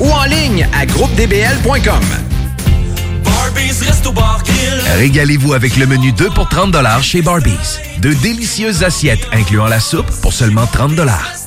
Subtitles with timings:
[0.00, 2.02] Ou en ligne à groupedbl.com.
[4.96, 7.78] Régalez-vous avec le menu 2 pour 30 chez Barbies.
[8.00, 10.92] De délicieuses assiettes incluant la soupe pour seulement 30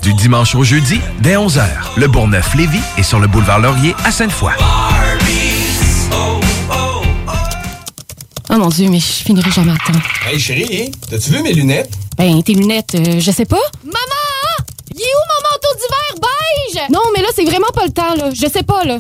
[0.02, 1.64] Du dimanche au jeudi, dès 11h,
[1.98, 4.54] le Bourgneuf-Lévis est sur le boulevard Laurier à Sainte-Foy.
[8.50, 10.00] Oh mon Dieu, mais je finirai jamais à temps.
[10.30, 11.92] Hey chérie, t'as-tu vu mes lunettes?
[12.18, 13.62] Ben, tes lunettes, euh, je sais pas.
[13.86, 14.68] Maman!
[14.94, 15.41] Il est où beige?
[16.90, 18.30] Non, mais là, c'est vraiment pas le temps, là.
[18.34, 18.98] Je sais pas, là.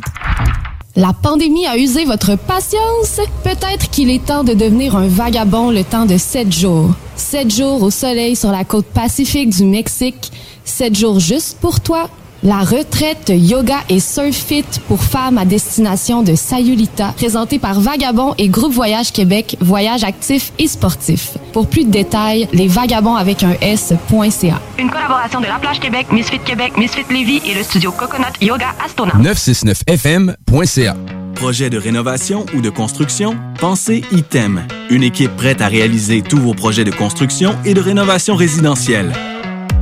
[0.95, 3.21] La pandémie a usé votre patience?
[3.43, 6.89] Peut-être qu'il est temps de devenir un vagabond le temps de sept jours.
[7.15, 10.31] Sept jours au soleil sur la côte pacifique du Mexique.
[10.65, 12.09] Sept jours juste pour toi.
[12.43, 18.33] La retraite yoga et surf fit pour femmes à destination de Sayulita, présentée par Vagabond
[18.39, 21.37] et Groupe Voyage Québec, voyage actif et sportif.
[21.53, 24.59] Pour plus de détails, les vagabonds avec un S.ca.
[24.79, 28.69] Une collaboration de La Plage Québec, Misfit Québec, Misfit Lévis et le studio Coconut Yoga
[28.83, 29.13] Astona.
[29.19, 30.95] 969fm.ca
[31.35, 33.37] Projet de rénovation ou de construction?
[33.59, 34.65] Pensez ITEM.
[34.89, 39.11] Une équipe prête à réaliser tous vos projets de construction et de rénovation résidentielle.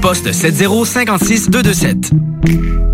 [0.00, 2.93] poste 7056 227.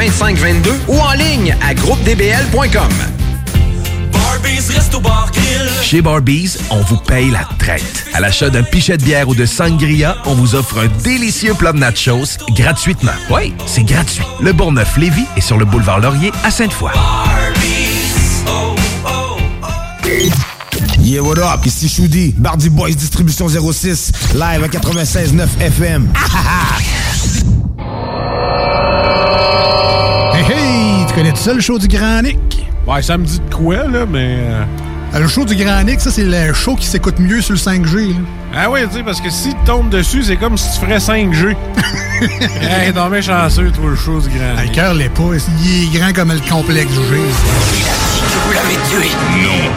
[0.01, 2.89] 2522 ou en ligne à groupedbl.com.
[5.83, 8.07] Chez Barbies, on vous paye la traite.
[8.13, 11.71] À l'achat d'un pichet de bière ou de sangria, on vous offre un délicieux plat
[11.71, 13.11] de nachos gratuitement.
[13.29, 14.23] Oui, c'est gratuit.
[14.41, 16.89] Le Bourgneuf-Lévis est sur le boulevard Laurier à Sainte-Foy.
[20.99, 21.63] Yeah, what up?
[21.63, 26.09] Ici Choudi, Bardi Boys Distribution 06, live à 96.9 FM.
[26.15, 26.81] Hey,
[30.49, 31.05] hey!
[31.07, 32.67] Tu connais tout ça, le show du Grand Nick?
[32.87, 34.37] Ouais, ça me dit de quoi, là, mais...
[34.39, 37.59] euh, Le show du Grand Nick, ça, c'est le show qui s'écoute mieux sur le
[37.59, 38.09] 5G.
[38.09, 38.15] Là.
[38.55, 40.97] Ah oui, tu sais, parce que si tu tombes dessus, c'est comme si tu ferais
[40.97, 41.55] 5G.
[42.61, 44.71] hey, t'en mets chanceux, toi, le show du Grand Le Nick.
[44.73, 45.23] cœur l'est pas.
[45.63, 46.99] Il est grand comme le complexe G.
[46.99, 49.09] que vous l'avez tué.
[49.41, 49.71] Non.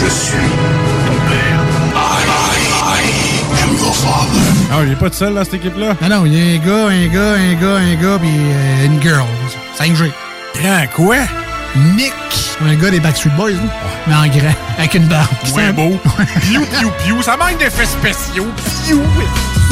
[0.00, 0.36] Je suis
[1.06, 1.60] ton père.
[4.72, 5.96] Ah, il est pas tout seul dans cette équipe-là?
[6.02, 8.86] Ah non, il y a un gars, un gars, un gars, un gars, puis euh,
[8.86, 9.26] une girl.
[9.78, 10.10] 5G.
[10.60, 11.16] Grand quoi?
[11.94, 12.12] Nick.
[12.66, 13.58] Un gars des Backstreet Boys, là.
[14.06, 15.28] mais en grand, avec une barbe.
[15.54, 15.98] Ouais, beau?
[16.40, 17.22] Piou, piou, piou.
[17.22, 18.46] Ça manque d'effets spéciaux.
[18.84, 19.02] Piou.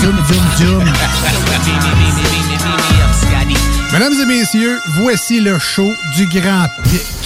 [0.00, 0.84] Zoom, zoom, zoom.
[3.92, 7.23] Mesdames et messieurs, voici le show du Grand Pic.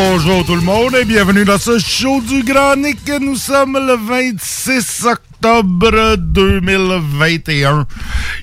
[0.00, 2.98] Bonjour tout le monde et bienvenue dans ce show du Grand Nick.
[3.18, 7.86] Nous sommes le 26 octobre 2021.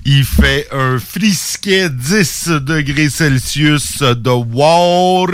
[0.03, 5.27] Il fait un frisquet 10 degrés Celsius de war.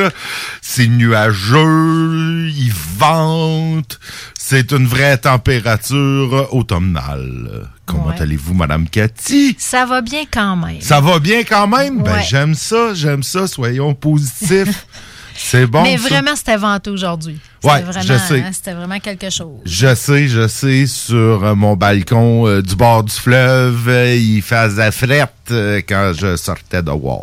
[0.61, 3.97] C'est nuageux, il vente.
[4.37, 7.69] C'est une vraie température automnale.
[7.85, 8.15] Comment Ouais.
[8.21, 9.55] allez-vous, Madame Cathy?
[9.57, 10.81] Ça va bien quand même.
[10.81, 12.03] Ça va bien quand même?
[12.03, 13.47] Ben, j'aime ça, j'aime ça.
[13.47, 14.85] Soyons positifs.
[15.41, 15.83] C'est bon.
[15.83, 16.09] Mais ça.
[16.09, 17.39] vraiment, c'était venteux aujourd'hui.
[17.61, 18.41] C'était Ouais, vraiment, je sais.
[18.41, 19.59] hein, C'était vraiment quelque chose.
[19.65, 24.41] Je sais, je sais, sur euh, mon balcon euh, du bord du fleuve, euh, il
[24.41, 27.21] faisait frette euh, quand je sortais de War.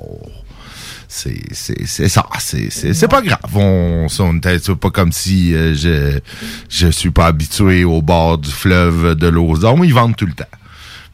[1.09, 3.39] C'est c'est- c'est ça, c'est c'est- c'est pas grave.
[3.55, 6.19] On, c'est pas comme si je
[6.69, 9.83] je suis pas habitué au bord du fleuve de l'ozon.
[9.85, 10.45] Ils vendent tout le temps.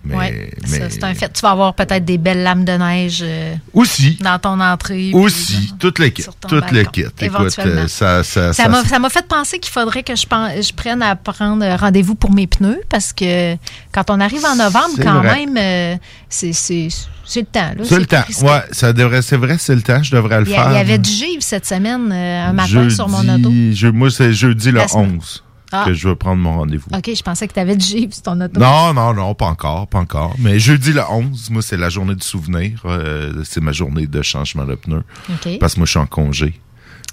[0.04, 1.32] Mais, Ouais, mais c'est un fait.
[1.32, 5.12] Tu vas avoir peut-être des belles lames de neige euh, aussi, dans ton entrée.
[5.14, 7.06] aussi, toute l'équipe, sur ton toute l'équipe.
[7.20, 11.14] Écoute, euh, ça, ça, m'a ça m'a fait penser qu'il faudrait que je, prenne à
[11.14, 13.54] prendre rendez-vous pour mes pneus parce que
[13.92, 15.46] quand on arrive en novembre, quand vrai.
[15.46, 15.96] même, euh,
[16.28, 16.88] c'est c'est-
[17.36, 17.70] le temps.
[17.84, 18.24] C'est le temps.
[18.72, 20.02] ça devrait, c'est vrai, c'est le temps.
[20.02, 20.66] Je devrais le Il faire.
[20.70, 23.50] il y avait du givre cette semaine, euh, un matin Jeudi- sur mon auto.
[23.72, 25.12] je- moi, c'est jeudi le La semaine.
[25.22, 25.84] 11 Ah.
[25.86, 26.88] que je vais prendre mon rendez-vous.
[26.94, 28.60] OK, je pensais que tu avais du givre sur ton auto.
[28.60, 30.34] Non, non, non, pas encore, pas encore.
[30.38, 32.80] Mais jeudi le 11, moi, c'est la journée du souvenir.
[32.84, 35.02] Euh, c'est ma journée de changement de pneus.
[35.30, 35.58] OK.
[35.58, 36.60] Parce que moi, je suis en congé.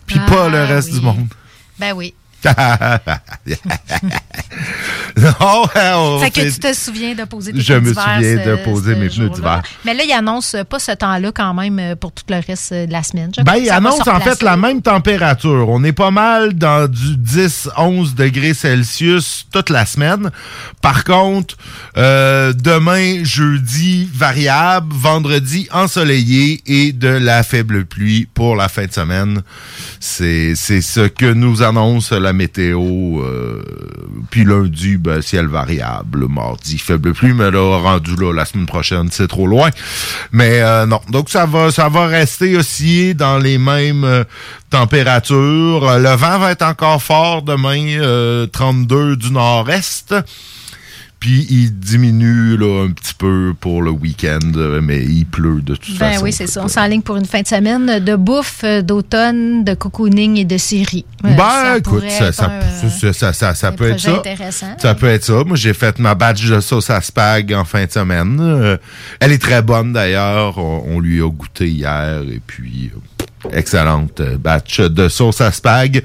[0.06, 1.00] Puis Ah, pas le reste oui.
[1.00, 1.28] du monde.
[1.80, 2.14] Ben oui.
[5.18, 8.64] non, on Fait que tu te souviens de poser tes Je pneus me souviens de
[8.64, 9.62] poser mes pneus d'hiver.
[9.86, 12.86] Mais là, il annonce pas ce temps-là quand même euh, pour tout le reste euh,
[12.86, 13.32] de la semaine.
[13.36, 15.70] Je Ben, il annonce en fait la même température.
[15.70, 20.32] On est pas mal dans du 10-11 degrés Celsius toute la semaine.
[20.82, 21.56] Par contre,
[21.98, 24.88] euh, demain, jeudi, variable.
[24.92, 29.42] Vendredi, ensoleillé et de la faible pluie pour la fin de semaine.
[30.00, 32.80] C'est c'est ce que nous annonce la météo.
[32.80, 33.64] euh,
[34.30, 36.28] puis lundi, ben, ciel variable.
[36.30, 37.34] Mardi, faible pluie.
[37.34, 39.70] Mais là, rendu là, la semaine prochaine, c'est trop loin.
[40.32, 41.02] Mais euh, non.
[41.10, 44.24] Donc, ça va, ça va rester aussi dans les mêmes euh,
[44.70, 45.98] températures.
[46.00, 50.14] Le vent va être encore fort demain, euh, 32 du nord-est.
[51.20, 55.76] Puis il diminue là, un petit peu pour le week-end, euh, mais il pleut de
[55.76, 56.24] toute Ben façon.
[56.24, 56.64] oui, c'est ça.
[56.64, 60.58] On s'enligne pour une fin de semaine de bouffe, euh, d'automne, de cocooning et de
[60.58, 61.04] série.
[61.26, 64.16] Euh, Ben, ça écoute, pourrait ça, ça, un- ça, ça, ça- peut être ça.
[64.16, 64.78] intéressant.
[64.78, 65.44] Ça peut être ça.
[65.44, 68.38] Moi, j'ai fait ma batch de sauce à spag en fin de semaine.
[68.40, 68.78] Euh,
[69.20, 70.58] elle est très bonne d'ailleurs.
[70.58, 73.19] On, on lui a goûté hier et puis euh,
[73.52, 76.04] excellente euh, batch de sauce à spag.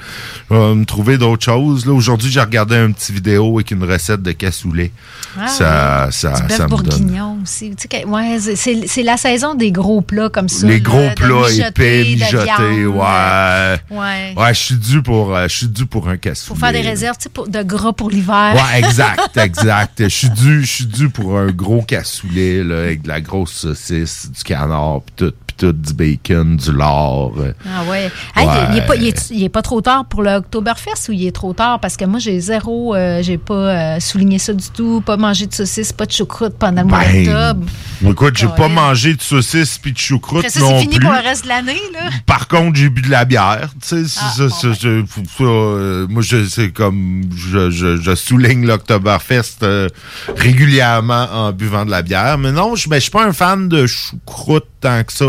[0.50, 1.86] Je vais me trouver d'autres choses.
[1.86, 4.92] Là, aujourd'hui, j'ai regardé une petite vidéo avec une recette de cassoulet.
[5.38, 7.20] Ah ça, ça, du bœuf ça me donne.
[7.42, 7.70] aussi.
[7.76, 8.38] Tu sais que- ouais,
[8.86, 10.66] c'est- la saison des gros plats comme ça.
[10.66, 13.80] Les gros plats épais, mijotés, ouais.
[13.90, 14.34] Ouais.
[14.36, 16.54] Ouais, je suis dû pour, euh, je suis dû pour un cassoulet.
[16.58, 18.54] Faut faire des réserves tu sais, pour- de gras pour l'hiver.
[18.54, 20.02] Ouais, exact, exact.
[20.02, 23.52] Je suis dû, je suis dû pour un gros cassoulet là, avec de la grosse
[23.52, 27.30] saucisse, du canard, puis tout, puis tout du bacon, du lard.
[27.66, 28.11] Ah ouais.
[28.37, 28.52] Hey, Ouais.
[28.73, 31.32] Il, est pas, il, est, il est pas trop tard pour l'Octoberfest ou il est
[31.32, 31.80] trop tard?
[31.80, 35.46] Parce que moi, j'ai zéro, euh, j'ai pas euh, souligné ça du tout, pas mangé
[35.46, 37.66] de saucisse, pas de choucroute pendant le mois Ben, d'octobre.
[38.11, 41.06] écoute, j'ai pas mangé de saucisse puis de choucroute Après ça, non c'est fini plus.
[41.06, 42.11] pour le reste de l'année, là.
[42.26, 43.70] Par contre, j'ai bu de la bière.
[43.80, 45.04] Tu sais, Ah, je-
[45.40, 49.88] euh, moi, je, c'est comme, je, je, je souligne l'Octoberfest euh,
[50.37, 52.38] régulièrement en buvant de la bière.
[52.38, 55.26] Mais non, je, ben, je suis pas un fan de choucroute tant que ça.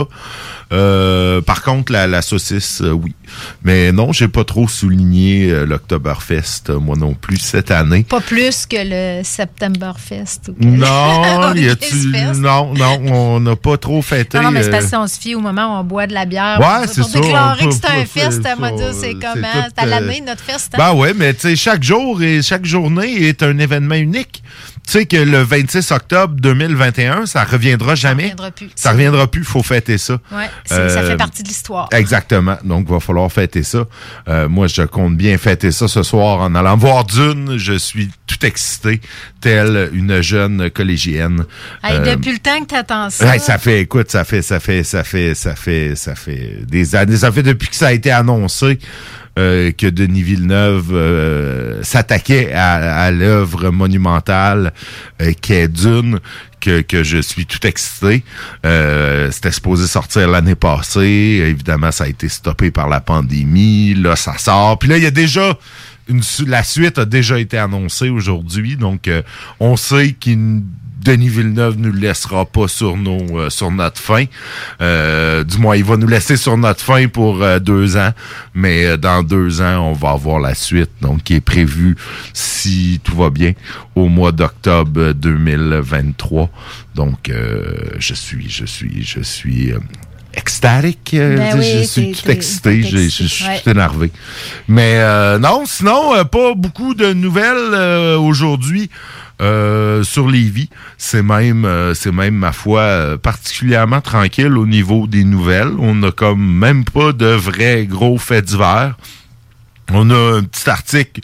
[0.73, 3.13] Euh, par contre, la, la saucisse, euh, oui.
[3.63, 8.03] Mais non, j'ai pas trop souligné euh, l'Octoberfest, euh, moi non plus, cette année.
[8.03, 10.49] Pas plus que le Septemberfest.
[10.49, 12.07] Ou que Non, y a-tu-
[12.39, 14.37] non, non, on n'a pas trop fêté.
[14.37, 16.25] Non, non, mais c'est parce qu'on se fie au moment où on boit de la
[16.25, 16.59] bière.
[16.59, 19.47] Ouais, pour- c'est pour ça, déclarer on que c'est un fest, c'est comment?
[19.75, 20.71] C'est à l'année, notre fest.
[20.73, 20.77] hein?
[20.79, 24.41] Ben ouais, mais tu sais, chaque jour et chaque journée est un événement unique.
[24.87, 28.23] Tu sais que le 26 octobre 2021, ça reviendra jamais?
[28.23, 28.69] reviendra plus.
[28.75, 30.19] Ça reviendra plus, faut fêter ça.
[30.31, 31.89] Ouais, ça Euh, fait partie de l'histoire.
[31.91, 32.57] Exactement.
[32.63, 33.85] Donc, va falloir fêter ça.
[34.27, 37.57] Euh, moi, je compte bien fêter ça ce soir en allant voir Dune.
[37.57, 39.01] Je suis tout excité,
[39.41, 41.45] telle une jeune collégienne.
[41.83, 43.25] Hey, Euh, depuis le temps que t'attends ça.
[43.25, 46.95] Ouais, ça fait, écoute, ça fait, ça fait, ça fait, ça fait, ça fait des
[46.95, 47.17] années.
[47.17, 48.77] Ça fait depuis que ça a été annoncé
[49.37, 54.74] euh, que Denis Villeneuve euh, s'attaquait à, à l'œuvre monumentale euh,
[55.41, 56.19] qu'est Dune.
[56.61, 58.23] Que, que je suis tout excité.
[58.65, 61.43] Euh, C'était supposé sortir l'année passée.
[61.45, 63.93] Évidemment, ça a été stoppé par la pandémie.
[63.93, 64.79] Là, ça sort.
[64.79, 65.59] Puis là, il y a déjà
[66.45, 68.77] la suite a déjà été annoncée aujourd'hui.
[68.77, 69.21] Donc, euh,
[69.59, 70.61] on sait qu'il
[71.05, 74.25] Denis Villeneuve nous laissera pas sur nos euh, notre fin.
[74.81, 78.09] Euh, du moins, il va nous laisser sur notre fin pour euh, deux ans,
[78.55, 81.95] mais euh, dans deux ans, on va avoir la suite, donc qui est prévue,
[82.33, 83.53] si tout va bien,
[83.93, 86.49] au mois d'octobre 2023.
[86.95, 89.73] Donc, euh, je suis, je suis, je suis
[90.35, 91.13] extatique.
[91.13, 93.61] euh, Ben oui, je suis tout excité, je suis ouais.
[93.65, 94.11] énervé.
[94.67, 98.89] Mais euh, non, sinon, euh, pas beaucoup de nouvelles euh, aujourd'hui.
[99.41, 105.25] euh, sur Lévis, c'est même, euh, c'est même ma foi particulièrement tranquille au niveau des
[105.25, 105.73] nouvelles.
[105.77, 108.95] On n'a comme même pas de vrais gros faits divers.
[109.91, 111.21] On a un petit article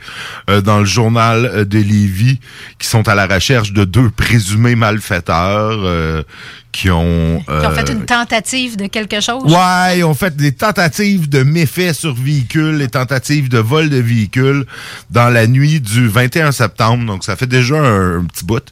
[0.50, 2.40] euh, dans le journal euh, de Lévis
[2.78, 6.24] qui sont à la recherche de deux présumés malfaiteurs euh,
[6.72, 7.44] qui ont...
[7.46, 9.44] Qui ont fait une tentative de quelque chose?
[9.44, 13.98] Ouais, ils ont fait des tentatives de méfaits sur véhicules, des tentatives de vol de
[13.98, 14.66] véhicules
[15.10, 17.06] dans la nuit du 21 septembre.
[17.06, 18.64] Donc, ça fait déjà un, un petit bout.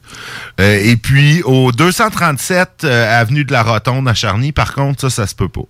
[0.62, 5.10] Euh, et puis, au 237 euh, avenue de la Rotonde à Charny, par contre, ça,
[5.10, 5.62] ça se peut pas.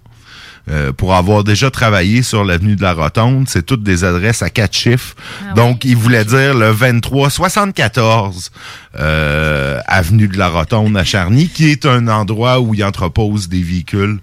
[0.69, 4.49] Euh, pour avoir déjà travaillé sur l'avenue de la Rotonde, c'est toutes des adresses à
[4.49, 5.15] quatre chiffres.
[5.55, 8.51] Donc, il voulait dire le 2374
[8.97, 13.61] euh, avenue de la Rotonde à Charny, qui est un endroit où il entrepose des
[13.61, 14.19] véhicules.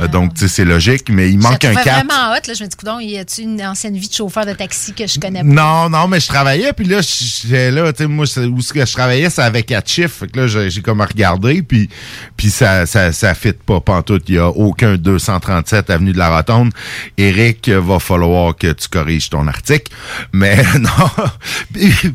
[0.00, 1.82] Euh, donc, tu sais, c'est logique, mais il manque un 4.
[1.82, 2.46] vraiment hot.
[2.46, 2.54] Là.
[2.54, 2.68] Je me
[3.00, 5.46] dis, y a-tu une ancienne vie de chauffeur de taxi que je connais pas?
[5.46, 8.84] Non, non, mais je travaillais, puis là, j'étais là, tu sais, moi, où ce que
[8.84, 10.16] je travaillais, c'est avec quatre chiffres.
[10.20, 11.88] Fait que là, j'ai comme regardé, puis
[12.36, 14.24] puis ça, ça, ça fit pas pantoute.
[14.28, 16.72] Il y a aucun 237 avenue de la Rotonde.
[17.16, 19.92] Eric, va falloir que tu corriges ton article.
[20.32, 21.24] Mais non,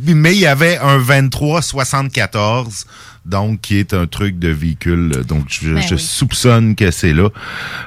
[0.06, 0.98] mais il y avait un
[2.04, 2.86] 2374
[3.26, 5.24] donc qui est un truc de véhicule.
[5.28, 6.00] Donc, je, Ben je oui.
[6.00, 7.30] soupçonne que c'est là.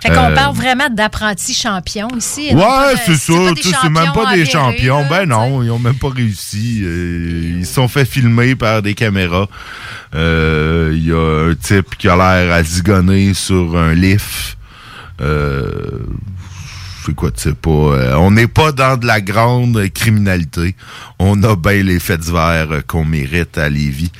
[0.03, 2.49] Fait qu'on Euh, parle vraiment d'apprentis champions ici.
[2.53, 3.33] Ouais, de- c'est ça.
[3.81, 5.03] C'est même pas des champions.
[5.03, 6.81] là, Ben non, ils ont même pas réussi.
[6.83, 9.47] Euh, ils se sont fait filmer par des caméras.
[10.17, 14.57] Euh, Il y a un type qui a l'air à zigonner sur un lift.
[15.21, 16.01] Euh,
[17.37, 17.71] c'est pas.
[17.71, 20.75] euh, on n'est pas dans de la grande criminalité.
[21.19, 24.13] On a bien les faits divers euh, qu'on mérite à Lévis.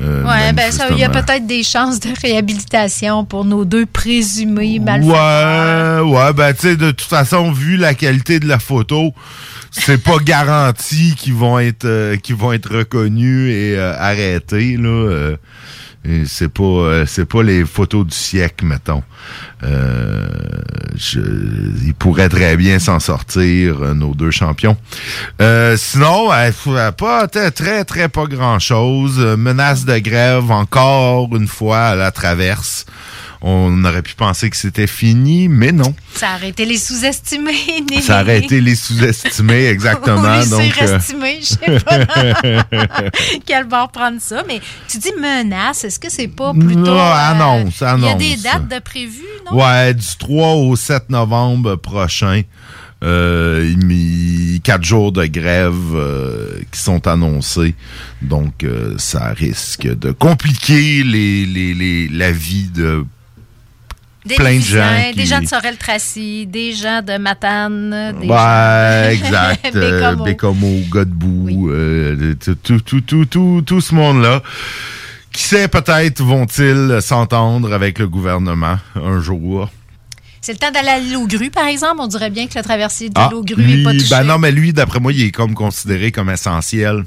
[0.00, 3.86] Euh, Ouais, ben ça, il y a peut-être des chances de réhabilitation pour nos deux
[3.86, 6.06] présumés malfaiteurs.
[6.06, 9.12] Ouais, ouais, ben tu sais, de toute façon, vu la qualité de la photo,
[9.70, 15.34] c'est pas garanti qu'ils vont être euh, qu'ils vont être reconnus et arrêtés là.
[16.26, 19.02] C'est pas euh, c'est pas les photos du siècle, mettons.
[19.62, 20.26] Euh,
[20.96, 21.20] je,
[21.84, 24.76] ils pourraient très bien s'en sortir, euh, nos deux champions.
[25.42, 29.18] Euh, sinon, faut- euh, pas très très très pas grand chose.
[29.36, 32.86] menace de grève encore une fois à la traverse.
[33.42, 35.94] On aurait pu penser que c'était fini, mais non.
[36.14, 37.54] Ça a arrêté les sous-estimés.
[38.02, 40.36] Ça aurait été les sous-estimés, exactement.
[40.36, 43.10] Ou les donc, euh, surestimés, je sais pas
[43.46, 44.42] quel bord prendre ça.
[44.46, 46.80] Mais tu dis menace, est-ce que c'est pas plutôt...
[46.80, 48.18] Non, annonce, Il y a annonce.
[48.18, 49.58] des dates de prévues, non?
[49.58, 52.42] Ouais, du 3 au 7 novembre prochain.
[53.02, 53.74] Euh,
[54.62, 57.74] quatre jours de grève euh, qui sont annoncés.
[58.20, 63.06] Donc, euh, ça risque de compliquer les, les, les, la vie de
[64.24, 65.12] Des plein de gens.
[65.16, 69.08] Des gens de Sorel-Tracy, des gens de Matane, des gens...
[69.10, 69.70] exact.
[69.74, 70.24] euh, Bécomo.
[70.24, 74.42] Bécomo, Godbout, euh, tout, tout, tout, tout, tout, ce monde-là.
[75.32, 79.70] Qui sait, peut-être vont-ils s'entendre avec le gouvernement un jour?
[80.42, 81.96] C'est le temps d'aller à l'île par exemple.
[82.00, 84.10] On dirait bien que le traversier de Ah, l'île lui, n'est pas touché.
[84.10, 87.04] ben non, mais lui, d'après moi, il est comme considéré comme essentiel.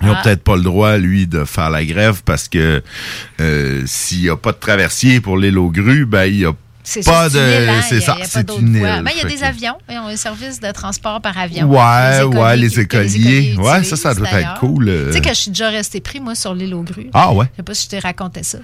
[0.00, 0.22] Il n'a Ah.
[0.22, 2.82] peut-être pas le droit, lui, de faire la grève parce que
[3.40, 6.52] euh, s'il n'y a pas de traversier pour l'île aux grues, ben il y a
[6.84, 7.38] C'est pas de.
[7.38, 8.82] hein, C'est ça, c'est une île.
[8.82, 11.66] Ben, il y a fait des avions, ils ont un service de transport par avion.
[11.68, 13.56] Ouais, ouais, les écoliers.
[13.58, 15.06] Ouais, ça, ça doit être cool, euh.
[15.08, 17.10] Tu sais que je suis déjà restée pris, moi, sur l'île aux grues.
[17.12, 17.46] Ah, ouais.
[17.52, 18.58] Je sais pas si je t'ai raconté ça.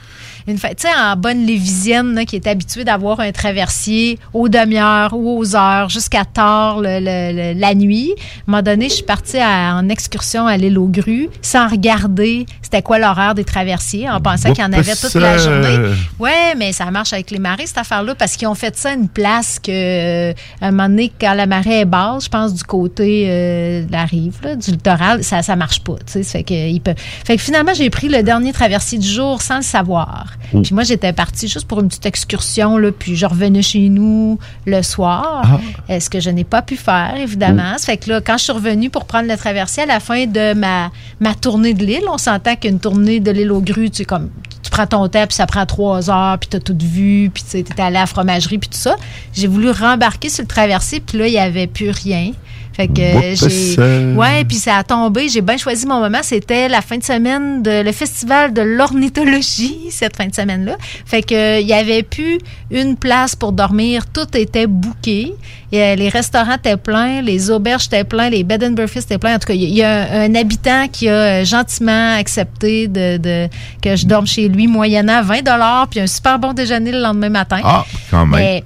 [0.47, 4.49] Une fois, tu sais, en bonne lévisienne, là, qui est habituée d'avoir un traversier aux
[4.49, 8.13] demi-heures ou aux heures jusqu'à tard le- le- le- la nuit.
[8.17, 11.67] À un moment donné, je suis partie à- en excursion à l'île aux grues sans
[11.69, 15.79] regarder c'était quoi l'horaire des traversiers en pensant qu'il y en avait toute la journée.
[16.19, 18.95] Ouais, mais ça marche avec les marées, cette affaire-là, parce qu'ils ont fait ça à
[18.95, 22.53] une place que, euh, à un moment donné, quand la marée est basse, je pense,
[22.53, 25.95] du côté euh, de la rive, là, du littoral, ça ça marche pas.
[26.07, 26.23] tu sais.
[26.23, 26.95] Fait que, il peut...
[27.25, 30.27] fait que finalement, j'ai pris le dernier traversier du jour sans le savoir.
[30.53, 30.63] Oh.
[30.63, 34.39] Puis moi, j'étais partie juste pour une petite excursion, là, puis je revenais chez nous
[34.67, 35.61] le soir.
[35.89, 36.01] Ah.
[36.01, 37.73] Ce que je n'ai pas pu faire, évidemment.
[37.75, 37.79] Oh.
[37.79, 40.27] Ça fait que là, quand je suis revenue pour prendre le traversier à la fin
[40.27, 43.99] de ma, ma tournée de l'île, on s'entend qu'une tournée de l'île aux grues, tu
[43.99, 44.31] sais, comme
[44.63, 47.43] tu prends ton temps, puis ça prend trois heures, puis tu as tout vu, puis
[47.43, 48.97] tu sais, t'es allé à la fromagerie, puis tout ça.
[49.35, 52.33] J'ai voulu rembarquer sur le traversier, puis là, il n'y avait plus rien.
[52.75, 54.17] Fait que euh, j'ai.
[54.17, 55.29] Ouais, puis ça a tombé.
[55.29, 56.19] J'ai bien choisi mon moment.
[56.23, 60.77] C'était la fin de semaine de le festival de l'ornithologie, cette fin de semaine-là.
[61.07, 62.39] Fait que euh, il y avait plus
[62.73, 64.07] une place pour dormir.
[64.13, 64.67] Tout était.
[65.07, 65.35] Et,
[65.83, 69.37] euh, les restaurants étaient pleins, les auberges étaient pleins, les bed and breakfast étaient pleins.
[69.37, 73.49] En tout cas, il y, a un, un habitant qui a gentiment accepté de, de-
[73.83, 75.43] que je dorme chez lui moyennant 20
[75.91, 77.61] puis un super bon déjeuner le lendemain matin.
[77.63, 78.41] Ah, quand même.
[78.41, 78.65] Mais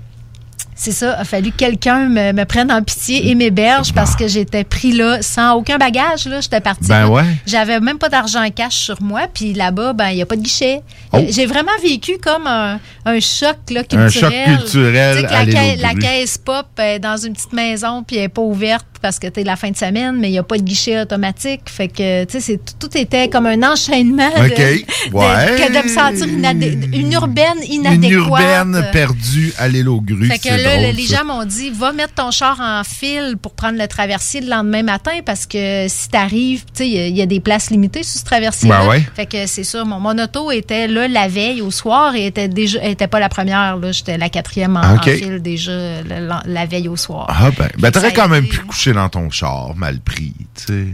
[0.78, 4.14] c'est ça, il a fallu que quelqu'un me, me prenne en pitié et m'héberge parce
[4.16, 6.26] que j'étais pris là sans aucun bagage.
[6.26, 6.88] Là, j'étais partie.
[6.88, 7.08] Ben là.
[7.10, 7.24] ouais.
[7.46, 9.22] J'avais même pas d'argent cash sur moi.
[9.32, 10.82] Puis là-bas, ben il n'y a pas de guichet.
[11.12, 11.18] Oh.
[11.28, 14.04] J'ai vraiment vécu comme un, un choc là, culturel.
[14.04, 18.02] Un choc culturel Tu sais que la, caisse- la pop est dans une petite maison
[18.02, 20.38] puis elle n'est pas ouverte parce que t'es la fin de semaine, mais il n'y
[20.38, 21.60] a pas de guichet automatique.
[21.66, 24.56] Fait que, tu sais, c'est- tout, était comme un enchaînement de- OK.
[24.56, 25.56] de, Ouais.
[25.56, 28.10] que de me sentir inadé- une urbaine inadéquate.
[28.10, 30.26] Une urbaine perdue à l'île aux grues.
[30.28, 31.16] Fait que là, drôle, les ça.
[31.18, 34.82] gens m'ont dit, va mettre ton char en file pour prendre le traversier le lendemain
[34.82, 37.70] matin parce que si t'arrives, tu sais, il y a- il y, a des places
[37.70, 38.68] limitées sur ce traversier.
[38.68, 39.06] Ben ouais.
[39.14, 42.48] Fait que c'est sûr, mon, mon auto était là la veille au soir et était
[42.48, 43.76] déjà, était pas la première.
[43.76, 43.92] là.
[43.92, 45.00] J'étais la quatrième en, OK.
[45.08, 47.26] en file déjà la, la veille au soir.
[47.28, 50.86] Ah, ben, ben t'aurais quand même pu coucher dans ton char, mal pris, tu sais.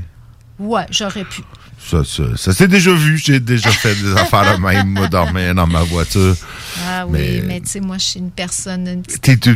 [0.59, 1.43] Ouais, j'aurais pu.
[1.87, 3.19] Ça, ça, ça s'est déjà vu.
[3.19, 6.35] J'ai déjà fait des affaires de même, moi, dormir dans ma voiture.
[6.89, 9.47] Ah oui, Mais- mais, tu sais, moi, je suis une personne, une petite,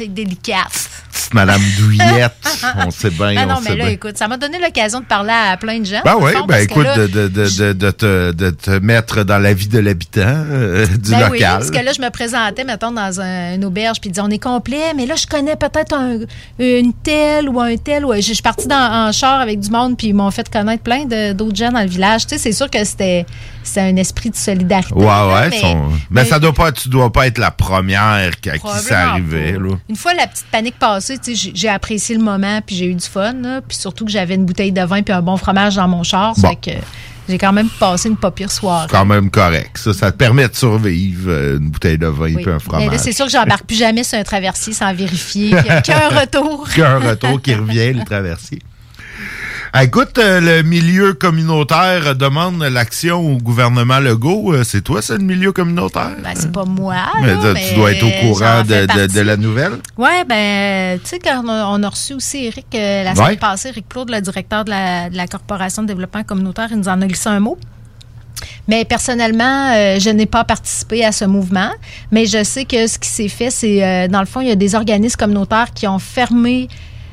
[0.00, 0.66] une délicate.
[1.12, 2.32] petite Madame Douillette.
[2.86, 3.92] On sait bien, Ah non, on mais sait là, bien.
[3.94, 6.00] écoute, ça m'a donné l'occasion de parler à plein de gens.
[6.04, 9.78] Ben oui, fond, ben écoute, là, de, te, de te mettre dans la vie de
[9.78, 11.58] l'habitant euh, du Ben oui, local.
[11.58, 14.30] parce que là, je me présentais, mettons, dans un- une auberge, puis ils disaient, on
[14.30, 16.18] est complet, mais là, je connais peut-être un-
[16.58, 18.04] une telle ou un tel.
[18.04, 20.48] Ou, je, je suis partie dans, en char avec du monde, puis ils m'ont fait
[20.50, 21.04] connaître plein
[21.34, 22.26] d'autres gens dans le village.
[22.26, 23.26] Tu sais, c'est sûr que c'était
[23.68, 24.94] c'était un esprit de solidarité.
[24.94, 25.48] Ouais, là, ouais.
[25.50, 28.58] mais- sont- mais- Mais, ça doit pas, tu dois pas être la première qui- à
[28.58, 29.52] qui ça arrivait.
[29.52, 29.76] Là.
[29.88, 31.16] Une fois la petite panique passée,
[31.54, 34.44] j'ai- apprécié le moment, puis j'ai eu du fun, là, puis surtout que j'avais une
[34.46, 36.48] bouteille de vin puis un bon fromage dans mon char, ça Bon.
[36.62, 36.76] fait que
[37.28, 38.86] j'ai quand même passé une pas pire soirée.
[38.90, 39.76] C'est quand même correct.
[39.76, 42.42] Ça, ça te permet de survivre euh, une bouteille de vin Oui.
[42.46, 42.96] et un fromage.
[42.98, 45.50] c'est sûr que j'embarque plus jamais sur un traversier sans vérifier
[45.84, 46.66] qu'un retour.
[46.74, 48.60] Qu'un retour qui revient, le traversier.
[49.72, 54.54] Ah, écoute, euh, le milieu communautaire demande l'action au gouvernement Legault.
[54.54, 56.16] Euh, c'est toi, ça, le milieu communautaire?
[56.22, 56.96] Ben, c'est pas moi.
[57.20, 59.72] Mais là, tu dois être au courant de, la nouvelle.
[59.96, 63.16] Oui, ben, tu sais, quand on a, reçu aussi Eric euh, la Ouais.
[63.16, 66.78] semaine passée, Eric Claude, le directeur de la, de la Corporation de développement communautaire, il
[66.78, 67.58] nous en a glissé un mot.
[68.68, 71.70] Mais personnellement, euh, je n'ai pas participé à ce mouvement.
[72.12, 74.52] Mais je sais que ce qui s'est fait, c'est, euh, dans le fond, il y
[74.52, 76.68] a des organismes communautaires qui ont fermé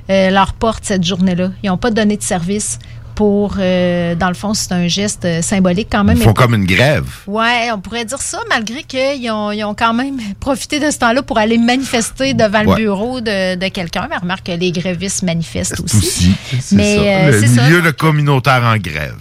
[0.10, 1.52] euh, leurs portes cette journée-là.
[1.64, 2.80] Ils n'ont pas donné de service
[3.16, 6.18] pour, euh, dans le fond, c'est un geste euh, symbolique quand même.
[6.18, 7.06] Ils font comme une grève.
[7.26, 11.00] Ouais, on pourrait dire ça, malgré qu'ils ont, ils ont quand même profité de ce
[11.00, 14.08] temps-là pour aller manifester devant le bureau de, de quelqu'un.
[14.10, 15.98] Mais remarque que les grévistes manifestent aussi.
[15.98, 16.36] Aussi.
[16.60, 17.64] C'est Mais, euh, le ça.
[17.64, 19.16] milieu de communautaire en grève.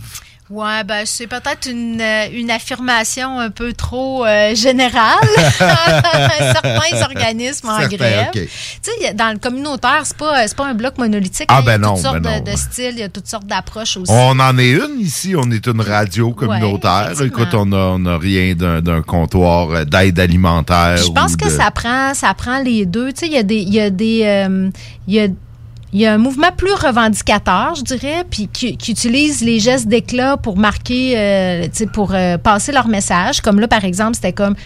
[0.54, 5.18] Ouais, ben c'est peut-être une, euh, une affirmation un peu trop euh, générale.
[5.58, 8.30] Certains organismes en Certains, grève.
[8.32, 8.48] Tu
[8.80, 11.48] sais, dans le communautaire, c'est pas, c'est pas un bloc monolithique.
[11.48, 11.62] Ah, hein.
[11.62, 13.26] Il y a ben non, toutes sortes ben de, de styles, il y a toutes
[13.26, 14.12] sortes d'approches aussi.
[14.12, 15.34] On en est une ici.
[15.36, 17.20] On est une radio communautaire.
[17.20, 20.98] Écoute, on a, on a rien d'un comptoir euh, d'aide alimentaire.
[20.98, 23.12] Je pense que ça prend, ça prend les deux.
[23.12, 24.70] Tu sais, il y a des, il y a des, euh,
[25.08, 25.26] il y a
[25.94, 29.86] il y a un mouvement plus revendicateur, je dirais, puis qui, qui utilise les gestes
[29.86, 33.40] d'éclat pour marquer, euh, pour euh, passer leur message.
[33.40, 34.56] Comme là, par exemple, c'était comme,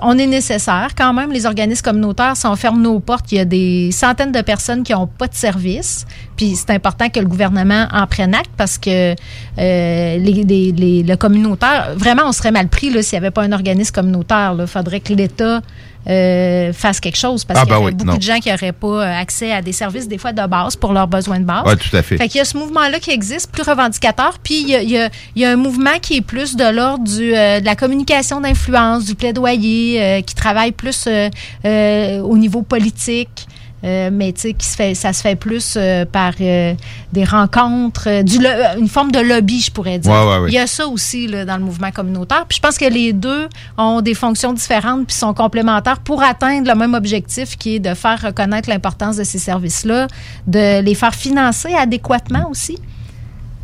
[0.00, 1.30] on est nécessaire quand même.
[1.30, 4.82] Les organismes communautaires, si on ferme nos portes, il y a des centaines de personnes
[4.82, 6.06] qui n'ont pas de service.
[6.38, 9.14] Puis c'est important que le gouvernement en prenne acte parce que euh,
[9.58, 13.42] les, les- les- le communautaire, vraiment, on serait mal pris là, s'il n'y avait pas
[13.42, 14.54] un organisme communautaire.
[14.58, 15.60] Il faudrait que l'État
[16.06, 18.16] euh, fasse quelque chose parce Ah, qu'il y ben oui, beaucoup non.
[18.16, 21.08] de gens qui n'auraient pas accès à des services, des fois de base, pour leurs
[21.08, 21.64] besoins de base.
[21.66, 22.16] Ouais, tout à fait.
[22.16, 24.38] Fait qu'il y a ce mouvement-là qui existe, plus revendicateur.
[24.42, 26.56] Puis il y a, il y a- il y a un mouvement qui est plus
[26.56, 31.28] de l'ordre du, euh, de la communication d'influence, du plaidoyer, euh, qui travaille plus euh,
[31.64, 33.47] euh, au niveau politique.
[33.84, 36.74] Euh, mais tu sais, qui se fait, ça se fait plus euh, par euh,
[37.12, 38.38] des rencontres, du,
[38.76, 40.10] une forme de lobby, je pourrais dire.
[40.10, 40.48] Ouais, ouais, ouais.
[40.48, 42.44] Il y a ça aussi là, dans le mouvement communautaire.
[42.48, 46.68] Puis je pense que les deux ont des fonctions différentes puis sont complémentaires pour atteindre
[46.68, 50.08] le même objectif qui est de faire reconnaître l'importance de ces services-là,
[50.46, 52.78] de les faire financer adéquatement aussi.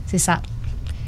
[0.07, 0.40] C'est ça.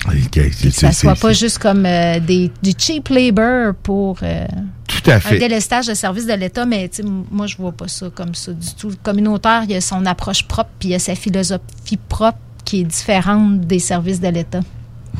[0.09, 4.47] Ok, Que c'est- ça soit pas juste comme euh, des, du cheap labor pour euh,
[4.87, 5.39] Tout à un fait.
[5.39, 6.91] délestage de services de l'État, mais
[7.31, 8.89] moi, je vois pas ça comme ça du tout.
[8.91, 12.39] Le communautaire, il y a son approche propre, puis il y a sa philosophie propre
[12.65, 14.61] qui est différente des services de l'État.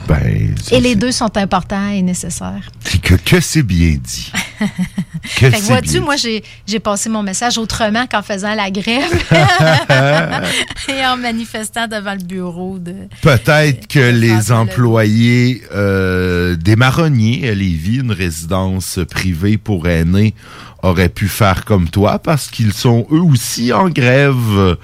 [0.09, 2.71] Ben, Et les deux sont importants et nécessaires.
[2.85, 4.33] c'est que, que c'est bien dit.
[5.37, 9.11] Que Fait vois-tu, moi, j'ai j'ai passé mon message autrement qu'en faisant la grève
[10.89, 12.95] et en manifestant devant le bureau de.
[13.23, 20.35] Peut-être que les employés euh, des marronniers à Lévis, une résidence privée pour aînés,
[20.83, 24.77] auraient pu faire comme toi parce qu'ils sont eux aussi en grève.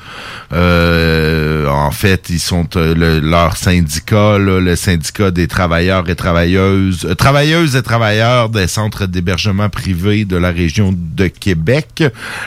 [0.52, 6.14] Euh, en fait, ils sont euh, le- leur syndicat, là, le syndicat des travailleurs et
[6.16, 12.04] travailleuses, euh, travailleuses et travailleurs des centres d'hébergement privés de la région de Québec,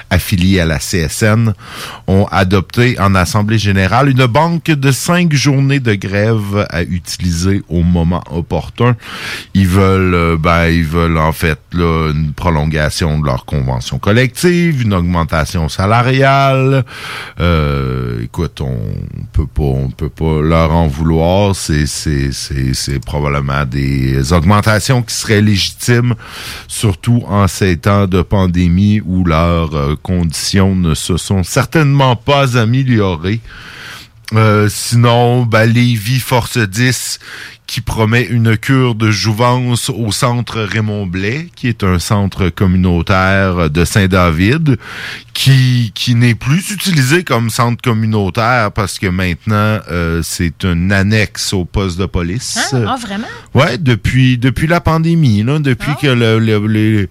[0.09, 1.53] affiliés à la CSN,
[2.07, 7.81] ont adopté en Assemblée générale une banque de cinq journées de grève à utiliser au
[7.83, 8.95] moment opportun.
[9.53, 14.83] Ils veulent, euh, ben, ils veulent en fait là, une prolongation de leur convention collective,
[14.83, 16.85] une augmentation salariale.
[17.41, 18.77] Euh, écoute, on
[19.33, 21.53] peut pas, on peut pas leur en vouloir.
[21.55, 26.15] C'est, c'est, c'est, c'est probablement des augmentations qui seraient légitimes,
[26.69, 32.57] surtout en ces temps de pandémie où leurs euh, conditions ne se sont certainement pas
[32.57, 33.41] améliorées.
[34.33, 37.19] Euh, sinon, ben, Lévis Force 10
[37.67, 43.69] qui promet une cure de jouvence au centre Raymond Blais, qui est un centre communautaire
[43.71, 44.77] de Saint-David,
[45.33, 51.53] qui, qui n'est plus utilisé comme centre communautaire parce que maintenant, euh, c'est une annexe
[51.53, 52.59] au poste de police.
[52.73, 53.27] Ah, ah, vraiment?
[53.55, 55.99] Ouais, depuis, depuis la pandémie, là, depuis Ah.
[56.01, 57.09] que le, le- les-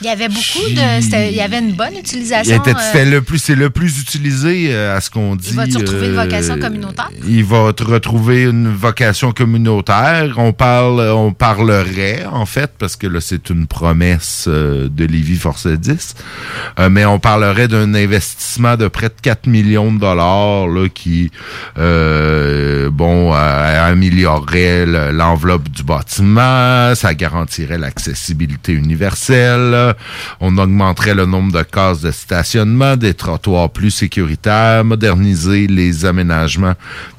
[0.00, 1.02] Il y avait beaucoup de.
[1.02, 2.56] c'était- Il y avait une bonne il utilisation.
[2.56, 5.48] était- euh, c'était le plus, c'est le plus utilisé euh, à ce qu'on dit.
[5.50, 7.10] Il va-tu retrouver une euh, vocation communautaire?
[7.26, 10.34] Il va te retrouver une vocation communautaire.
[10.36, 15.36] On parle, on parlerait en fait parce que là c'est une promesse euh, de Lévis
[15.36, 16.14] Force 10,
[16.78, 21.30] Euh, mais on parlerait d'un investissement de près de 4 millions de dollars là qui,
[21.78, 29.87] euh, bon, euh, améliorerait le- l'enveloppe du bâtiment, ça garantirait l'accessibilité universelle,
[30.40, 36.74] on augmenterait le nombre de cases de stationnement, des trottoirs plus sécuritaires, moderniser les aménagements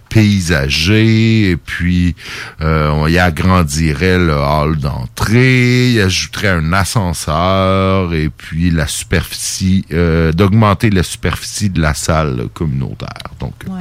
[0.10, 2.16] paysagers et puis
[2.62, 9.86] euh, on y agrandirait le hall d'entrée, il ajouterait un ascenseur et puis la superficie
[9.94, 13.10] euh, d'augmenter la superficie de la salle communautaire.
[13.40, 13.76] Donc Ouais.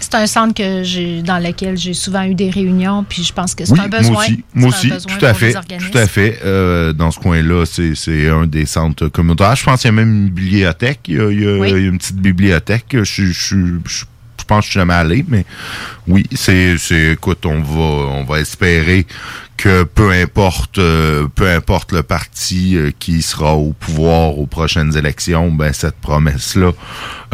[0.00, 3.54] C'est un centre que j'ai dans lequel j'ai souvent eu des réunions, puis je pense
[3.54, 4.12] que c'est oui, un besoin.
[4.12, 6.38] moi aussi, moi aussi, tout à fait, tout à fait.
[6.44, 9.54] Euh, dans ce coin-là, c'est c'est un des centres communautaires.
[9.56, 11.00] Je pense qu'il y a même une bibliothèque.
[11.08, 11.68] Il y a, il y a- Oui.
[11.70, 12.86] il y a une petite bibliothèque.
[13.02, 14.04] Je, je- je
[14.48, 15.44] pense que je suis jamais allé, mais
[16.08, 19.06] oui, c'est, c'est, écoute, on va, on va espérer
[19.56, 24.96] que peu importe, euh, peu importe le parti euh, qui sera au pouvoir aux prochaines
[24.96, 26.70] élections, ben cette promesse-là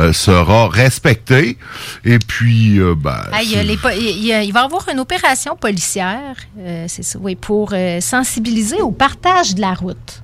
[0.00, 1.58] euh, sera respectée.
[2.04, 4.64] Et puis, ben, Ah, il, y a les po- il y a- il va y
[4.64, 6.34] avoir une opération policière,
[6.88, 10.22] c'est ça, oui, pour sensibiliser au partage de la route.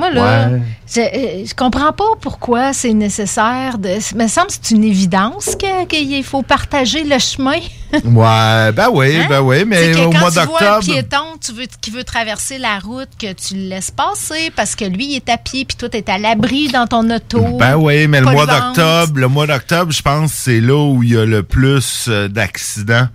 [0.00, 0.60] Moi, là, Ouais.
[0.92, 3.90] je, euh, je comprends pas pourquoi c'est nécessaire de.
[4.16, 5.56] Me semble que c'est une évidence
[5.88, 7.58] qu'il faut partager le chemin.
[7.92, 10.80] ouais, ben oui, ben oui, mais au quand mois tu vois un d'octobre.
[10.80, 14.86] piéton tu veux, qui veut traverser la route, que tu le laisses passer parce que
[14.86, 17.42] lui, il est à pied, puis toi, tu es à l'abri dans ton auto.
[17.58, 21.12] Ben oui, mais le mois d'octobre, le mois d'octobre, je pense, c'est là où il
[21.12, 23.08] y a le plus euh, d'accidents.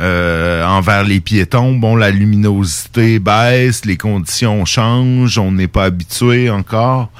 [0.00, 6.48] Euh, envers les piétons, bon, la luminosité baisse, les conditions changent, on n'est pas habitué
[6.50, 7.10] encore.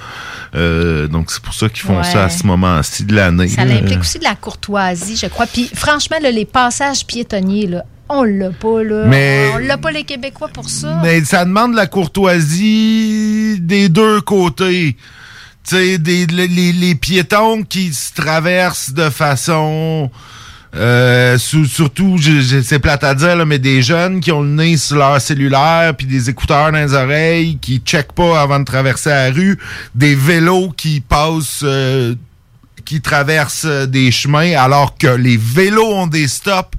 [0.57, 2.05] Euh, donc c'est pour ça qu'ils font Ouais.
[2.05, 3.49] ça à ce moment-ci de l'année.
[3.49, 5.47] Ça implique aussi de la courtoisie, je crois.
[5.47, 9.05] Puis franchement, là, les passages piétonniers, là, on l'a pas, là.
[9.07, 10.99] Mais- On l'a pas les Québécois pour ça.
[11.03, 14.97] Mais ça demande la courtoisie des deux côtés.
[15.69, 20.11] Tu sais, les- les piétons qui se traversent de façon
[20.76, 22.16] Euh, surtout,
[22.62, 26.06] c'est plate à dire, mais des jeunes qui ont le nez sur leur cellulaire, puis
[26.06, 29.59] des écouteurs dans les oreilles, qui checkent pas avant de traverser la rue,
[29.94, 32.14] des vélos qui passent, euh,
[32.85, 36.76] qui traversent euh, des chemins, alors que les vélos ont des stops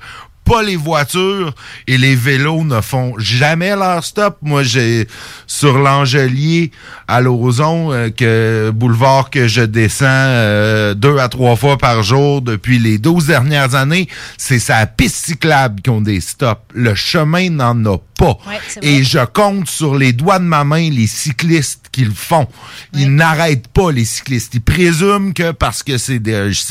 [0.51, 1.53] pas les voitures
[1.87, 4.37] et les vélos ne font jamais leur stop.
[4.41, 5.07] Moi, j'ai
[5.47, 6.71] sur l'Angelier
[7.07, 12.41] à Lauson, euh, que boulevard que je descends euh, deux à trois fois par jour
[12.41, 16.61] depuis les 12 dernières années, c'est sa piste cyclable qui ont des stops.
[16.73, 18.37] Le chemin n'en a pas.
[18.45, 22.47] Ouais, et je compte sur les doigts de ma main les cyclistes qui le font.
[22.93, 24.53] Ils n'arrêtent pas les cyclistes.
[24.53, 26.21] Ils présument que parce que c'est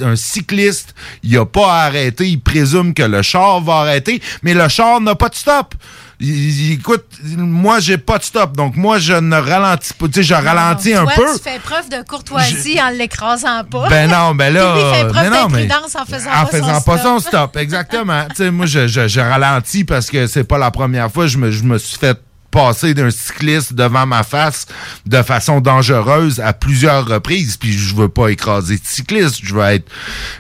[0.03, 2.27] un cycliste, il a pas à arrêter.
[2.29, 5.75] Ils présument que le char va arrêter, mais le char n'a pas de stop.
[6.23, 7.07] Il- il- écoute,
[7.37, 10.07] moi j'ai pas de stop, donc moi je ne ralentis pas.
[10.07, 11.25] Tu sais, je ralentis un peu.
[11.37, 13.89] tu fais preuve de courtoisie en l'écrasant pas.
[13.89, 14.75] Ben non, ben là.
[14.75, 17.03] Puis lui fait preuve mais non, mais- en faisant en pas faisant son pas stop.
[17.03, 18.25] son stop, exactement.
[18.31, 21.27] tu sais, moi, je, je, je ralentis parce que c'est pas la première fois.
[21.27, 22.19] Je me, je me suis fait
[22.51, 24.67] passer d'un cycliste devant ma face
[25.07, 27.57] de façon dangereuse à plusieurs reprises.
[27.57, 29.41] Puis je veux pas écraser de cycliste.
[29.43, 29.91] Je veux être,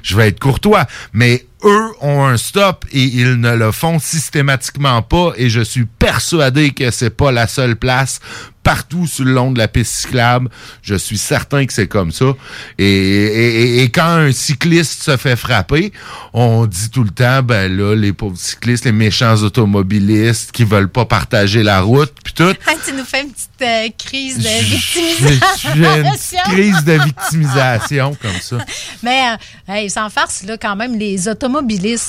[0.02, 0.86] je veux être courtois.
[1.12, 5.32] Mais eux ont un stop et ils ne le font systématiquement pas.
[5.36, 8.20] Et je suis persuadé que c'est pas la seule place
[8.62, 10.50] partout sur le long de la piste cyclable.
[10.82, 12.26] Je suis certain que c'est comme ça.
[12.78, 15.92] Et, et- et- quand un cycliste se fait frapper,
[16.34, 20.90] on dit tout le temps, ben là, les pauvres cyclistes, les méchants automobilistes qui veulent
[20.90, 22.52] pas partager la route, puis tout.
[22.66, 25.70] Ah, tu nous fais une petite euh, crise de victimisation.
[25.74, 28.58] une petite crise de victimisation comme ça.
[29.02, 29.22] Mais,
[29.68, 31.49] euh, hey, sans farce, là, quand même, les automobilistes,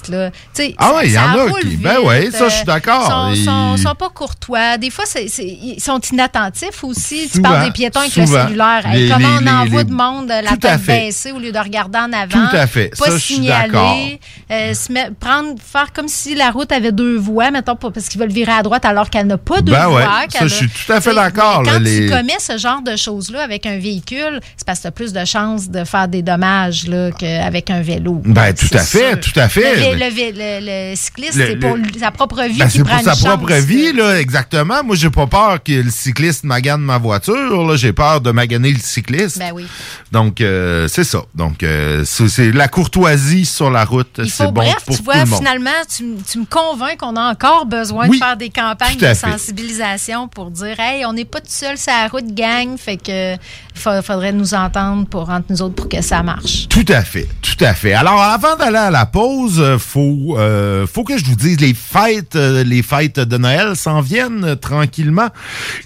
[0.10, 2.54] là, tu sais, Ah ouais, il y en a qui- vite, ben ouais, ça, je
[2.54, 3.30] suis euh, d'accord.
[3.34, 4.78] Ils- sont, sont pas courtois.
[4.78, 7.24] Des fois, c'est, c'est- ils sont inattentifs aussi.
[7.28, 8.44] tu Souvent, parles des piétons avec le souvent.
[8.48, 8.82] cellulaire.
[8.86, 11.52] Hey, Les- comment les- on envoie les- de monde euh, la tête baissée au lieu
[11.52, 12.48] de regarder en avant?
[12.50, 12.92] Tout à fait.
[12.98, 14.20] Pas Ça, signaler.
[14.52, 18.32] euh, se prendre, faire comme si la route avait deux voies, mettons, parce qu'ils veulent
[18.32, 20.26] virer à droite alors qu'elle n'a pas deux Ben ouais, voies.
[20.30, 22.96] ça, je suis tout à fait tu d'accord, là, Quand tu commets ce genre de
[22.96, 26.22] choses-là avec un véhicule, c'est parce que tu as plus de chances de faire des
[26.22, 28.22] dommages là, qu'avec un vélo.
[28.26, 29.20] Ben, tout à fait.
[29.34, 29.76] Tout à fait.
[29.76, 32.96] Le, vé- le vé- le- le cycliste, c'est pour sa propre vie Ben, c'est prend
[32.98, 34.84] pour sa une propre chance, vie, là, exactement.
[34.84, 37.66] Moi, j'ai pas peur que le cycliste magane ma voiture.
[37.66, 39.40] Là, j'ai peur de maganer le cycliste.
[39.40, 39.66] Ben oui.
[40.12, 41.22] Donc, euh, c'est ça.
[41.36, 44.20] Donc, euh, c'est la courtoisie sur la route.
[44.28, 45.40] C'est bon bref, pour tu tout vois, le monde.
[45.40, 46.04] finalement, tu,
[46.40, 49.16] me convaincs qu'on a encore besoin Oui, de faire des campagnes de fait.
[49.16, 53.36] sensibilisation pour dire, hey, on n'est pas tout seul sur la route, gang, fait que
[53.76, 56.68] faudrait nous entendre pour entre nous autres pour que ça marche.
[56.70, 57.94] Tout à fait, tout à fait.
[57.94, 61.74] Alors, avant d'aller à la pause, euh, faut euh, faut que je vous dise les
[61.74, 65.30] fêtes, euh, les fêtes de Noël s'en viennent tranquillement.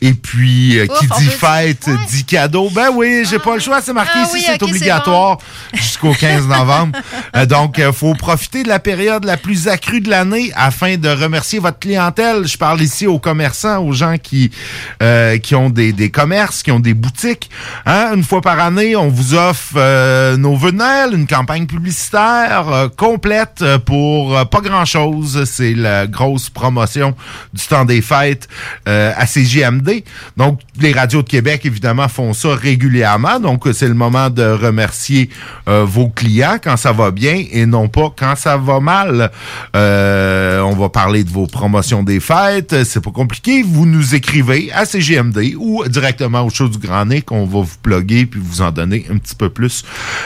[0.01, 2.69] Et puis, Ouf, qui dit fête dit cadeau.
[2.73, 5.37] Ben oui, j'ai pas le choix, c'est marqué Ah ici, oui, c'est obligatoire
[5.73, 6.97] jusqu'au 15 novembre.
[7.47, 11.79] Donc, faut profiter de la période la plus accrue de l'année afin de remercier votre
[11.79, 12.47] clientèle.
[12.47, 14.51] Je parle ici aux commerçants, aux gens qui
[15.01, 17.49] euh, qui ont des, des commerces, qui ont des boutiques.
[17.85, 18.11] Hein?
[18.15, 22.69] Une fois par année, on vous offre euh, nos vœux de Noël, une campagne publicitaire
[22.69, 25.43] euh, complète euh, pour euh, pas grand-chose.
[25.45, 27.15] C'est la grosse promotion
[27.53, 28.47] du temps des fêtes
[28.87, 30.03] euh, à CJMD.
[30.37, 33.39] Donc, les radios de Québec, évidemment, font ça régulièrement.
[33.39, 35.29] Donc, c'est le moment de remercier
[35.67, 39.31] vos clients quand ça va bien et non pas quand ça va mal.
[39.73, 42.83] On va parler de vos promotions des fêtes.
[42.83, 43.63] C'est pas compliqué.
[43.63, 47.77] Vous nous écrivez à CGMD ou directement au show du Grand Nez qu'on va vous
[47.81, 49.83] plugger puis vous en donner un petit peu plus.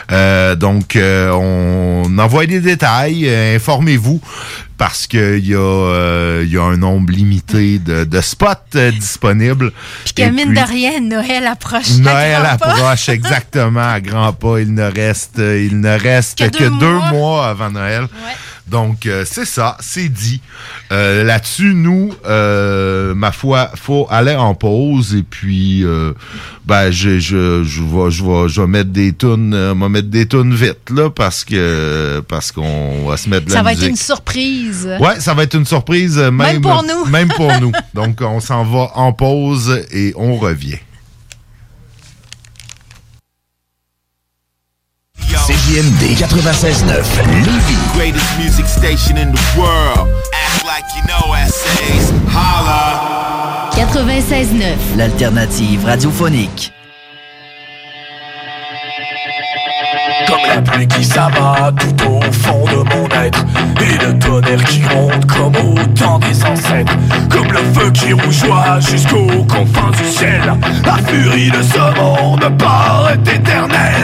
[0.09, 2.78] Donc, on envoie des détails.
[2.83, 4.21] Euh, Informez-vous
[4.77, 9.73] parce qu'il y, a, euh, y a un nombre limité de, de spots euh, disponibles.
[10.05, 11.97] Puis que mine puis- de rien, Noël approche.
[11.97, 12.71] Noël à grands pas.
[12.73, 14.59] approche exactement à grands pas.
[14.61, 17.11] Il ne reste, il ne reste Que que, deux deux, mois.
[17.11, 17.47] mois.
[17.49, 18.07] avant Noël.
[18.69, 20.41] Donc euh, c'est ça, c'est dit.
[20.91, 26.13] Euh, Là-dessus, nous, euh, ma foi, faut aller en pause et puis euh,
[26.65, 30.09] ben je je je vais je vais je vais mettre des tunes, euh, va mettre
[30.09, 33.73] des tunes vite là parce que parce qu'on va se mettre de Ça la va
[33.73, 34.87] être une surprise.
[34.99, 37.05] Ouais, ça va être une surprise même, Même pour nous.
[37.05, 37.71] Même pour nous.
[37.93, 40.77] Donc on s'en va en pause et on revient.
[45.47, 46.95] CJMD 96.9
[47.45, 47.88] Lévis.
[47.99, 50.07] Greatest music station in the world.
[50.33, 52.09] Act like you know essays.
[52.29, 53.69] Holla.
[53.73, 54.95] 96.9.
[54.95, 56.71] L'alternative radiophonique.
[60.27, 63.45] Comme la pluie qui s'abat tout au fond de mon être
[63.81, 66.93] Et le tonnerre qui gronde comme au temps des ancêtres
[67.29, 70.41] Comme le feu qui rougeoie jusqu'aux confins du ciel
[70.85, 73.99] La furie de ce monde paraît éternelle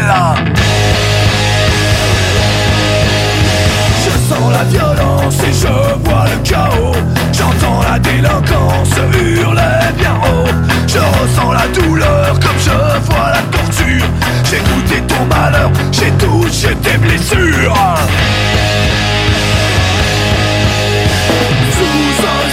[4.55, 5.67] la violence et je
[6.05, 6.95] vois le chaos.
[7.33, 10.49] J'entends la délinquance hurler bien haut.
[10.87, 14.05] Je ressens la douleur comme je vois la torture.
[14.49, 17.75] J'ai goûté ton malheur, j'ai touché tes blessures.
[21.77, 22.44] Sous un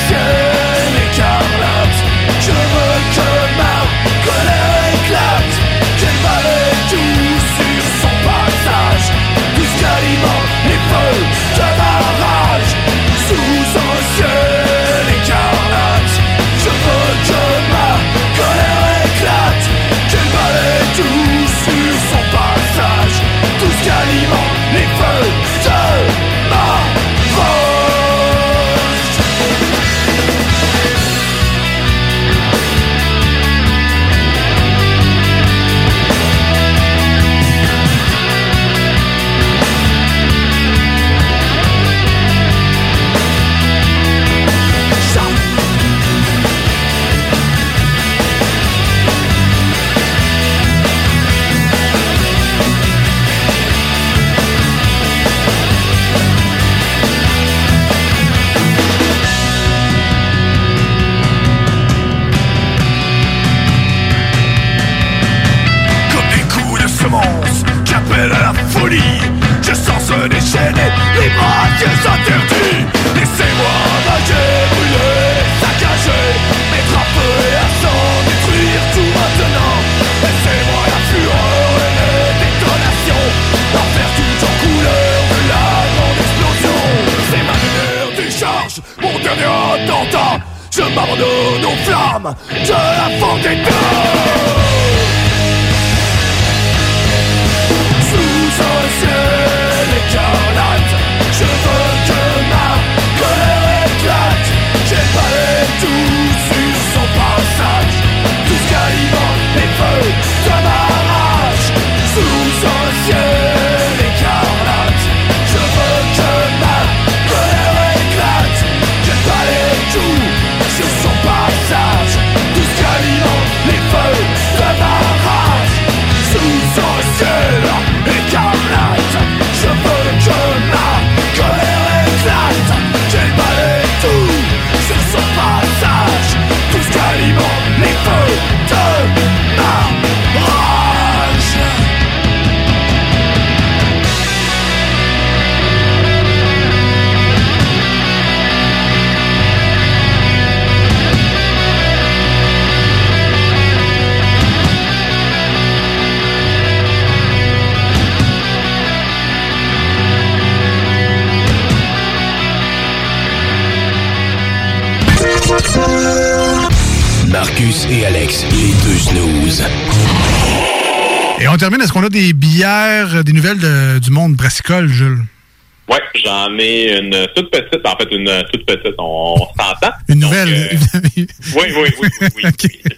[177.34, 179.92] toute petite, en fait, une euh, toute petite, on, on s'entend.
[180.08, 180.48] Une nouvelle.
[180.48, 182.28] Euh, oui, oui, oui, oui.
[182.36, 182.82] oui.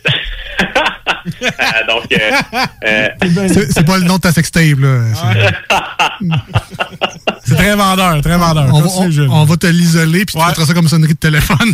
[2.87, 5.01] Euh, donc, c'est pas le nom de ta sextape, là.
[7.45, 8.69] c'est très vendeur, très vendeur.
[9.31, 10.45] On, va te l'isoler, puis ouais.
[10.49, 11.73] tu feras ça comme sonnerie de téléphone.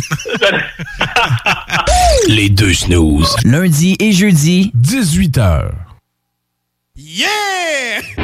[2.27, 3.35] Les deux snooze.
[3.43, 5.69] Lundi et jeudi, 18h.
[6.95, 8.20] Yeah!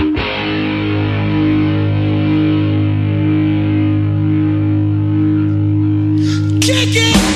[6.67, 7.26] chicken.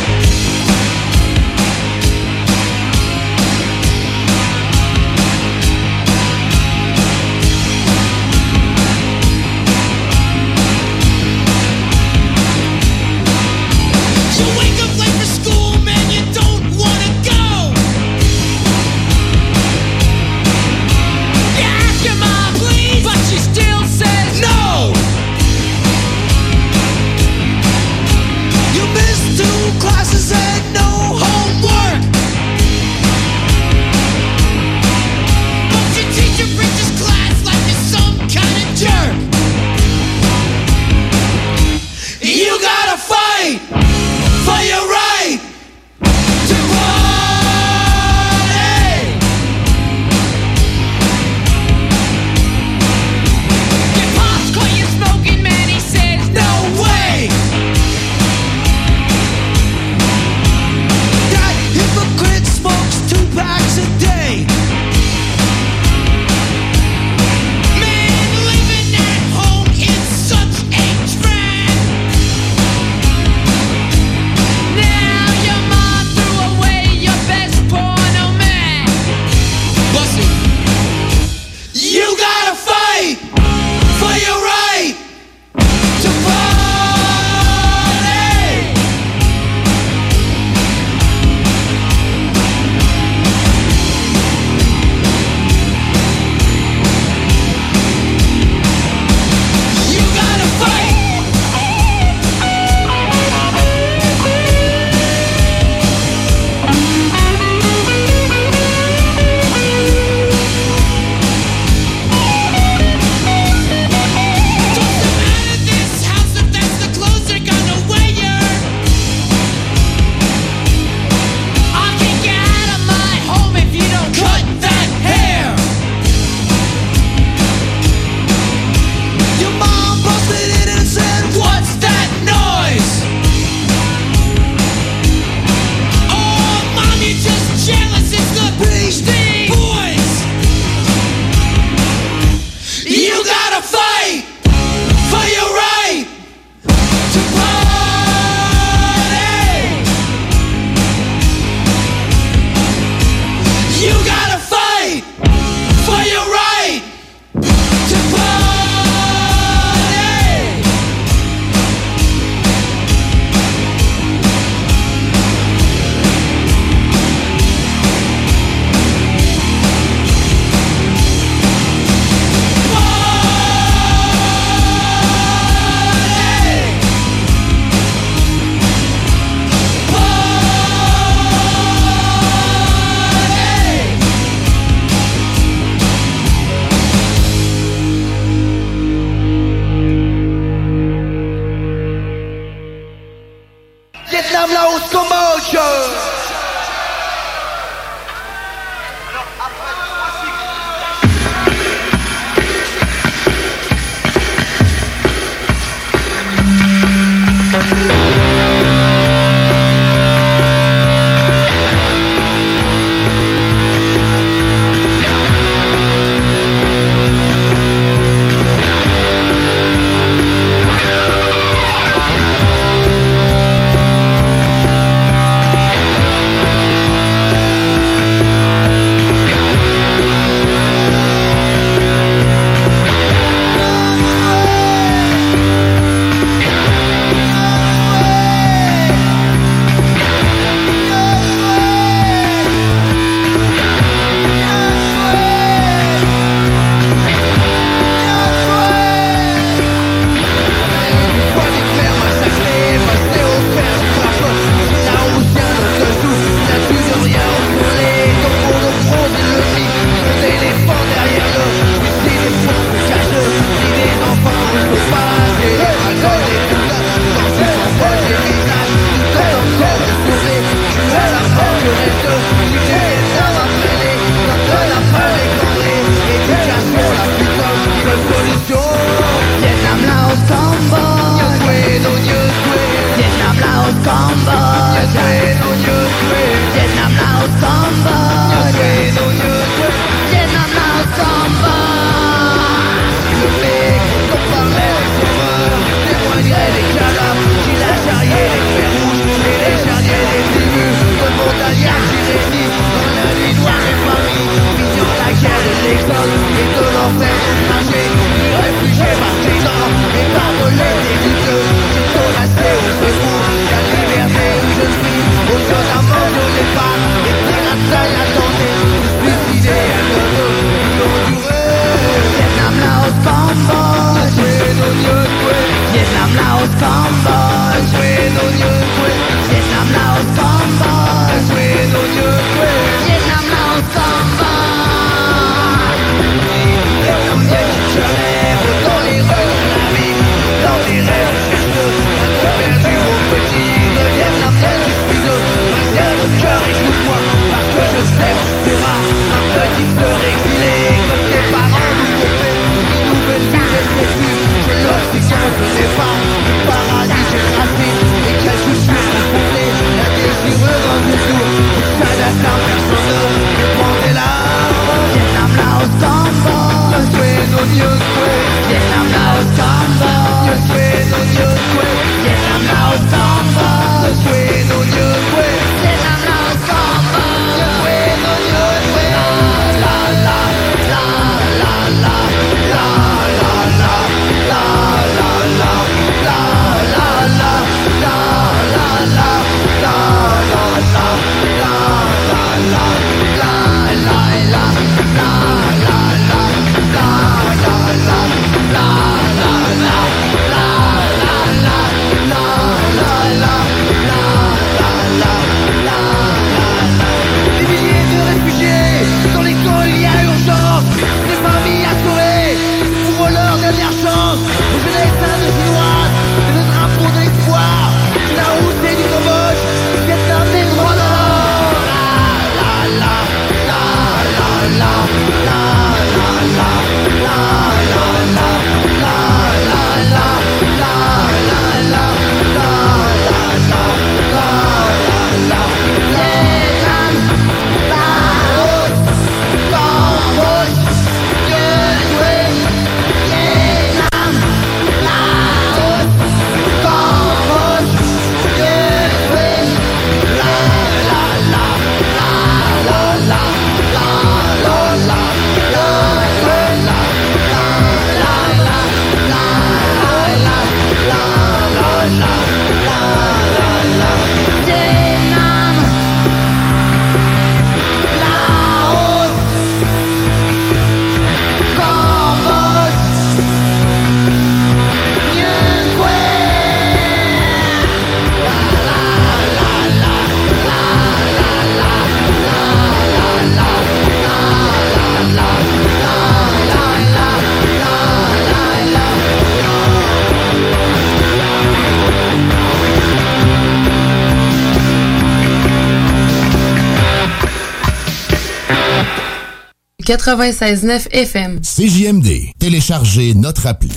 [499.82, 501.40] 96.9 FM.
[501.42, 502.32] CJMD.
[502.40, 503.72] Téléchargez notre appli.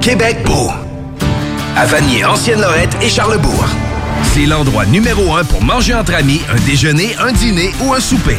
[0.00, 0.70] Québec beau.
[1.76, 3.66] À Vanier, Ancienne-Lorette et Charlebourg.
[4.34, 8.38] C'est l'endroit numéro un pour manger entre amis, un déjeuner, un dîner ou un souper.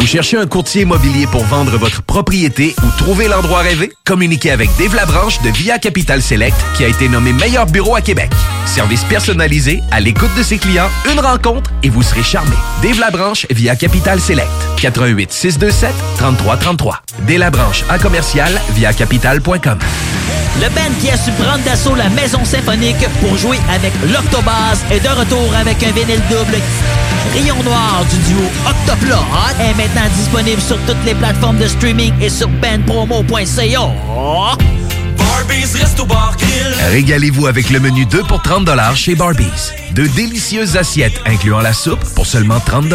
[0.00, 3.92] Vous cherchez un courtier immobilier pour vendre votre propriété ou trouver l'endroit rêvé?
[4.06, 8.00] Communiquez avec Dave Labranche de Via Capital Select qui a été nommé meilleur bureau à
[8.00, 8.30] Québec.
[8.64, 12.56] Service personnalisé, à l'écoute de ses clients, une rencontre et vous serez charmé.
[12.82, 14.48] Dave Labranche via Capital Select.
[14.78, 17.02] 88 627 3333.
[17.28, 19.78] Dave Labranche à commercial via capital.com.
[20.62, 25.00] Le band qui a su prendre d'assaut la maison symphonique pour jouer avec l'Octobase est
[25.00, 26.56] de retour avec un vinyle double.
[27.32, 29.24] Rayon Noir du duo Octoplot
[29.60, 33.90] est maintenant disponible sur toutes les plateformes de streaming et sur bandpromo.ca.
[36.90, 39.72] Régalez-vous avec le menu 2 pour 30 chez Barbies.
[39.92, 42.86] De délicieuses assiettes incluant la soupe pour seulement 30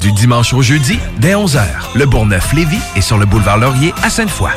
[0.00, 1.60] Du dimanche au jeudi, dès 11h.
[1.94, 4.50] Le Bourgneuf-Lévis est sur le boulevard Laurier à Sainte-Foy.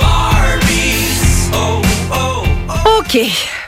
[2.99, 3.17] OK.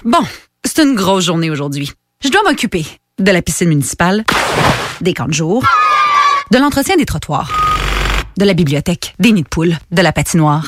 [0.05, 0.23] Bon,
[0.65, 1.91] c'est une grosse journée aujourd'hui.
[2.23, 2.85] Je dois m'occuper
[3.19, 4.23] de la piscine municipale,
[5.01, 5.63] des camps de jour,
[6.51, 7.72] de l'entretien des trottoirs,
[8.37, 10.67] de la bibliothèque, des nids de poules, de la patinoire,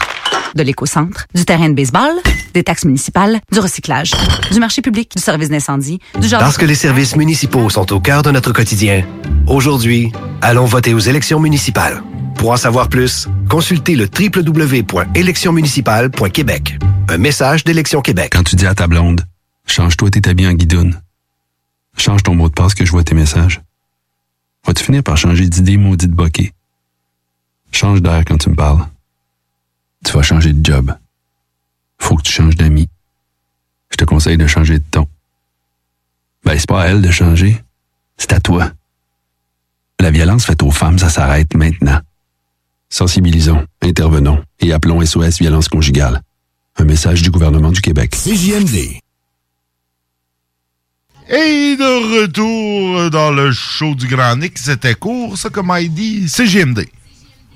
[0.56, 2.12] de l'éco-centre, du terrain de baseball,
[2.54, 4.12] des taxes municipales, du recyclage,
[4.52, 6.46] du marché public, du service d'incendie, du jardin...
[6.46, 9.06] Parce que les services municipaux sont au cœur de notre quotidien,
[9.48, 10.12] aujourd'hui,
[10.42, 12.02] allons voter aux élections municipales.
[12.36, 16.78] Pour en savoir plus, consultez le www.électionsmunicipales.québec.
[17.10, 18.34] Un message d'Élection Québec.
[18.34, 19.22] Quand tu dis à ta blonde,
[19.68, 21.02] change-toi tes habits en guidoune.
[21.98, 23.62] Change ton mot de passe que je vois tes messages.
[24.66, 26.52] Vas-tu finir par changer d'idée maudite bokeh?
[27.76, 28.88] Change d'air quand tu me parles.
[30.06, 30.96] Tu vas changer de job.
[32.00, 32.88] Faut que tu changes d'amis.
[33.92, 35.10] Je te conseille de changer de ton.
[36.46, 37.62] Ben, c'est pas à elle de changer.
[38.16, 38.72] C'est à toi.
[40.00, 42.00] La violence faite aux femmes, ça s'arrête maintenant.
[42.88, 46.22] Sensibilisons, intervenons et appelons SOS Violence Conjugale.
[46.78, 48.12] Un message du gouvernement du Québec.
[48.12, 49.02] CJMD.
[51.28, 56.88] Et de retour dans le show du Grand Nick, c'était court, ça, comme dit, CJMD.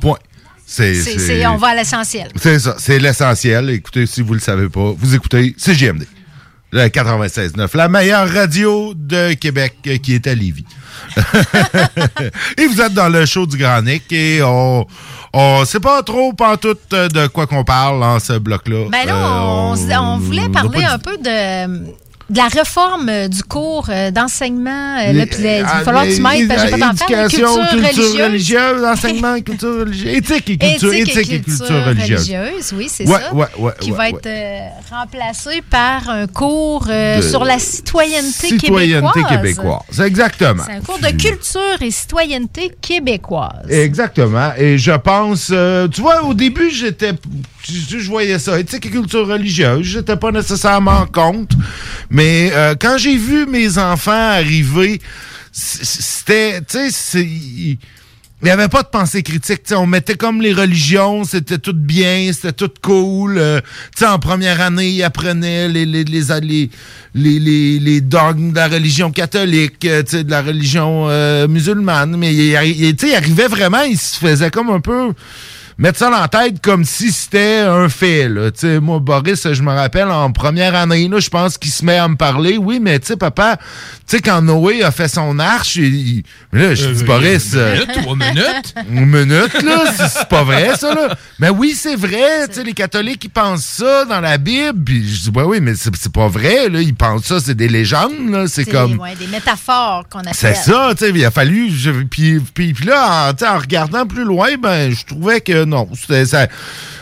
[0.02, 0.18] Point.
[0.66, 2.30] C'est, C'est- c'est- on va à l'essentiel.
[2.36, 3.70] C'est ça, c'est l'essentiel.
[3.72, 6.06] Écoutez, si vous le savez pas, vous écoutez CJMD.
[6.72, 10.66] Le 96.9, la meilleure radio de Québec euh, qui est à Lévis.
[12.58, 14.86] et vous êtes dans le show du Grand Nick et on,
[15.34, 18.86] on sait pas trop pantoute euh, de quoi qu'on parle dans ce bloc-là.
[18.92, 21.92] Ben là, Euh, on, on voulait parler pas un peu de,
[22.30, 24.98] de la réforme euh, du cours euh, d'enseignement.
[25.00, 26.92] euh, là, puis là, il va Ah, falloir que tu m'aides, parce que j'ai pas
[26.92, 28.22] éducation, Culture, culture religieuse.
[28.22, 32.74] religieuse, enseignement, culture religieuse, éthique et culture, éthique et culture religieuse.
[32.78, 33.34] oui, c'est Ouais, ça.
[33.34, 34.60] ouais, ouais, qui va être euh,
[34.92, 39.86] remplacé par un cours euh, sur la citoyenneté, Citoyenneté québécoise.
[39.88, 40.02] québécoise.
[40.06, 40.64] Exactement.
[40.66, 43.70] C'est un cours de culture et citoyenneté québécoise.
[43.70, 44.52] Exactement.
[44.58, 47.14] Et je pense, euh, tu vois, au début, j'étais,
[47.68, 51.56] je, je voyais ça, éthique et culture religieuse, j'étais pas nécessairement contre,
[52.10, 52.19] mais
[52.54, 55.00] euh, quand j'ai vu mes enfants arriver,
[55.52, 57.28] c'était, tu sais,
[58.42, 59.64] il n'y avait pas de pensée critique.
[59.72, 63.38] on mettait comme les religions, c'était tout bien, c'était tout cool.
[63.38, 63.60] euh,
[63.96, 66.70] tu sais, en première année, ils apprenaient les, les, les,
[67.16, 72.16] les, les, dogmes de la religion catholique, euh, de la religion euh, musulmane.
[72.16, 75.12] Mais il, il- tu sais, il arrivait vraiment, il se faisait comme un peu
[75.80, 78.30] mettre ça dans la tête comme si c'était un fait.
[78.30, 78.52] Là.
[78.52, 81.84] Tu sais, moi, Boris, je me rappelle, en première année, là, je pense qu'il se
[81.84, 82.58] met à me parler.
[82.58, 86.24] Oui, mais tu sais, papa, tu sais, quand Noé a fait son arche, il, il-
[86.52, 87.54] mais là, je dis, Euh, Boris...
[87.54, 88.76] une euh, minute, trois minutes?
[88.92, 91.16] Une minute, là, c'est- pas vrai, ça, là.
[91.40, 95.08] Mais oui, c'est vrai, tu sais, les catholiques, ils pensent ça dans la Bible, puis
[95.08, 98.30] je dis, ouais, oui, mais c'est pas vrai, là, ils pensent ça, c'est des légendes,
[98.30, 99.00] là, c'est comme...
[99.00, 100.34] ouais, des métaphores qu'on appelle.
[100.36, 101.70] C'est ça, tu sais, il a fallu.
[101.72, 105.88] je- puis, puis, puis là, en, en regardant plus loin, ben, je trouvais que non.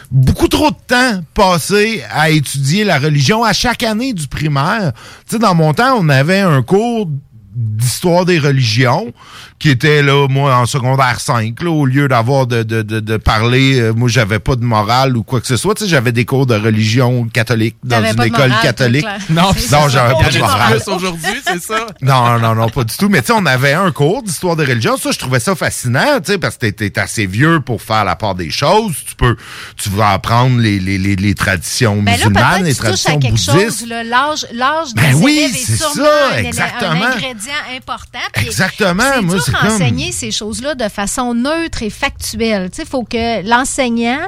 [0.09, 4.93] Beaucoup trop de temps passé à étudier la religion à chaque année du primaire.
[5.27, 7.09] Tu sais, dans mon temps, on avait un cours
[7.57, 9.11] d'histoire des religions
[9.57, 13.17] qui était là, moi, en secondaire 5, là, au lieu d'avoir de, de, de, de
[13.17, 15.73] parler, euh, moi, j'avais pas de morale ou quoi que ce soit.
[15.73, 19.05] Tu sais, j'avais des cours de religion catholique dans une école morale, catholique.
[19.31, 20.79] Non, non, j'avais pas de morale.
[20.85, 21.87] aujourd'hui, c'est ça?
[22.03, 23.09] Non, non, non, pas du tout.
[23.09, 24.95] Mais tu sais, on avait un cours d'histoire des religions.
[24.97, 28.15] Ça, je trouvais ça fascinant, tu sais, parce que t'es assez vieux pour faire la
[28.15, 28.93] part des choses.
[29.07, 29.35] Tu peux,
[29.75, 33.35] tu vas apprendre les, les, les, les traditions Ben là, musulmanes, les traditions à quelque
[33.35, 33.87] bouddhistes.
[33.87, 36.91] l'âge, l'âge des Ben oui, c'est ça, exactement.
[36.91, 38.19] un ingrédient important.
[38.33, 42.69] Puis Exactement, C'est moi, dur c'est comme- enseigner ces choses-là de façon neutre et factuelle.
[42.77, 44.19] Il faut que l'enseignant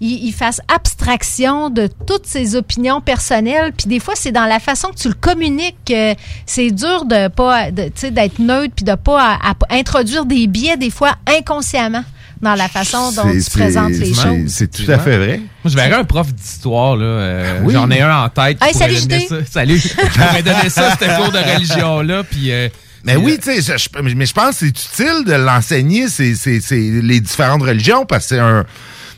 [0.00, 3.72] il, il fasse abstraction de toutes ses opinions personnelles.
[3.76, 6.14] Puis des fois, c'est dans la façon que tu le communiques que
[6.46, 10.90] c'est dur de pas, d'être neutre puis de pas à- à introduire des biais des
[10.90, 12.04] fois inconsciemment
[12.40, 14.48] dans la façon dont tu présentes les choses.
[14.48, 15.38] C'est tout à fait vrai.
[15.38, 17.04] Moi, je verrais un prof d'histoire, là.
[17.04, 17.74] euh, Oui.
[17.74, 18.58] J'en ai un en tête.
[18.58, 19.36] qui Hey, pourrait salut, ça.
[19.50, 19.80] Salut.
[19.80, 22.22] Qui pourrait donner ça, ce cours de religion-là.
[22.24, 22.52] Puis.
[22.52, 22.68] euh,
[23.04, 26.34] Mais oui, tu sais, je- je- mais je pense que c'est utile de l'enseigner, c'est,
[26.34, 28.64] c'est, c'est les différentes religions, parce que c'est un.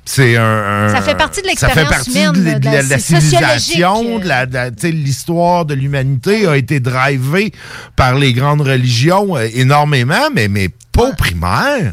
[0.07, 0.43] C'est un,
[0.89, 2.83] un- Ça fait partie de ça fait l'expérience partie humaine, de, de de la- la,
[2.83, 6.81] de la c'est civilisation, de la, de la- tu sais, l'histoire de l'humanité a été
[6.81, 7.53] drivée
[7.97, 11.93] par les grandes religions euh, énormément, mais, mais pas au primaire.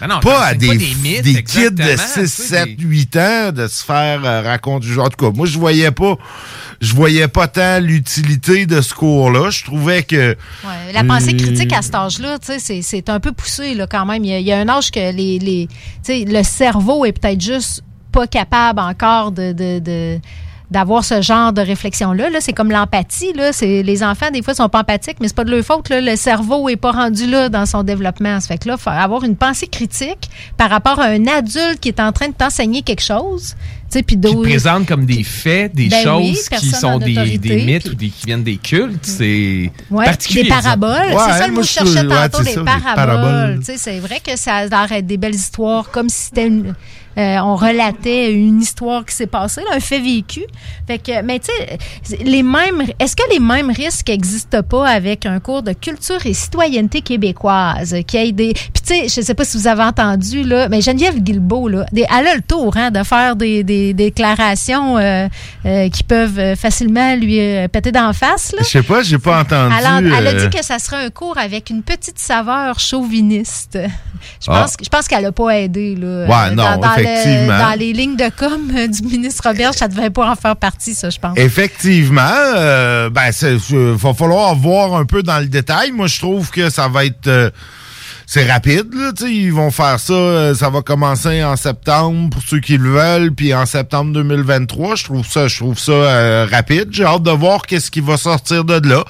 [0.00, 2.64] Ben non, pas à des, pas des mythes, des kids de exactement, 6, tu sais,
[2.66, 4.86] 7, 8 ans de se faire euh, raconter.
[4.98, 6.14] En tout cas, moi, je voyais pas,
[6.80, 9.50] je voyais pas tant l'utilité de ce cours-là.
[9.50, 10.36] Je trouvais que.
[10.64, 13.74] Ouais, la pensée Euh, critique à cet âge-là, tu sais, c'est- c'est un peu poussé
[13.74, 14.24] là, quand même.
[14.24, 17.04] Il y, a, il y a un âge que les, les, tu sais, le cerveau
[17.04, 17.82] est peut-être juste
[18.12, 20.18] pas capable encore de, de, de,
[20.70, 22.28] d'avoir ce genre de réflexion-là.
[22.28, 23.32] Là, c'est comme l'empathie.
[23.32, 23.52] Là.
[23.54, 25.88] C'est, les enfants, des fois, sont pas empathiques, mais c'est pas de leur faute.
[25.88, 26.00] Là.
[26.02, 28.38] Le cerveau est pas rendu là dans son développement.
[28.40, 31.88] Ça fait que là, faut avoir une pensée critique par rapport à un adulte qui
[31.88, 33.54] est en train de t'enseigner quelque chose.
[33.90, 36.98] Tu sais, puis Qui d'autres- présentent comme des faits, des Ben oui, choses qui sont
[36.98, 37.40] des, mythes
[37.84, 39.06] puis- ou des, qui viennent des cultes.
[39.06, 40.42] C'est Ouais, particulier.
[40.42, 40.92] des paraboles.
[41.08, 43.58] c'est ça le mot que je cherchais tantôt, des des paraboles.
[43.60, 46.46] Tu sais, C'est vrai que ça a l'air d'être des belles histoires, comme si c'était
[46.48, 46.74] une.
[47.16, 50.42] Euh, on relatait une histoire qui s'est passée, là, un fait vécu.
[50.86, 51.50] Fait que, mais tu
[52.02, 56.24] sais, les mêmes, est-ce que les mêmes risques n'existent pas avec un cours de culture
[56.26, 59.82] et citoyenneté québécoise qui a des, puis tu sais, je sais pas si vous avez
[59.82, 63.62] entendu là, mais Geneviève Guilbeault là, des- elle a le tour hein, de faire des,
[63.64, 65.26] des déclarations euh,
[65.66, 68.54] euh, qui peuvent euh, facilement lui euh, péter d'en face.
[68.58, 69.74] Je sais pas, j'ai pas entendu.
[69.78, 72.78] Elle a, elle a euh, dit que ça serait un cours avec une petite saveur
[72.80, 73.78] chauviniste.
[74.40, 74.62] Je Ah.
[74.62, 75.94] pense, je pense qu'elle n'a pas aidé.
[75.96, 76.80] Là, Ouais, non, dans,
[77.14, 77.58] le- effectivement.
[77.58, 80.94] dans les lignes de com euh, du ministre Roberge, ça devait pas en faire partie,
[80.94, 81.36] ça, je pense.
[81.38, 82.20] Effectivement,
[82.56, 85.92] euh, ben, il va falloir voir un peu dans le détail.
[85.92, 87.26] Moi, je trouve que ça va être.
[87.26, 87.50] euh,
[88.30, 92.28] c'est rapide, là, tu sais, ils vont faire ça, euh, ça va commencer en septembre
[92.28, 95.92] pour ceux qui le veulent, puis en septembre 2023, je trouve ça, je trouve ça
[95.92, 96.88] euh, rapide.
[96.90, 99.02] J'ai hâte de voir qu'est-ce qui va sortir de là.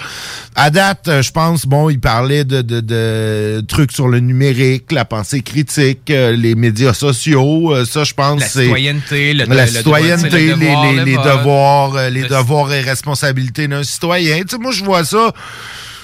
[0.55, 4.93] À date, euh, je pense, bon, il parlait de, de, de trucs sur le numérique,
[4.93, 9.65] la pensée critique, euh, les médias sociaux, ça, je pense, La c'est citoyenneté, le- la
[9.67, 13.83] le- citoyenneté, droit, le les, devoir, les- le les devoirs, les devoirs et responsabilités d'un
[13.83, 14.39] citoyen.
[14.43, 15.33] Tu sais, moi, je vois ça,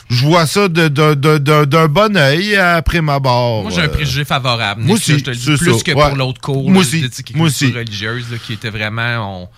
[0.09, 3.63] je vois ça de- de- de- de- d'un bon œil après ma barre.
[3.63, 4.83] Moi, j'ai un Euh, préjugé favorable.
[4.83, 6.09] moi aussi, là, je te le dis plus ça, que ouais.
[6.09, 6.65] pour l'autre cours.
[6.71, 7.73] Moi là, aussi, moi aussi.
[7.73, 9.49] religieuse, là, qui était vraiment on-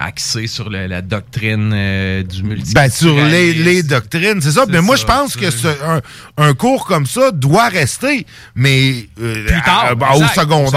[0.00, 4.64] axé sur le- la doctrine euh, du multi Ben, sur les, les doctrines, c'est ça.
[4.68, 6.00] Mais moi, je pense que ce- un,
[6.38, 10.70] un cours comme ça doit rester, mais euh, tard, à- à- au exact, au secondaire,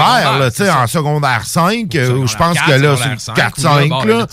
[0.50, 4.06] secondaire, là, en secondaire 5, euh, je pense que là, secondaire c'est cinq, 4-5, ou
[4.06, 4.26] là,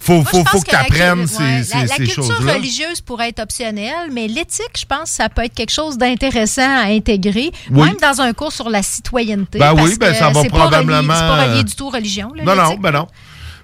[0.00, 2.54] faut, faut, faut que tu la apprennes ouais, ces, la- ces, la, ces culture choses-là.
[2.54, 6.84] religieuse pourrait être optionnelle, mais l'éthique, je pense, ça peut être quelque chose d'intéressant à
[6.88, 7.86] intégrer, Oui.
[7.88, 9.58] même dans un cours sur la citoyenneté.
[9.58, 11.14] Ben parce oui, ben que ça va probablement.
[11.14, 12.32] C'est pas relié du tout aux religions.
[12.34, 13.06] là, Non, non, ben non.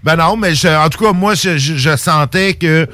[0.05, 2.87] Ben non, mais en tout cas, moi, je sentais que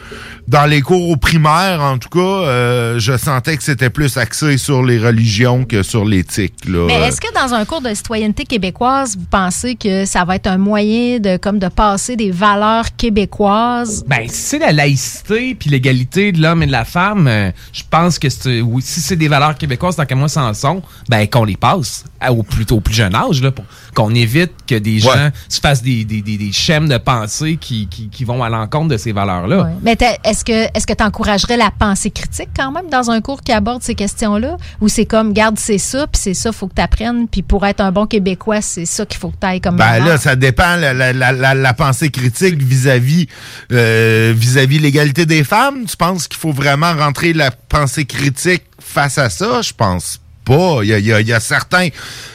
[0.50, 4.58] dans les cours au primaire, en tout cas, euh, je sentais que c'était plus axé
[4.58, 6.54] sur les religions que sur l'éthique.
[6.66, 6.86] là.
[6.88, 10.48] Mais est-ce que dans un cours de citoyenneté québécoise, vous pensez que ça va être
[10.48, 14.04] un moyen de comme de passer des valeurs québécoises?
[14.08, 17.82] Ben, si c'est la laïcité puis l'égalité de l'homme et de la femme, euh, je
[17.88, 18.26] pense que
[18.62, 21.56] oui, si c'est des valeurs québécoises, tant qu'à moi, ça en sont, ben, qu'on les
[21.56, 25.14] passe à- au, plus, au plus jeune âge, là, pour qu'on évite que des Ouais.
[25.14, 28.48] gens se fassent des, des, des, des schèmes de pensée qui, qui, qui vont à
[28.48, 29.62] l'encontre de ces valeurs-là.
[29.62, 29.70] Ouais.
[29.82, 33.20] Mais t'as- est-ce que est-ce que tu encouragerais la pensée critique quand même dans un
[33.20, 34.56] cours qui aborde ces questions-là?
[34.80, 37.66] Ou c'est comme, garde, c'est ça, puis c'est ça, faut que tu apprennes, puis pour
[37.66, 40.36] être un bon Québécois, c'est ça qu'il faut que tu ailles comme Ben là, ça
[40.36, 43.26] dépend la, la, la, la, la pensée critique vis-à-vis
[43.72, 45.84] euh, vis-à-vis l'égalité des femmes.
[45.84, 49.60] Tu penses qu'il faut vraiment rentrer la pensée critique face à ça?
[49.62, 50.78] Je pense pas.
[50.82, 51.88] Il y a, il y a- il y a certains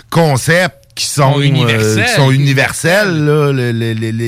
[0.10, 2.00] concepts qui sont, universels.
[2.00, 3.52] euh, qui sont là.
[3.52, 3.72] Le-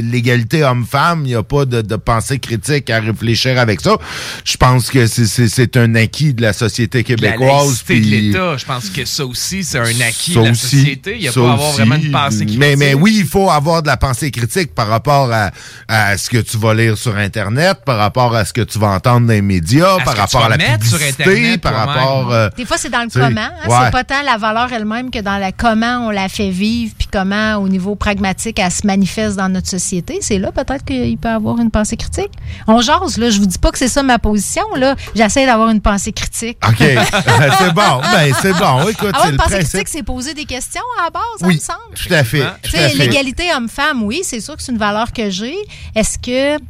[0.01, 3.97] L'égalité homme-femme, il n'y a pas de, de pensée critique à réfléchir avec ça.
[4.43, 7.68] Je pense que c'est- c'est c'est un acquis de la société La québécoise.
[7.68, 10.78] laïcité de l'État, je pense que ça aussi, c'est un acquis ça de la aussi,
[10.80, 11.15] société.
[11.15, 11.78] Il n'y a pas à avoir aussi.
[11.78, 12.59] vraiment une pensée critique.
[12.59, 15.51] Mais, mais oui, il faut avoir de la pensée critique par rapport à,
[15.88, 18.88] à ce que tu vas lire sur Internet, par rapport à ce que tu vas
[18.89, 22.32] entendre dans les médias, À par rapport à la sur publicité, Internet par rapport...
[22.34, 23.39] euh, Des fois, c'est dans le comment.
[23.41, 23.70] hein.
[23.70, 23.76] ouais.
[23.86, 27.08] C'est pas tant la valeur elle-même que dans la comment on la fait vivre, puis
[27.12, 30.18] comment, au niveau pragmatique, elle se manifeste dans notre société.
[30.22, 32.32] C'est là peut-être qu'il peut avoir une pensée critique.
[32.68, 33.30] On jase, là.
[33.30, 34.95] Je vous dis pas que c'est ça ma position, là.
[35.16, 36.58] J'essaie d'avoir une pensée critique.
[36.68, 38.01] OK, c'est bon.
[38.12, 38.88] Ben, c'est bon.
[38.89, 39.70] Écoute, Avoir une pensée principe.
[39.72, 41.80] critique, c'est poser des questions à la base, ça Oui, me semble.
[41.95, 42.93] tout à fait.
[42.95, 45.55] l'égalité homme-femme, oui, c'est sûr que c'est une valeur que j'ai.
[45.95, 46.62] Est-ce que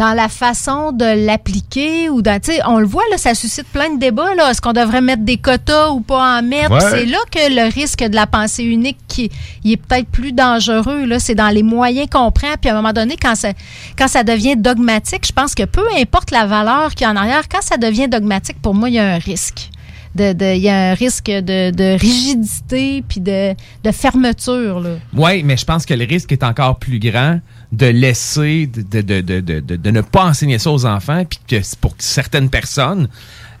[0.00, 3.98] dans la façon de l'appliquer ou dans, on le voit, là, ça suscite plein de
[4.00, 4.50] débats, là.
[4.50, 6.72] Est-ce qu'on devrait mettre des quotas ou pas en mettre?
[6.72, 6.80] Ouais.
[6.90, 9.30] C'est là que le risque de la pensée unique qui,
[9.62, 11.18] il est peut-être plus dangereux, là.
[11.18, 12.54] C'est dans les moyens qu'on prend.
[12.58, 13.50] Puis à un moment donné, quand ça,
[13.98, 17.16] quand ça devient dogmatique, je pense que peu importe la valeur qu'il y a en
[17.16, 19.68] arrière, quand ça devient dogmatique, pour moi, il y a un risque.
[20.16, 24.82] De, de- il y a un risque de, de rigidité puis de, de fermeture.
[25.14, 27.38] Oui, mais je pense que le risque est encore plus grand
[27.72, 31.76] de laisser, de, de, de, de, de- ne pas enseigner ça aux enfants, puis que
[31.80, 33.08] pour certaines personnes,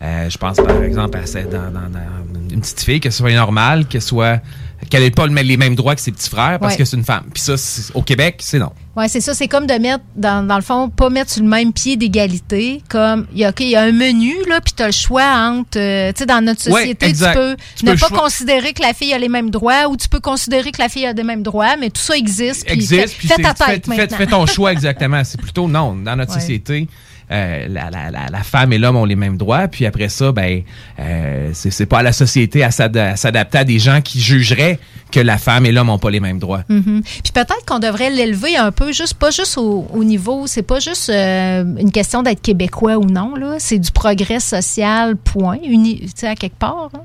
[0.02, 3.18] euh, je pense par exemple à cette- dans, dans- dans une petite fille, que ce
[3.18, 4.40] soit normal, qu'elle soit
[4.88, 6.78] qu'elle n'ait pas le- les mêmes droits que ses petits frères parce Ouais.
[6.78, 7.24] que c'est une femme.
[7.32, 7.54] Puis ça,
[7.94, 8.72] au Québec, c'est non.
[8.96, 9.34] Oui, c'est ça.
[9.34, 12.82] C'est comme de mettre, dans, dans le fond, pas mettre sur le même pied d'égalité.
[12.88, 15.78] Comme, il y, a, y a un menu, là, puis tu as le choix entre.
[15.78, 18.82] euh, tu sais, dans notre Ouais, société, tu peux Tu ne peux pas considérer que
[18.82, 21.22] la fille a les mêmes droits ou tu peux considérer que la fille a les
[21.22, 22.68] mêmes droits, mais tout ça existe.
[22.68, 23.16] existe.
[23.16, 24.16] puis Fais ta fais- tête fais- maintenant.
[24.18, 25.22] fais ton choix exactement.
[25.24, 25.94] C'est plutôt non.
[25.96, 26.40] Dans notre Ouais.
[26.40, 26.88] société,
[27.32, 29.68] euh, la, la- la- la femme et l'homme ont les mêmes droits.
[29.68, 30.62] Puis après ça, ben,
[30.98, 34.20] euh, c'est c'est pas à la société à s'ad- à s'adapter à des gens qui
[34.20, 34.78] jugeraient
[35.12, 36.62] que la femme et l'homme n'ont pas les mêmes droits.
[36.68, 37.02] Mhm.
[37.02, 40.80] Puis peut-être qu'on devrait l'élever un peu, juste pas juste au, au niveau, c'est pas
[40.80, 43.56] juste euh, une question d'être québécois ou non, là.
[43.58, 46.90] C'est du progrès social, point, uni, tu sais, à quelque part.
[46.94, 47.00] hein.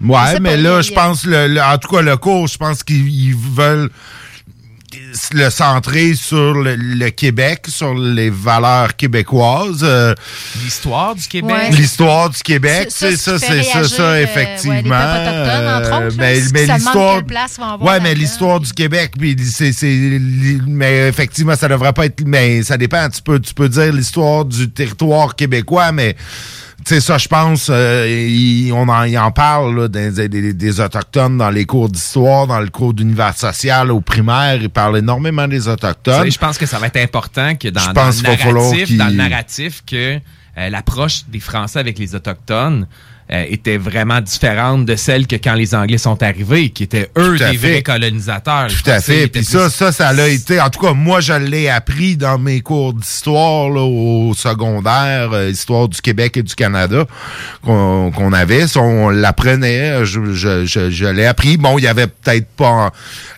[0.00, 2.82] Je Ouais, mais là, je pense, le, le- en tout cas, le cours, je pense
[2.82, 3.88] qu'ils ils veulent
[5.32, 9.80] le centrer sur le, le Québec, sur les valeurs québécoises.
[9.82, 10.14] euh,
[10.62, 11.50] L'histoire du Québec.
[11.52, 11.70] Ouais.
[11.70, 14.72] L'histoire du Québec, Ça- c'est ça, c'est ça, ça, euh, effectivement.
[14.72, 19.36] ouais, les peuples autochtones, entre Euh, autres, demande l'histoire, ouais, mais l'histoire du Québec, puis
[19.44, 19.72] c'est,
[20.66, 23.08] mais effectivement, ça devrait pas être, mais ça dépend.
[23.08, 26.16] Tu peux, tu peux dire l'histoire du territoire québécois, mais
[26.86, 30.80] sais, ça, je pense, euh, il- on en, il en parle là, des, des- des
[30.80, 34.56] Autochtones dans les cours d'histoire, dans le cours d'univers social au primaire.
[34.62, 36.30] Ils parlent énormément des Autochtones.
[36.30, 38.28] Je pense que ça va être important que dans, Je dans pense le
[38.68, 40.16] narratif, dans le narratif que
[40.58, 42.86] euh, l'approche des Français avec les Autochtones
[43.34, 47.36] euh, était vraiment différente de celle que quand les Anglais sont arrivés, qui étaient eux
[47.36, 47.56] des fait.
[47.56, 48.68] vrais colonisateurs.
[48.68, 49.26] Tout à fait.
[49.28, 50.60] Puis ça, plus- ça, ça l'a été.
[50.60, 55.88] En tout cas, moi, je l'ai appris dans mes cours d'histoire au secondaire, euh, histoire
[55.88, 57.04] du Québec et du Canada
[57.62, 58.66] qu'on avait.
[58.66, 60.04] Ça, on l'apprenait.
[60.04, 61.56] Je, je, je, je l'ai appris.
[61.56, 62.92] Bon, il y avait peut-être pas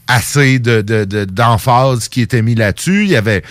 [0.08, 3.04] assez de de- de- d'emphase qui était mis là-dessus.
[3.04, 3.42] Il y avait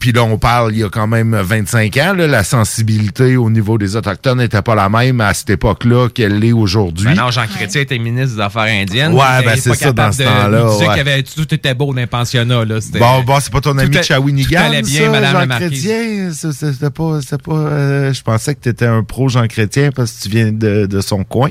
[0.00, 3.48] puis là, on parle, il y a quand même 25 ans, là, la sensibilité au
[3.50, 7.06] niveau des Autochtones n'était pas la même à cette époque-là qu'elle l'est aujourd'hui.
[7.06, 9.12] Ben non, Jean Chrétien était ministre des Affaires indiennes.
[9.12, 11.00] Ouais, ben c'est ça, dans ce temps-là, ouais.
[11.00, 12.64] avait- tout était beau dans les pensionnats.
[12.64, 12.78] Là.
[12.98, 15.56] Bon, bon, c'est pas ton ami Shawinigan, tout allait bien, ça, Madame Jean la.
[15.56, 16.30] Chrétien?
[16.32, 17.52] C'était pas, pas.
[17.52, 21.00] euh, je pensais que t'étais un pro Jean Chrétien parce que tu viens de, de
[21.00, 21.50] son coin.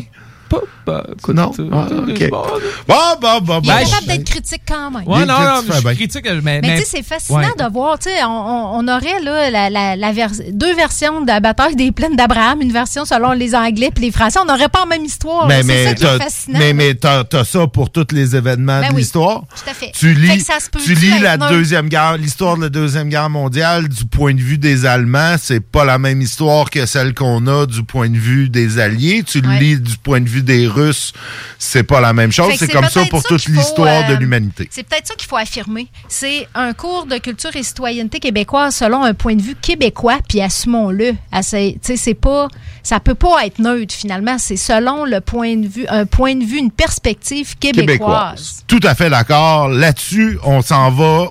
[1.34, 1.52] Non.
[1.72, 2.30] Ah, ok.
[2.30, 3.90] Bon, bon, bon, Il est bon.
[3.90, 5.08] capable d'être critique quand même.
[5.08, 5.96] Ouais, Il- non, tu non, fais je suis bien.
[5.96, 6.62] critique, mais...
[6.62, 7.48] Mais, tu sais, c'est fascinant Ouais.
[7.58, 11.40] de voir, tu sais, on, aurait là, la, la, la vers- deux versions de la
[11.40, 14.40] bataille des plaines d'Abraham, une version selon les Anglais puis les Français.
[14.42, 15.48] On n'aurait pas la même histoire.
[15.48, 16.60] Mais, C'est mais, ça qui est t'as- fascinant.
[16.60, 19.42] mais, mais t'as, t'as ça pour tous les événements Ben de oui, l'histoire.
[19.56, 19.92] tout à fait.
[19.94, 23.10] Tu lis, que ça se peut tu lis la deuxième guerre, l'histoire de la deuxième
[23.10, 27.14] guerre mondiale du point de vue des Allemands, c'est pas la même histoire que celle
[27.14, 29.24] qu'on a du point de vue des Alliés.
[29.26, 29.60] Tu le Ouais.
[29.60, 31.14] lis du point de vue des Russes,
[31.58, 32.54] c'est pas la même chose.
[32.58, 34.68] C'est comme ça pour toute l'histoire de euh, l'humanité.
[34.72, 35.88] C'est peut-être ça qu'il faut affirmer.
[36.08, 40.42] C'est un cours de culture et citoyenneté québécoise selon un point de vue québécois, puis
[40.42, 41.14] assumons-le.
[41.42, 42.48] C'est pas,
[42.84, 44.38] ça peut pas être neutre finalement.
[44.38, 48.64] C'est selon le point de vue, un point de vue, une perspective québécoise.
[48.68, 49.70] Tout à fait d'accord.
[49.70, 51.30] Là-dessus, on s'en va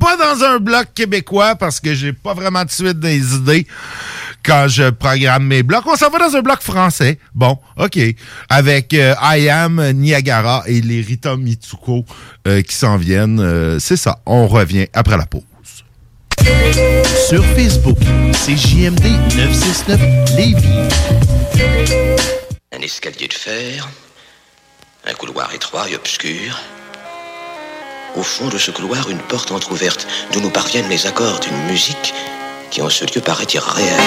[0.00, 3.66] pas dans un bloc québécois parce que j'ai pas vraiment de suite des idées
[4.44, 5.84] quand je programme mes blocs.
[5.86, 7.18] On s'en va dans un bloc français.
[7.34, 7.98] Bon, OK.
[8.48, 12.04] Avec euh, I Am, Niagara et les Rita Mitsuko
[12.46, 13.40] euh, qui s'en viennent.
[13.40, 14.18] Euh, C'est ça.
[14.26, 15.42] On revient après la pause.
[17.28, 17.98] Sur Facebook,
[18.32, 19.04] c'est JMD
[19.36, 20.00] 969
[20.36, 20.88] Lévis.
[22.76, 23.88] Un escalier de fer,
[25.06, 26.58] un couloir étroit et obscur.
[28.16, 32.12] Au fond de ce couloir, une porte entr'ouverte d'où nous parviennent les accords d'une musique
[32.70, 34.00] qui en ce lieu paraît irréelle.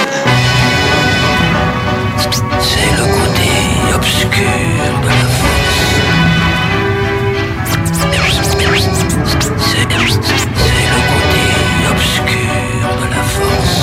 [2.62, 3.50] C'est le côté
[3.94, 4.30] obscur
[5.04, 5.82] de la force.
[9.60, 9.88] C'est
[10.60, 11.44] c'est le côté
[11.92, 13.80] obscur de la force.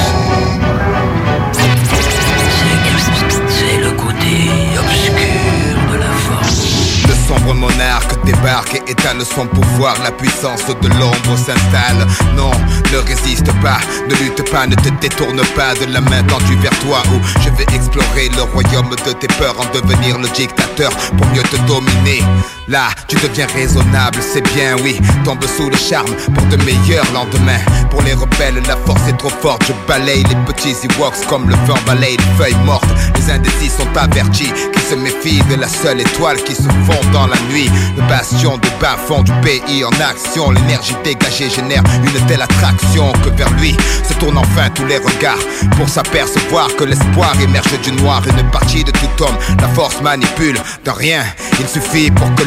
[1.53, 1.79] C'est-
[3.49, 4.35] C'est le côté
[4.79, 7.07] obscur de la force.
[7.09, 8.00] Le sombre monarque
[8.33, 9.95] débarque et étale son pouvoir.
[10.03, 12.07] La puissance de l'ombre s'installe.
[12.37, 12.51] Non,
[12.93, 16.77] ne résiste pas, ne lutte pas, ne te détourne pas de la main tendue vers
[16.81, 17.03] toi.
[17.13, 21.43] Où je vais explorer le royaume de tes peurs en devenir le dictateur pour mieux
[21.43, 22.23] te dominer.
[22.71, 25.01] Là, tu deviens raisonnable, c'est bien, oui.
[25.25, 27.59] Tombe sous le charme pour de meilleurs lendemains.
[27.91, 29.65] Pour les rebelles, la force est trop forte.
[29.67, 32.87] Je balaye les petits Ewoks comme le vent balaye les feuilles mortes.
[33.17, 37.27] Les indécis sont avertis qu'ils se méfient de la seule étoile qui se fond dans
[37.27, 37.69] la nuit.
[37.97, 40.53] Le bastion de bas fond du pays en action.
[40.53, 43.77] L'énergie dégagée génère une telle attraction que vers lui
[44.09, 45.43] se tournent enfin tous les regards
[45.77, 48.23] pour s'apercevoir que l'espoir émerge du noir.
[48.29, 51.25] Une partie de tout homme, la force manipule de rien.
[51.59, 52.45] Il suffit pour que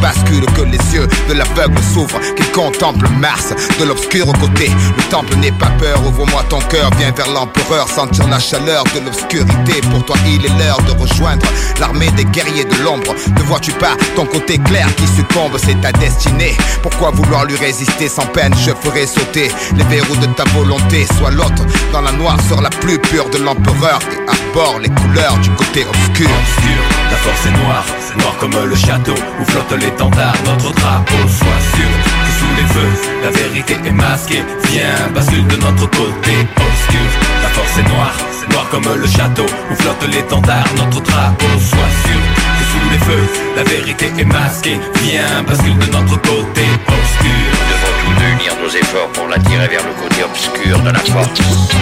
[0.00, 4.70] basculent, que les yeux de l'aveugle s'ouvrent, qu'il contemple Mars de l'obscur côté.
[4.96, 9.00] Le temple n'est pas peur, ouvre-moi ton cœur, viens vers l'empereur, sentir la chaleur de
[9.04, 9.80] l'obscurité.
[9.90, 11.46] Pour toi, il est l'heure de rejoindre
[11.80, 13.14] l'armée des guerriers de l'ombre.
[13.36, 16.56] Ne vois-tu pas ton côté clair qui succombe, c'est ta destinée.
[16.82, 21.06] Pourquoi vouloir lui résister sans peine Je ferai sauter les verrous de ta volonté.
[21.18, 25.38] Sois l'autre dans la noire sur la plus pure de l'empereur et arbore les couleurs
[25.38, 26.28] du côté obscur.
[26.30, 27.84] Obscur, la force est noire,
[28.18, 31.22] noir comme le château où flotte l'étendard, notre drapeau.
[31.28, 31.92] Sois sûr
[32.24, 34.42] que sous les feux, la vérité est masquée.
[34.70, 37.08] Viens, bascule de notre côté obscur.
[37.42, 41.46] La force est noire, c'est noir comme le château où flotte l'étendard, notre drapeau.
[41.58, 42.22] Sois sûr
[42.58, 44.80] que sous les feux, la vérité est masquée.
[45.02, 47.42] Viens, bascule de notre côté obscur.
[47.52, 51.40] Nous devons tous unir nos efforts pour l'attirer vers le côté obscur de la force.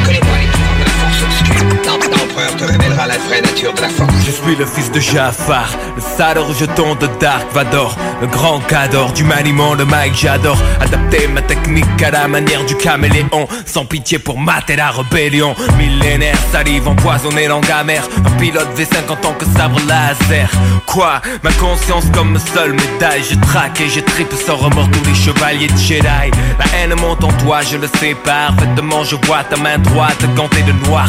[0.09, 0.70] Les
[1.87, 4.12] L'empereur te révélera la vraie nature de force.
[4.24, 9.12] Je suis le fils de Jafar, le sale rejeton de Dark Vador, le grand cador
[9.12, 14.18] du maniement de Mike J'adore adapter ma technique à la manière du caméléon, sans pitié
[14.18, 15.55] pour mater la rébellion.
[15.78, 20.51] Millénaire, salive empoisonnée, langue amère, un pilote V5 en tant que sabre laser.
[20.87, 21.20] Quoi?
[21.43, 25.68] Ma conscience comme seule médaille, je traque et je tripe sans remords tous les chevaliers
[25.68, 26.31] de Jedi.
[26.59, 30.62] La haine monte en toi, je le sais parfaitement, je vois ta main droite gantée
[30.62, 31.09] de noir.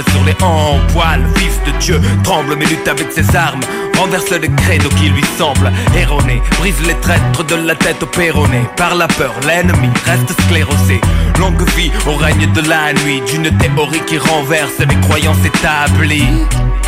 [0.09, 3.61] sur les hanches poil Fils de Dieu tremble mais lutte avec ses armes
[4.01, 8.61] Renverse les credos qui lui semblent erronés Brise les traîtres de la tête au péroné
[8.75, 10.99] Par la peur l'ennemi reste sclérosé
[11.37, 16.25] Longue vie au règne de la nuit D'une théorie qui renverse les croyances établies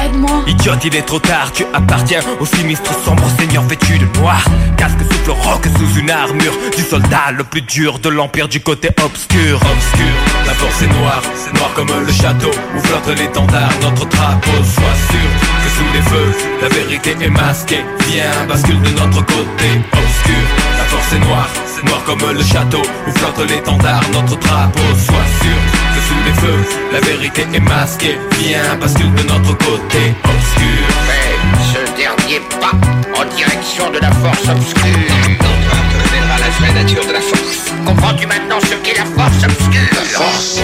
[0.04, 0.44] Aide-moi.
[0.48, 4.44] Idiote, il est trop tard, tu appartiens au sinistre sombre seigneur vêtu de noir.
[4.78, 8.90] Casque souffle roc sous une armure du soldat le plus dur de l'empire du côté
[9.04, 9.58] obscur.
[9.58, 10.14] Obscur,
[10.46, 14.52] la force est noire, c'est noir comme le château où flotte l'étendard, notre drapeau.
[14.52, 15.30] Sois sûr
[15.64, 17.84] que sous les feux, la vérité est masquée.
[18.08, 20.44] Viens, bascule de notre côté obscur.
[20.78, 24.80] La force est noire, c'est noir comme le château où flotte l'étendard, notre drapeau.
[24.96, 25.60] Sois sûr
[25.94, 28.18] que sous les feux, la vérité est masquée.
[28.40, 30.86] Viens, bascule de notre côté obscur.
[31.08, 31.36] Fais
[31.74, 32.74] ce dernier pas
[33.20, 34.84] en direction de la force obscure.
[34.84, 37.74] Révélera la vraie nature de la force.
[37.86, 39.90] Comprends-tu maintenant ce qu'est la force obscure?
[39.94, 40.60] La force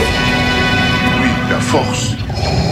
[1.22, 2.69] Oui, la force.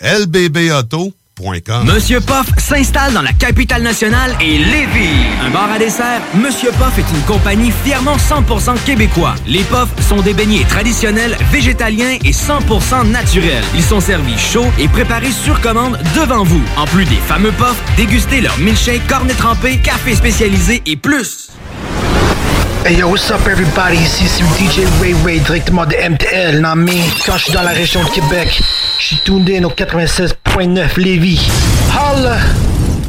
[0.00, 1.12] lbbauto.com
[1.84, 5.26] Monsieur Poff s'installe dans la capitale nationale et Lévis.
[5.44, 9.34] Un bar à dessert, Monsieur Poff est une compagnie fièrement 100% québécois.
[9.46, 13.64] Les Poffs sont des beignets traditionnels, végétaliens et 100% naturels.
[13.74, 16.62] Ils sont servis chauds et préparés sur commande devant vous.
[16.76, 21.48] En plus des fameux Poffs, dégustez leur milkshake, cornet trempé, café spécialisé et plus.
[22.84, 23.96] Hey yo, what's up everybody?
[23.96, 27.70] Ici c'est DJ Ray Ray directement de MTL, non mais quand je suis dans la
[27.70, 28.60] région de Québec,
[29.24, 31.50] tourné au 96.9 Lévis.
[31.90, 32.38] Holla!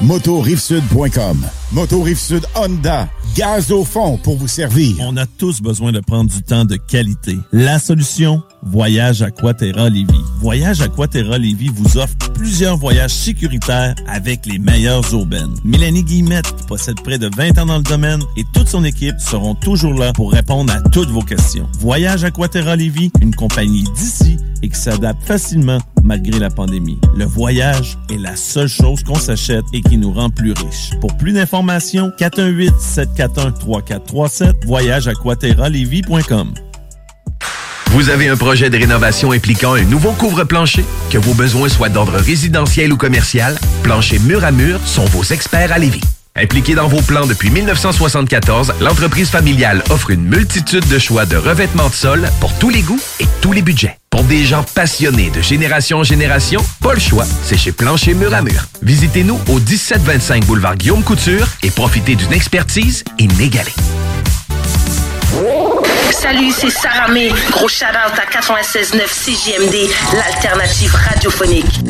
[0.00, 1.44] motorivesud.com.
[1.72, 4.94] Moto Rive-Sud Honda, gaz au fond pour vous servir.
[5.00, 7.36] On a tous besoin de prendre du temps de qualité.
[7.52, 10.14] La solution, Voyage Aquaterra Lévis.
[10.40, 15.54] Voyage Aquaterra Lévis vous offre plusieurs voyages sécuritaires avec les meilleures urbaines.
[15.64, 19.56] Mélanie Guillemette, possède près de 20 ans dans le domaine, et toute son équipe seront
[19.56, 21.68] toujours là pour répondre à toutes vos questions.
[21.80, 27.00] Voyage Aquaterra Lévis, une compagnie d'ici et qui s'adapte facilement malgré la pandémie.
[27.16, 30.90] Le voyage est la seule chose qu'on s'achète et qui nous rend plus riches.
[31.00, 35.08] Pour plus d'informations, 418-741-3437, voyage
[37.90, 40.84] Vous avez un projet de rénovation impliquant un nouveau couvre-plancher?
[41.10, 45.72] Que vos besoins soient d'ordre résidentiel ou commercial, Plancher Mur à Mur sont vos experts
[45.72, 46.02] à Lévis.
[46.36, 51.88] Impliquée dans vos plans depuis 1974, l'entreprise familiale offre une multitude de choix de revêtements
[51.88, 53.96] de sol pour tous les goûts et tous les budgets.
[54.10, 58.34] Pour des gens passionnés de génération en génération, pas le choix, c'est chez Plancher Mur
[58.34, 58.66] à Mur.
[58.82, 63.70] Visitez-nous au 1725 boulevard Guillaume Couture et profitez d'une expertise inégalée.
[66.10, 67.28] Salut, c'est Sarah May.
[67.52, 71.80] Gros shout-out à 96.9 CJMD, l'alternative radiophonique.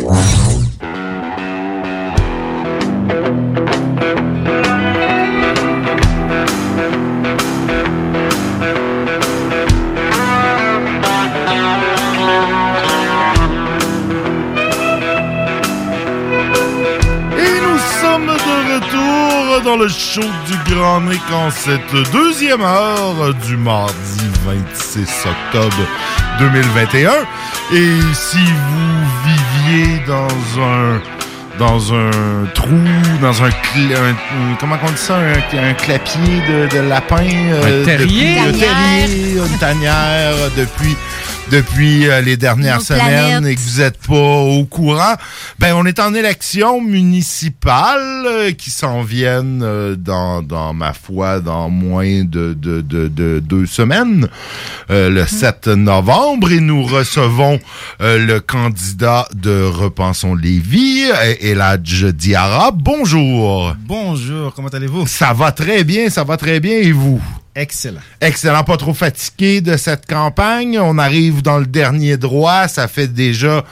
[19.64, 25.88] Dans le show du Grand Nick en cette deuxième heure du mardi 26 octobre
[26.38, 27.12] 2021.
[27.72, 31.00] Et si vous viviez dans un
[31.58, 32.10] dans un
[32.54, 32.68] trou,
[33.20, 37.16] dans un, cl- un- un- comment on dit ça, un, un clapier de, de lapin,
[37.24, 38.36] euh, terrier?
[38.36, 39.06] depuis- un Tanière.
[39.06, 40.96] terrier, une tanière depuis
[41.50, 45.14] depuis euh, les dernières semaines et que vous n'êtes pas au courant,
[45.58, 51.40] ben on est en élection municipale euh, qui s'en viennent euh, dans, dans ma foi
[51.40, 54.26] dans moins de, de, de, de deux semaines,
[54.90, 57.60] euh, le 7 novembre, et nous recevons
[58.00, 62.70] euh, le candidat de Repensons Lévis, euh, Eladj Diarra.
[62.70, 63.76] Bonjour.
[63.80, 65.06] Bonjour, comment allez-vous?
[65.06, 67.20] Ça va très bien, ça va très bien, et vous?
[67.54, 68.00] Excellent.
[68.18, 70.78] Excellent, pas trop fatigué de cette campagne.
[70.80, 72.66] On arrive dans le dernier droit.
[72.66, 73.62] Ça fait déjà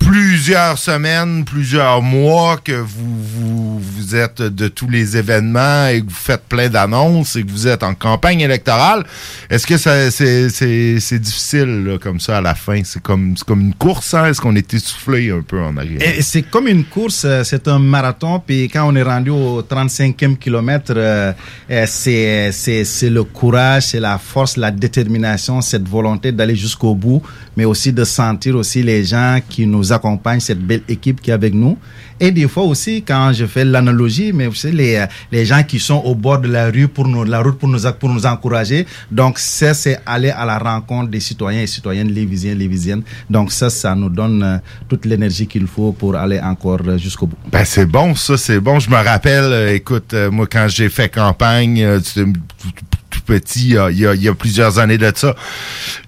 [0.00, 6.06] plusieurs semaines, plusieurs mois que vous, vous, vous êtes de tous les événements et que
[6.06, 9.04] vous faites plein d'annonces et que vous êtes en campagne électorale.
[9.48, 12.80] Est-ce que c'est, c'est, c'est difficile là, comme ça à la fin?
[12.84, 14.26] C'est comme, c'est comme une course, hein?
[14.26, 16.00] Est-ce qu'on est essoufflé un peu en arrière?
[16.22, 18.42] C'est comme une course, euh, c'est un marathon.
[18.44, 21.32] Puis quand on est rendu au 35e kilomètre, euh,
[21.70, 26.94] euh, c'est, c'est, c'est le courage, c'est la force, la détermination, cette volonté d'aller jusqu'au
[26.94, 27.22] bout,
[27.56, 31.34] mais aussi de sentir aussi les gens qui nous accompagnent, cette belle équipe qui est
[31.34, 31.76] avec nous.
[32.18, 35.62] Et des fois aussi, quand je fais l'analogie, mais vous savez, les, euh, les gens
[35.62, 38.26] qui sont au bord de la rue pour nous, la route pour nous, pour nous
[38.26, 38.86] encourager.
[39.10, 43.02] Donc, ça, c'est aller à la rencontre des citoyens et citoyennes lévisiens, lévisiennes.
[43.30, 44.56] Donc, ça, ça nous donne euh,
[44.88, 47.36] toute l'énergie qu'il faut pour aller encore euh, jusqu'au bout.
[47.50, 48.78] Ben c'est bon, ça c'est bon.
[48.78, 52.24] Je me rappelle, écoute, moi quand j'ai fait campagne, tout-
[52.58, 52.89] tout
[53.30, 55.36] petit, il y, a, plusieurs années de ça,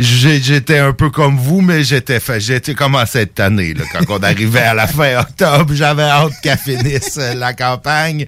[0.00, 4.74] j'étais un peu comme vous, mais j'étais j'étais commencé cette année quand on arrivait à
[4.74, 8.26] la fin octobre, j'avais hâte qu'elle finisse euh, la campagne.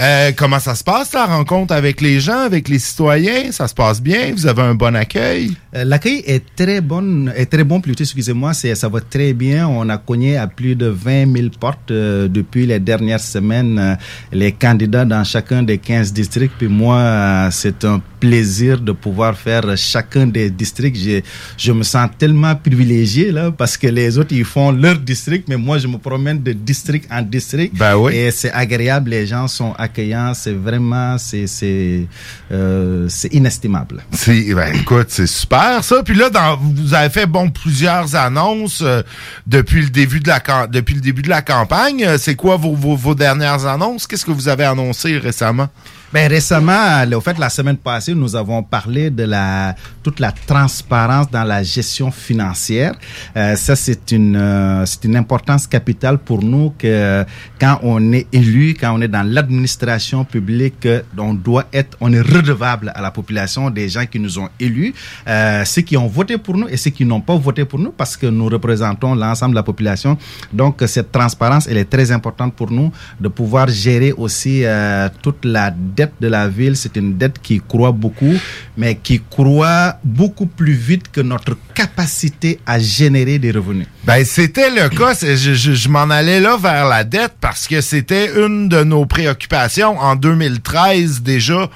[0.00, 3.50] Euh, comment ça se passe la rencontre avec les gens, avec les citoyens?
[3.50, 4.32] Ça se passe bien?
[4.32, 5.56] Vous avez un bon accueil?
[5.74, 9.66] Euh, L'accueil est très bon, est très bon plutôt, excusez-moi, ça va très bien.
[9.66, 13.96] On a cogné à plus de 20 000 portes depuis les dernières semaines,
[14.30, 16.54] les candidats dans chacun des 15 districts.
[16.58, 20.96] Puis moi, c'est un plaisir de pouvoir faire chacun des districts.
[20.96, 21.20] Je,
[21.56, 25.56] je me sens tellement privilégié là parce que les autres ils font leur district, mais
[25.56, 27.74] moi je me promène de district en district.
[27.76, 28.14] Ben oui.
[28.14, 32.06] Et c'est agréable, les gens sont accueillants, c'est vraiment, c'est, c'est,
[32.52, 34.04] euh, c'est inestimable.
[34.12, 36.02] C'est, ben, écoute, c'est super ça.
[36.02, 39.02] Puis là, dans, vous avez fait bon plusieurs annonces euh,
[39.46, 42.04] depuis le début de la depuis le début de la campagne.
[42.04, 44.06] Euh, C'est quoi vos, vos, vos dernières annonces?
[44.06, 45.68] Qu'est-ce que vous avez annoncé récemment?
[46.10, 51.30] Ben, récemment, au fait, la semaine passée, nous avons parlé de la, toute la transparence
[51.30, 52.94] dans la gestion financière.
[53.36, 57.26] Euh, ça, c'est une, euh, c'est une importance capitale pour nous que
[57.60, 62.22] quand on est élu, quand on est dans l'administration publique, on doit être, on est
[62.22, 64.94] redevable à la population des gens qui nous ont élus,
[65.26, 67.92] euh, ceux qui ont voté pour nous et ceux qui n'ont pas voté pour nous
[67.92, 70.16] parce que nous représentons l'ensemble de la population.
[70.54, 72.90] Donc, cette transparence, elle est très importante pour nous
[73.20, 76.76] de pouvoir gérer aussi euh, toute la dette de la ville.
[76.76, 78.36] C'est une dette qui croît beaucoup,
[78.76, 83.88] mais qui croît beaucoup plus vite que notre capacité à générer des revenus.
[84.04, 85.14] Ben, c'était le cas.
[85.20, 89.98] Je, je m'en allais là vers la dette parce que c'était une de nos préoccupations
[89.98, 91.68] en 2013 déjà.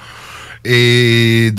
[0.65, 1.51] Et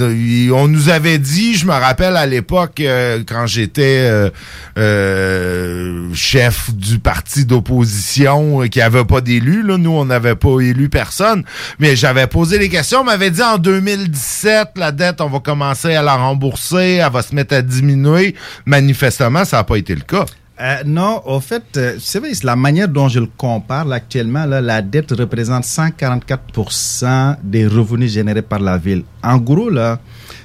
[0.51, 4.31] on nous avait dit, je me rappelle à l'époque, euh, quand j'étais euh,
[4.79, 10.89] euh, chef du parti d'opposition qui avait pas d'élus, là, nous on n'avait pas élu
[10.89, 11.45] personne,
[11.79, 15.95] mais j'avais posé les questions, on m'avait dit en 2017, la dette, on va commencer
[15.95, 18.35] à la rembourser, elle va se mettre à diminuer.
[18.65, 20.25] Manifestement, ça n'a pas été le cas.
[20.61, 24.45] Euh, non, au fait, euh, c'est vrai, la manière dont je le compare là, actuellement,
[24.47, 29.03] là, la dette représente 144% des revenus générés par la ville.
[29.23, 29.99] En gros, là,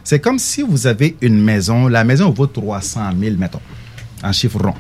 [0.03, 3.61] c'est comme si vous avez une maison, la maison vaut 300 000, mettons,
[4.23, 4.73] en chiffre rond.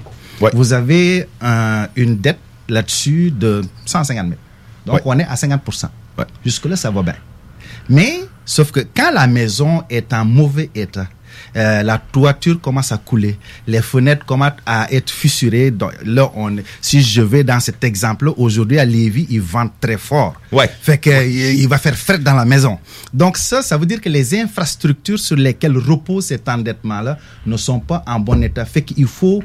[0.53, 4.39] Vous avez euh, une dette là-dessus de 150 000.
[4.85, 5.01] Donc, Ouais.
[5.05, 5.89] on est à 50%.
[6.43, 7.15] Jusque-là, ça va bien.
[7.87, 11.07] Mais, sauf que quand la maison est en mauvais état,
[11.55, 13.37] euh, la toiture commence à couler,
[13.67, 15.71] les fenêtres commencent à être fissurées.
[15.71, 19.97] Donc, là, on, si je vais dans cet exemple, aujourd'hui à Lévis, ils vendent très
[19.97, 20.35] fort.
[20.51, 20.69] Ouais.
[20.81, 22.79] Fait que il il va faire fret dans la maison.
[23.13, 27.79] Donc ça, ça veut dire que les infrastructures sur lesquelles repose cet endettement-là ne sont
[27.79, 28.65] pas en bon état.
[28.65, 29.43] Fait qu'il faut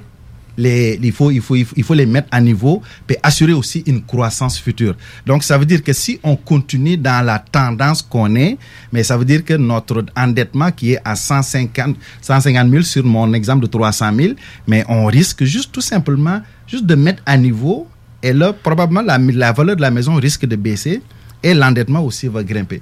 [0.56, 3.52] les, il, faut, il, faut, il, faut, il faut les mettre à niveau et assurer
[3.52, 4.97] aussi une croissance future.
[5.26, 8.59] Donc, ça veut dire que si on continue dans la tendance qu'on est,
[8.93, 13.32] mais ça veut dire que notre endettement qui est à 150, 150 000 sur mon
[13.32, 14.35] exemple de 300 000,
[14.66, 17.89] mais on risque juste tout simplement juste de mettre à niveau
[18.22, 21.02] et là, probablement, la, la valeur de la maison risque de baisser
[21.43, 22.81] et l'endettement aussi va grimper.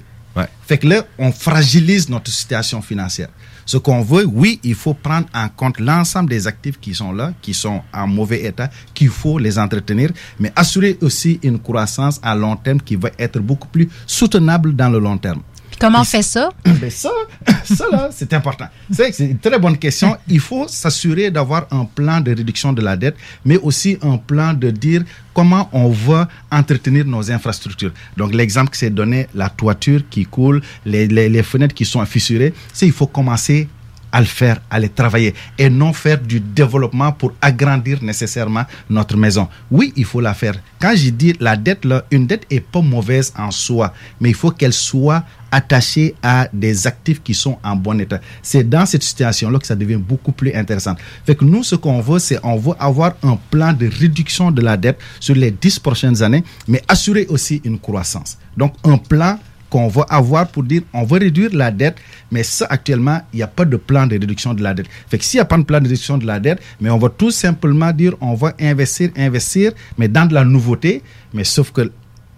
[0.65, 3.27] Fait que là, on fragilise notre situation financière.
[3.65, 7.33] Ce qu'on veut, oui, il faut prendre en compte l'ensemble des actifs qui sont là,
[7.41, 12.35] qui sont en mauvais état, qu'il faut les entretenir, mais assurer aussi une croissance à
[12.35, 15.41] long terme qui va être beaucoup plus soutenable dans le long terme.
[15.79, 16.49] Comment on fait ça?
[16.83, 17.11] Ben ça,
[17.63, 18.67] ça là, c'est important.
[18.91, 20.17] C'est c'est une très bonne question.
[20.27, 24.53] Il faut s'assurer d'avoir un plan de réduction de la dette, mais aussi un plan
[24.53, 27.91] de dire comment on va entretenir nos infrastructures.
[28.17, 32.05] Donc l'exemple que c'est donné, la toiture qui coule, les, les, les fenêtres qui sont
[32.05, 33.67] fissurées, c'est il faut commencer
[34.13, 39.17] à le faire, à les travailler et non faire du développement pour agrandir nécessairement notre
[39.17, 39.49] maison.
[39.71, 40.53] Oui, il faut la faire.
[40.79, 43.91] Quand je dis la dette, là, une dette est pas mauvaise en soi,
[44.21, 48.19] mais il faut qu'elle soit attachée à des actifs qui sont en bon état.
[48.41, 50.95] C'est dans cette situation-là que ça devient beaucoup plus intéressant.
[51.25, 54.61] Fait que nous, ce qu'on veut, c'est on veut avoir un plan de réduction de
[54.61, 58.37] la dette sur les 10 prochaines années, mais assurer aussi une croissance.
[58.57, 59.39] Donc, un plan
[59.73, 61.97] qu'on va avoir pour dire on va réduire la dette,
[62.31, 64.85] mais ça actuellement, il n'y a pas de plan de réduction de la dette.
[65.09, 66.99] Fait que s'il n'y a pas de plan de réduction de la dette, mais on
[66.99, 71.01] va tout simplement dire on va investir, investir, mais dans de la nouveauté,
[71.33, 71.91] mais sauf que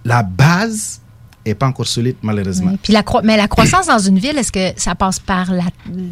[0.05, 1.01] la base
[1.47, 2.75] est pas encore solide malheureusement.
[2.81, 5.47] Puis la cro- mais la croissance dans une ville, est-ce que ça passe par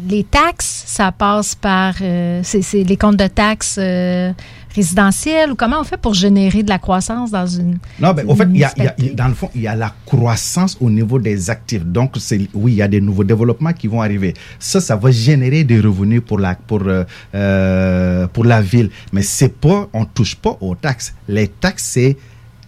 [0.08, 4.32] les taxes, ça passe par euh, c'est les comptes de taxes euh,
[4.74, 8.34] résidentielles ou comment on fait pour générer de la croissance dans une Non, ben, au
[8.34, 8.94] fait, y a, il y a- municipalité?
[9.02, 11.84] il y a- dans le fond, il y a la croissance au niveau des actifs.
[11.84, 12.16] Donc,
[12.54, 14.34] oui, il y a des nouveaux développements qui vont arriver.
[14.58, 18.90] Ça, ça va générer des revenus pour la, pour, euh, euh, pour la ville.
[19.12, 21.14] Mais c'est pas, on touche pas aux taxes.
[21.28, 22.16] Les taxes, c'est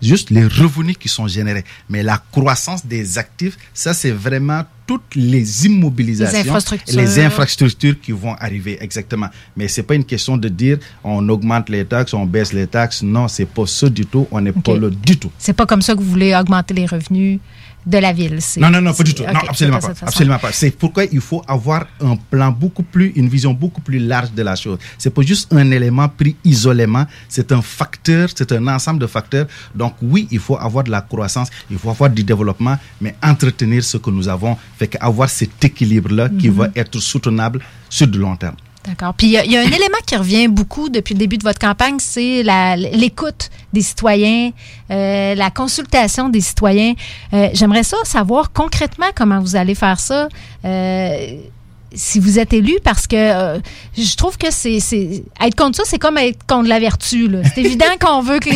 [0.01, 1.65] juste les revenus qui sont générés.
[1.89, 6.97] Mais la croissance des actifs, ça, c'est vraiment toutes les immobilisations, Les infrastructures.
[7.01, 9.29] les infrastructures qui vont arriver exactement.
[9.57, 13.03] Mais c'est pas une question de dire on augmente les taxes, on baisse les taxes.
[13.03, 14.27] Non, c'est pas ça du tout.
[14.31, 15.31] On n'est pas là du tout.
[15.39, 17.41] C'est pas comme ça que vous voulez augmenter les revenus
[17.87, 18.39] de la ville.
[18.59, 19.23] Non, non, non, pas du tout.
[19.23, 19.93] non, absolument pas.
[20.03, 20.51] Absolument pas.
[20.53, 24.43] C'est pourquoi il faut avoir un plan beaucoup plus, une vision beaucoup plus large de
[24.43, 24.79] la chose.
[24.99, 27.07] C'est pas juste un élément pris isolément.
[27.29, 29.47] C'est un facteur, c'est un ensemble de facteurs.
[29.75, 33.85] Donc oui, il faut avoir de la croissance, il faut avoir du développement, mais entretenir
[33.85, 36.57] ce que nous avons, fait qu'avoir cet équilibre-là qui Mhm.
[36.57, 38.57] va être soutenable sur du long terme.
[38.87, 39.15] D'accord.
[39.15, 41.39] Puis il y, a- il y a un élément qui revient beaucoup depuis le début
[41.39, 44.51] de votre campagne, c'est la- l'écoute des citoyens,
[44.91, 46.95] euh, la consultation des citoyens.
[47.35, 50.29] Euh, J'aimerais ça savoir concrètement comment vous allez faire ça.
[50.65, 51.37] euh,
[51.97, 53.59] si vous êtes élu, parce que euh,
[53.97, 54.79] je trouve que c'est
[55.41, 57.29] être contre ça, c'est comme être contre la vertu.
[57.55, 58.51] C'est évident qu'on veut que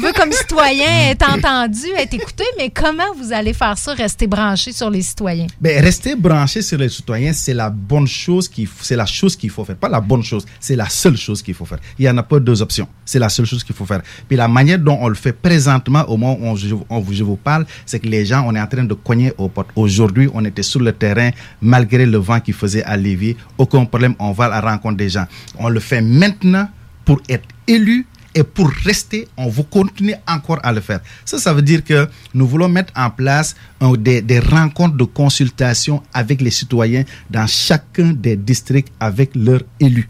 [0.00, 4.72] veut comme citoyen être entendu, être écouté, mais comment vous allez faire ça, rester branché
[4.72, 5.46] sur les citoyens?
[5.60, 9.50] Ben, rester branché sur les citoyens, c'est la bonne chose qu'il c'est la chose qu'il
[9.50, 9.76] faut faire.
[9.76, 11.78] Pas la bonne chose, c'est la seule chose qu'il faut faire.
[11.98, 12.88] Il n'y en a pas deux options.
[13.04, 14.02] C'est la seule chose qu'il faut faire.
[14.28, 17.22] Puis la manière dont on le fait présentement, au moment où on- je, on je
[17.24, 19.68] vous parle, c'est que les gens, on est en train de cogner aux portes.
[19.76, 23.36] Aujourd'hui, on était sur le terrain, malgré le vent qui faisait à Lévis.
[23.58, 25.26] Aucun problème, on va à la rencontre des gens.
[25.58, 26.68] On le fait maintenant
[27.04, 31.00] pour être élu et pour rester, on va continuer encore à le faire.
[31.24, 35.04] Ça, ça veut dire que nous voulons mettre en place un- des, des rencontres de
[35.04, 40.08] consultation avec les citoyens dans chacun des districts avec leurs élus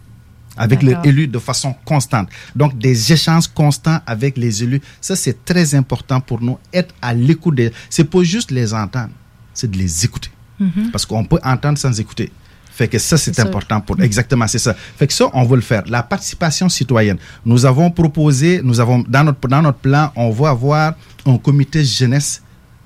[0.59, 1.11] avec leurs D'accord.
[1.13, 2.31] élus de façon constante.
[2.55, 7.13] Donc, des échanges constants avec les élus, ça, c'est très important pour nous, être à
[7.13, 7.71] l'écoute des...
[7.91, 9.11] C'est pas juste les entendre,
[9.53, 10.31] c'est de les écouter.
[10.59, 10.91] Mhm.
[10.93, 12.33] Parce qu'on peut entendre sans écouter.
[12.77, 13.99] Fait que ça, c'est important pour.
[14.03, 14.75] Exactement, c'est ça.
[14.75, 15.83] Fait que ça, on veut le faire.
[15.87, 17.17] La participation citoyenne.
[17.47, 20.93] Nous avons proposé, nous avons, dans notre, dans notre plan, on va avoir
[21.25, 22.43] un comité jeunesse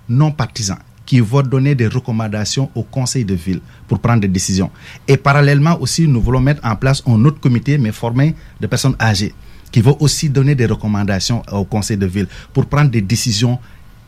[0.09, 4.71] non partisan qui va donner des recommandations au conseil de ville pour prendre des décisions.
[5.09, 8.95] Et parallèlement aussi, nous voulons mettre en place un autre comité, mais formé de personnes
[9.01, 9.35] âgées,
[9.73, 13.59] qui va aussi donner des recommandations au conseil de ville pour prendre des décisions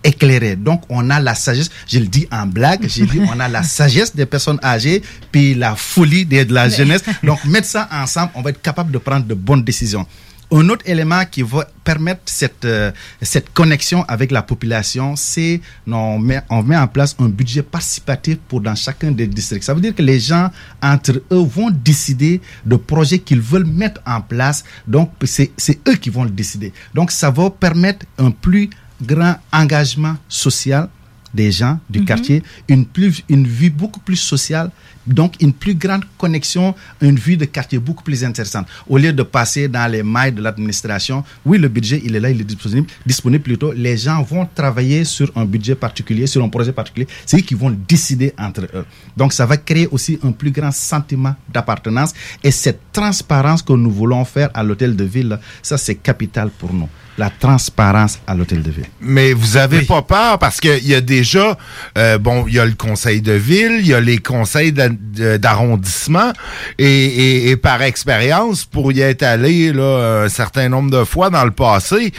[0.04, 0.56] éclairées.
[0.56, 3.62] Donc, on a la sagesse, je le dis en blague, j'ai dit, on a la
[3.62, 7.02] sagesse des personnes âgées, puis la folie de, de la jeunesse.
[7.22, 10.06] Donc, mettre ça ensemble, on va être capable de prendre de bonnes décisions.
[10.54, 12.92] Un autre élément qui va permettre cette, euh,
[13.22, 18.36] cette connexion avec la population, c'est on met, on met en place un budget participatif
[18.48, 19.64] pour dans chacun des districts.
[19.64, 20.50] Ça veut dire que les gens,
[20.82, 24.62] entre eux, vont décider de projets qu'ils veulent mettre en place.
[24.86, 26.74] Donc, c'est c'est eux qui vont le décider.
[26.92, 28.68] Donc, ça va permettre un plus
[29.02, 30.88] grand engagement social
[31.34, 32.04] des gens du Mhm.
[32.04, 34.70] quartier, une, plus, une vie beaucoup plus sociale,
[35.06, 38.66] donc une plus grande connexion, une vie de quartier beaucoup plus intéressante.
[38.88, 42.30] Au lieu de passer dans les mailles de l'administration, oui, le budget, il est là,
[42.30, 43.72] il est disponible, disponible plutôt.
[43.72, 47.06] Les gens vont travailler sur un budget particulier, sur un projet particulier.
[47.26, 48.84] C'est eux qui vont décider entre eux.
[49.16, 52.12] Donc, ça va créer aussi un plus grand sentiment d'appartenance.
[52.44, 56.72] Et cette transparence que nous voulons faire à l'hôtel de ville, ça, c'est capital pour
[56.72, 56.88] nous.
[57.18, 58.86] La transparence à l'hôtel de ville.
[59.00, 61.58] Mais vous avez pas peur parce qu'il y a déjà,
[61.98, 64.88] euh, bon, il y a le conseil de ville, il y a les conseils d'a-
[64.88, 64.91] de-
[65.38, 66.32] d'arrondissement
[66.78, 71.30] et, et- et par expérience, pour y être allé là, un certain nombre de fois
[71.30, 72.12] dans le passé,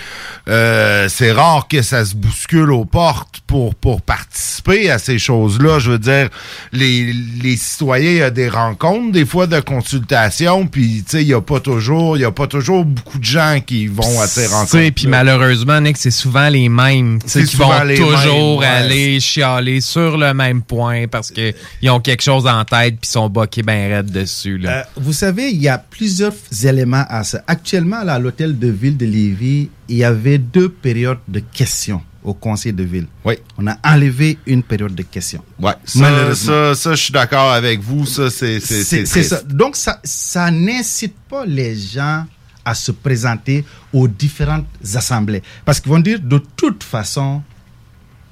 [0.47, 5.79] euh, c'est rare que ça se bouscule aux portes pour, pour participer à ces choses-là.
[5.79, 6.29] Je veux dire,
[6.71, 11.21] les, les citoyens, il y a des rencontres, des fois de consultation, puis tu sais,
[11.21, 14.19] il y a pas toujours, il y a pas toujours beaucoup de gens qui vont
[14.21, 14.93] à ces rencontres.
[14.95, 18.65] Puis malheureusement, Nick, c'est souvent les mêmes tu sais, C'est qui vont toujours mêmes, ouais.
[18.65, 23.10] aller chialer sur le même point parce qu'ils ont quelque chose en en tête puis
[23.10, 24.57] sont boqués ben raides dessus.
[24.57, 24.72] Là.
[24.72, 26.34] Euh, vous savez, il y a plusieurs
[26.64, 27.44] éléments à ça.
[27.48, 32.02] Actuellement, là, à l'hôtel de ville de Lévis, il y avait deux périodes de questions
[32.23, 33.07] au conseil de ville.
[33.26, 33.35] Oui.
[33.57, 35.44] On a enlevé une période de questions.
[35.60, 36.73] Ouais, ça, Malheureusement.
[36.73, 38.06] ça, ça, je suis d'accord avec vous.
[38.06, 39.41] Ça, c'est ça.
[39.44, 42.26] Donc, ça, ça n'incite pas les gens
[42.65, 44.65] à se présenter aux différentes
[44.95, 45.44] assemblées.
[45.65, 47.41] Parce qu'ils vont dire, de toute façon,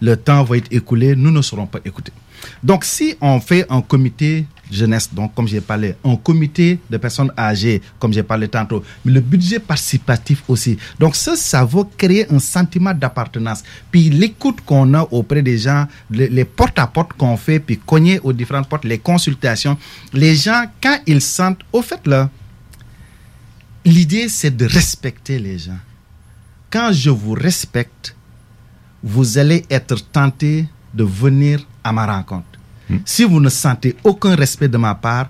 [0.02, 2.14] le temps va être écoulé, nous ne serons pas écoutés.
[2.64, 7.32] Donc, si on fait un comité jeunesse, donc comme j'ai parlé, un comité de personnes
[7.38, 10.78] âgées, comme j'ai parlé tantôt, mais le budget participatif aussi.
[11.00, 13.64] Donc, ça, ça va créer un sentiment d'appartenance.
[13.92, 18.70] Puis l'écoute qu'on a auprès des gens, les, porte-à-porte qu'on fait, puis cogner aux différentes
[18.70, 19.78] portes, les consultations,
[20.14, 22.30] les gens, quand ils sentent, au fait là,
[23.86, 25.80] l'idée c'est de respecter les gens.
[26.70, 28.16] Quand je vous respecte,
[29.04, 32.46] vous allez être tenté de venir à ma rencontre.
[33.06, 35.30] Si vous ne sentez aucun respect de ma part,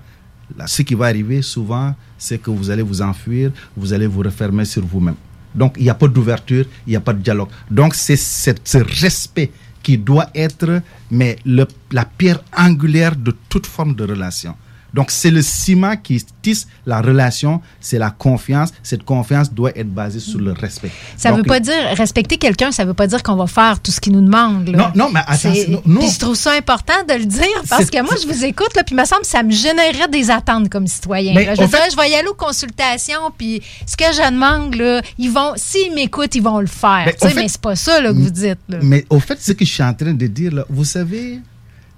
[0.66, 4.64] ce qui va arriver souvent, c'est que vous allez vous enfuir, vous allez vous refermer
[4.64, 5.14] sur vous-même.
[5.54, 7.48] Donc, il n'y a pas d'ouverture, il n'y a pas de dialogue.
[7.70, 9.52] Donc, c'est ce respect
[9.82, 14.54] qui doit être mais la pierre angulaire de toute forme de relation.
[14.94, 18.70] Donc, c'est le ciment qui tisse la relation, c'est la confiance.
[18.82, 20.90] Cette confiance doit être basée sur le respect.
[21.16, 23.90] Ça Donc, veut pas dire respecter quelqu'un, ça veut pas dire qu'on va faire tout
[23.90, 24.68] ce qu'il nous demande.
[24.68, 24.92] là.
[24.94, 26.00] Non, non, mais attends, C'est- non.
[26.00, 28.84] Puis je trouve ça important de le dire parce que moi, je vous écoute, là,
[28.84, 31.32] puis il me semble que ça me générerait des attentes comme citoyen.
[31.34, 31.54] Mais là.
[31.54, 35.30] Je fait- je vais y aller aux consultations, puis ce que je demande, là, ils
[35.30, 37.04] vont, s'ils m'écoutent, ils vont le faire.
[37.06, 38.58] Mais Tu sais, en fait- mais c'est pas ça là, que vous dites.
[38.68, 38.78] là.
[38.82, 41.40] Mais au fait, ce que je suis en train de dire, là, vous savez,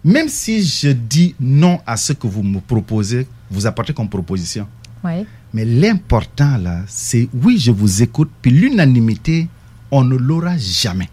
[0.04, 4.68] même si je dis non à ce que vous me proposez, vous apportez comme proposition.
[5.02, 5.24] Ouais.
[5.52, 9.48] Mais l'important, là, c'est oui, je vous écoute, puis l'unanimité,
[9.90, 11.08] on ne l'aura jamais.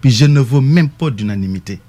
[0.00, 1.80] Puis je ne veux même pas d'unanimité.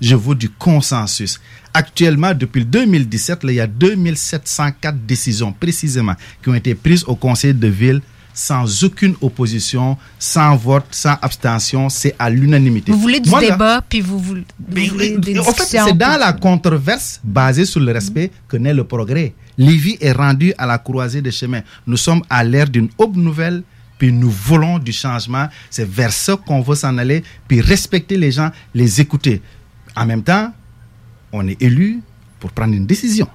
[0.00, 1.40] Je veux du consensus.
[1.72, 7.04] Actuellement, depuis le 2017, là, il y a 2704 décisions précisément qui ont été prises
[7.04, 8.02] au conseil de ville
[8.36, 11.88] sans aucune opposition, sans vote, sans abstention.
[11.88, 12.92] C'est à l'unanimité.
[12.92, 15.96] Vous voulez du Moi, là, débat, puis vous, vous, vous voulez des en fait, c'est
[15.96, 19.32] dans la controverse basée sur le respect que naît le progrès.
[19.56, 21.62] Lévis est rendu à la croisée des chemins.
[21.86, 23.62] Nous sommes à l'ère d'une aube nouvelle,
[23.96, 25.48] puis nous voulons du changement.
[25.70, 29.40] C'est vers ça qu'on veut s'en aller, puis respecter les gens, les écouter.
[29.96, 30.52] En même temps,
[31.32, 32.02] on est élu
[32.38, 33.28] pour prendre une décision.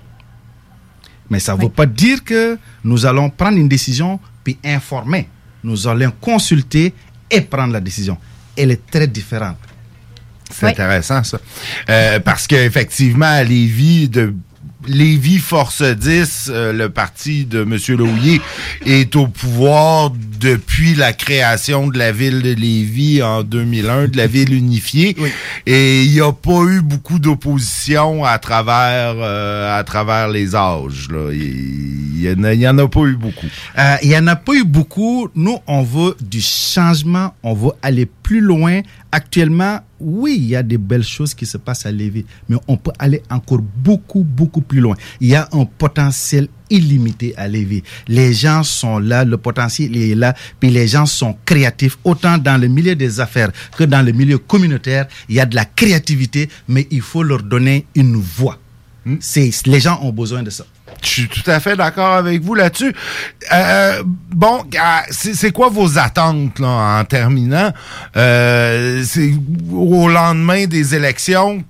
[1.28, 5.28] Mais ça ne veut pas dire que nous allons prendre une décision puis informer.
[5.64, 6.94] Nous allons consulter
[7.30, 8.18] et prendre la décision.
[8.58, 9.58] Elle est très différente.
[10.52, 11.40] C'est intéressant, ça.
[11.90, 14.34] Euh, parce qu'effectivement, à Lévis, de
[14.88, 17.78] Lévis Force 10, euh, le parti de M.
[17.98, 18.42] Laulier,
[18.86, 24.28] est au pouvoir depuis la création de la ville de Lévis en 2001, de la
[24.28, 25.16] ville unifiée.
[25.66, 31.08] Et il n'y a pas eu beaucoup d'opposition à travers euh, à travers les âges.
[31.10, 31.32] là.
[31.32, 33.48] Il y, en en a pas eu beaucoup.
[33.80, 35.28] Euh, Il n'y en a pas eu beaucoup.
[35.34, 37.34] Nous, on veut du changement.
[37.42, 38.82] On veut aller plus loin.
[39.12, 42.78] Actuellement, oui, il y a des belles choses qui se passent à Lévis, mais on
[42.78, 44.96] peut aller encore beaucoup, beaucoup plus loin.
[45.20, 47.84] Il y a un potentiel illimité à Lévis.
[48.08, 52.60] Les gens sont là, le potentiel est là, puis les gens sont créatifs, autant dans
[52.60, 55.08] le milieu des affaires que dans le milieu communautaire.
[55.28, 58.60] Il y a de la créativité, mais il faut leur donner une voix.
[59.20, 60.64] C'est, les gens ont besoin de ça.
[61.02, 62.94] Je suis tout à fait d'accord avec vous là-dessus.
[63.52, 67.74] Euh, bon, ah, c'est quoi vos attentes là, en terminant?
[68.16, 69.34] Euh, c'est
[69.72, 71.64] au lendemain des élections,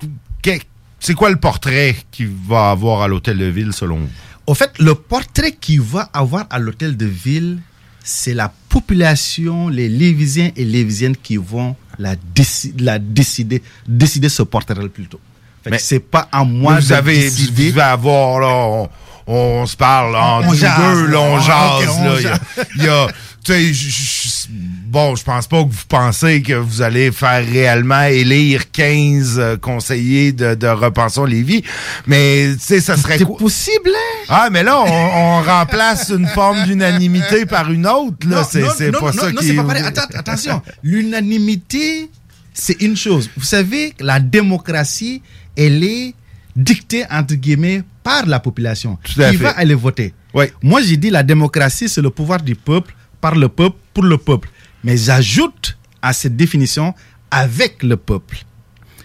[0.99, 4.09] c'est quoi le portrait qu'il va avoir à l'hôtel de ville selon vous?
[4.47, 7.59] Au fait, le portrait qu'il va avoir à l'hôtel de ville,
[8.03, 14.43] c'est la population, les Lévisiens et Lévisiennes qui vont la, déci- la décider, décider ce
[14.43, 15.19] portrait plutôt.
[15.63, 17.65] Fait Mais c'est pas à moi vous de avez, décider.
[17.65, 18.89] vous devez avoir là, on,
[19.27, 21.41] on se parle On jase, deux, là, on là.
[21.41, 22.39] jase, là.
[22.77, 23.07] Il y a-
[23.43, 24.49] tu sais,
[24.85, 29.57] bon, je pense pas que vous pensez que vous allez faire réellement élire 15 euh,
[29.57, 31.63] conseillers de, de Repensons Lévis,
[32.05, 33.37] mais tu sais, ça serait quoi?
[33.37, 34.25] possible, hein?
[34.29, 38.41] Ah, mais là, on, on remplace une forme d'unanimité par une autre, là.
[38.41, 40.61] Non, C'est non, c'est non, pas non, ça non, qui c'est est- pas attention.
[40.83, 42.11] L'unanimité,
[42.53, 43.27] c'est une chose.
[43.35, 45.23] Vous savez, la démocratie,
[45.57, 46.13] elle est
[46.55, 49.43] dictée, entre guillemets, par la population à qui fait.
[49.43, 50.13] va aller voter.
[50.61, 54.17] Moi, j'ai dit la démocratie, c'est le pouvoir du peuple, par le peuple, pour le
[54.17, 54.49] peuple.
[54.83, 56.93] Mais j'ajoute à cette définition
[57.29, 58.43] avec le peuple.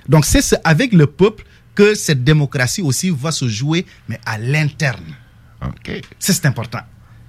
[0.09, 1.45] Donc, c'est ce- avec le peuple
[1.75, 5.15] que cette démocratie aussi va se jouer, mais à l'interne.
[6.19, 6.81] Ça, c'est important.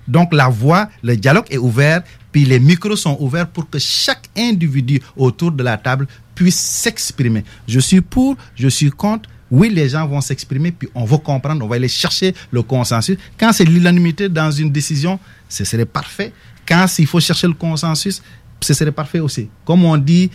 [0.07, 4.30] Donc, la voix, le dialogue est ouvert, puis les micros sont ouverts pour que chaque
[4.38, 7.44] individu autour de la table puisse s'exprimer.
[7.68, 11.64] Je suis pour, je suis contre, oui, les gens vont s'exprimer, puis on va comprendre,
[11.64, 13.18] on va aller chercher le consensus.
[13.40, 16.34] Quand c'est l'unanimité dans une décision, ce serait parfait.
[16.68, 18.22] Quand il faut chercher le consensus,
[18.60, 19.49] ce serait parfait aussi.
[19.65, 20.30] Comme on dit,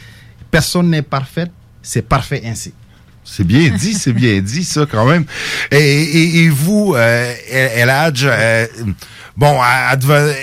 [0.50, 1.46] personne n'est parfait,
[1.82, 2.72] c'est parfait ainsi.
[3.24, 5.24] C'est bien dit, c'est bien dit, ça, quand même.
[5.70, 8.66] Et, et- et vous, euh, El El Hadj, euh,
[9.36, 10.34] bon, adve-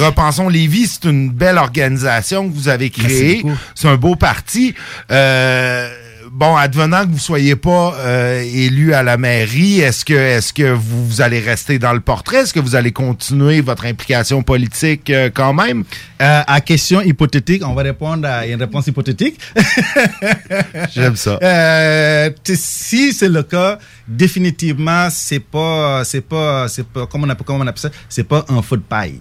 [0.00, 3.42] repensons Lévis, c'est une belle organisation que vous avez créée.
[3.74, 4.74] C'est un beau parti.
[5.10, 5.88] Euh,
[6.32, 10.72] bon, advenant que vous soyez pas euh, élu à la mairie, est-ce que est-ce que
[10.72, 12.38] vous, vous allez rester dans le portrait?
[12.38, 15.84] Est-ce que vous allez continuer votre implication politique euh, quand même?
[16.20, 19.38] Euh, à question hypothétique, on va répondre à une réponse hypothétique.
[20.94, 21.38] J'aime ça.
[21.42, 23.78] Euh, si c'est le cas,
[24.08, 28.24] définitivement, c'est pas, c'est pas, c'est pas, comment on appelle, comment on appelle ça, c'est
[28.24, 29.20] pas un feu de paille.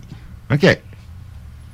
[0.51, 0.65] OK.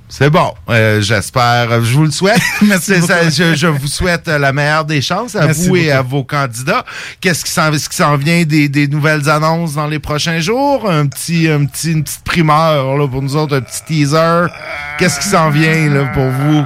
[0.10, 0.54] C'est bon.
[0.70, 1.84] Euh, J'espère.
[1.84, 2.40] Je vous le souhaite.
[2.62, 5.92] Merci ça, je, je vous souhaite euh, la meilleure des chances à Merci vous et
[5.92, 6.86] à vos candidats.
[7.20, 10.90] Qu'est-ce qui s'en est-ce qui s'en vient des, des nouvelles annonces dans les prochains jours?
[10.90, 14.46] Un petit, un petit, une petite primeur là, pour nous autres, un petit teaser.
[14.98, 16.64] Qu'est-ce qui s'en vient là, pour vous?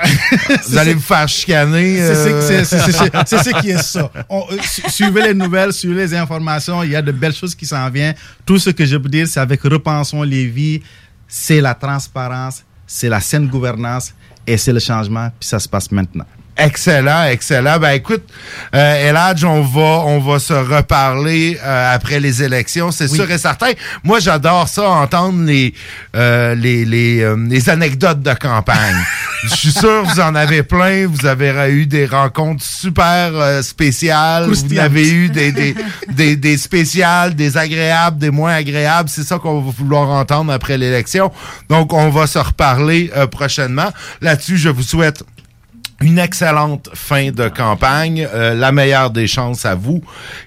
[0.68, 1.96] vous allez vous faire chicaner.
[1.98, 4.10] C'est ce- euh, ce qui est ça.
[4.30, 6.82] On- euh, su- suivez les nouvelles, suivez les informations.
[6.84, 8.14] Il y a de belles choses qui s'en viennent.
[8.46, 10.80] Tout ce que je peux dire, c'est avec Repensons les vies,
[11.26, 14.14] c'est la transparence, c'est la saine gouvernance
[14.46, 15.30] et c'est le changement.
[15.38, 16.24] Puis ça se passe maintenant.
[16.60, 17.78] Excellent, excellent.
[17.78, 18.24] Ben écoute,
[18.74, 23.38] euh, Eladj, on va, on va se reparler euh, après les élections, c'est sûr et
[23.38, 23.70] certain.
[24.02, 25.72] Moi, j'adore ça, entendre les,
[26.16, 28.96] euh, les, les, euh, les anecdotes de campagne.
[29.44, 31.06] Je suis sûr vous en avez plein.
[31.06, 34.46] Vous avez eu des rencontres super euh, spéciales.
[34.48, 35.76] Vous avez eu des, des,
[36.08, 39.08] des, des spéciales, des agréables, des moins agréables.
[39.08, 41.30] C'est ça qu'on va vouloir entendre après l'élection.
[41.68, 43.90] Donc, on va se reparler euh, prochainement.
[44.20, 45.22] Là-dessus, je vous souhaite
[46.00, 50.00] une excellente fin de campagne, euh, la meilleure des chances à vous.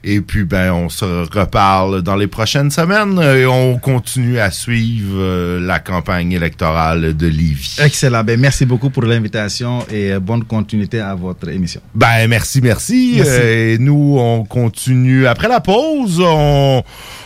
[0.04, 5.18] Et puis, ben, on se reparle dans les prochaines semaines et on continue à suivre
[5.18, 7.78] euh, la campagne électorale de Lévis.
[7.84, 8.24] Excellent.
[8.24, 11.82] Ben, merci beaucoup pour l'invitation et euh, bonne continuité à votre émission.
[11.94, 13.16] Ben, merci, merci.
[13.18, 13.42] Merci.
[13.42, 15.28] Et nous, on continue.
[15.28, 16.82] Après la pause, on,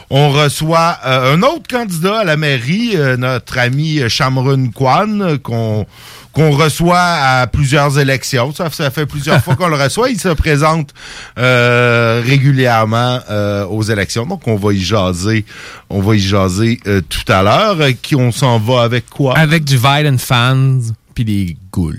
[0.09, 5.85] on reçoit un autre candidat à la mairie, notre ami Shamrun Kwan, qu'on
[6.35, 8.14] qu'on reçoit à plusieurs élections.
[8.23, 10.09] Ça, ça fait plusieurs fois qu'on le reçoit.
[10.09, 10.93] Il se présente
[11.37, 14.25] euh, régulièrement euh, aux élections.
[14.25, 15.45] Donc, on va y jaser.
[15.89, 17.77] On va y jaser euh, tout à l'heure.
[17.81, 19.37] Euh, Qui on s'en va avec quoi?
[19.37, 20.79] Avec du Violent Fans,
[21.13, 21.97] puis des goules.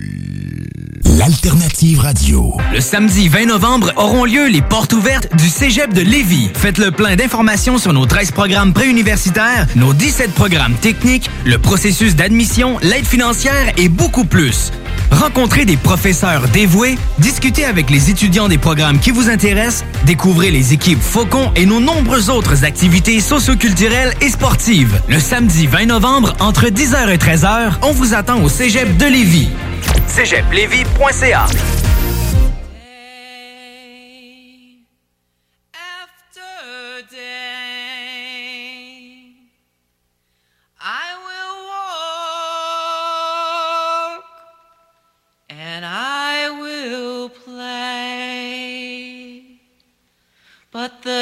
[1.05, 2.57] L'alternative radio.
[2.73, 6.49] Le samedi 20 novembre auront lieu les portes ouvertes du Cégep de Lévis.
[6.53, 12.15] Faites le plein d'informations sur nos 13 programmes préuniversitaires, nos 17 programmes techniques, le processus
[12.15, 14.71] d'admission, l'aide financière et beaucoup plus.
[15.11, 20.73] Rencontrez des professeurs dévoués, discutez avec les étudiants des programmes qui vous intéressent, découvrez les
[20.73, 25.01] équipes Faucon et nos nombreuses autres activités socioculturelles et sportives.
[25.07, 29.49] Le samedi 20 novembre, entre 10h et 13h, on vous attend au Cégep de Lévis.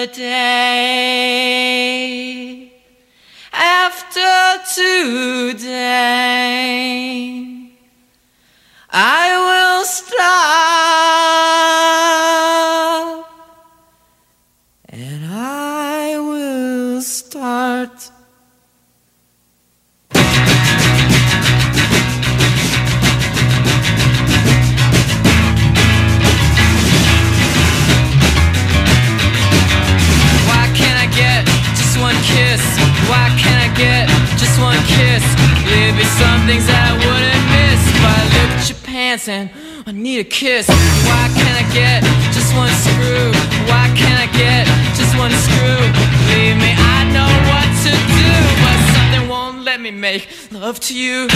[0.07, 1.95] Day
[3.51, 5.81] after today,
[8.89, 10.74] I will stop
[33.85, 34.09] get
[34.41, 35.23] just one kiss?
[35.67, 39.49] There'd be some things I wouldn't miss if I looked at your pants and
[39.85, 40.65] I need a kiss.
[41.09, 41.99] Why can't I get
[42.35, 43.29] just one screw?
[43.69, 44.63] Why can't I get
[44.99, 45.81] just one screw?
[46.29, 48.31] Believe me, I know what to do,
[48.63, 51.27] but something won't let me make love to you.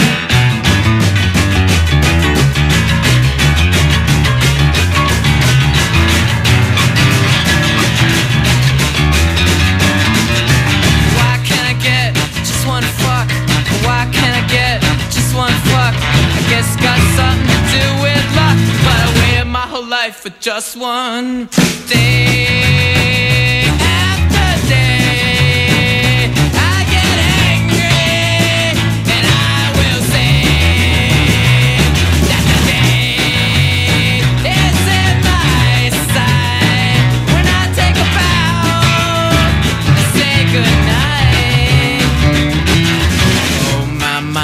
[14.50, 15.94] Get just one fuck?
[15.94, 18.58] I guess got something to do with luck.
[18.84, 21.48] But I waited my whole life for just one
[21.88, 25.09] day after day.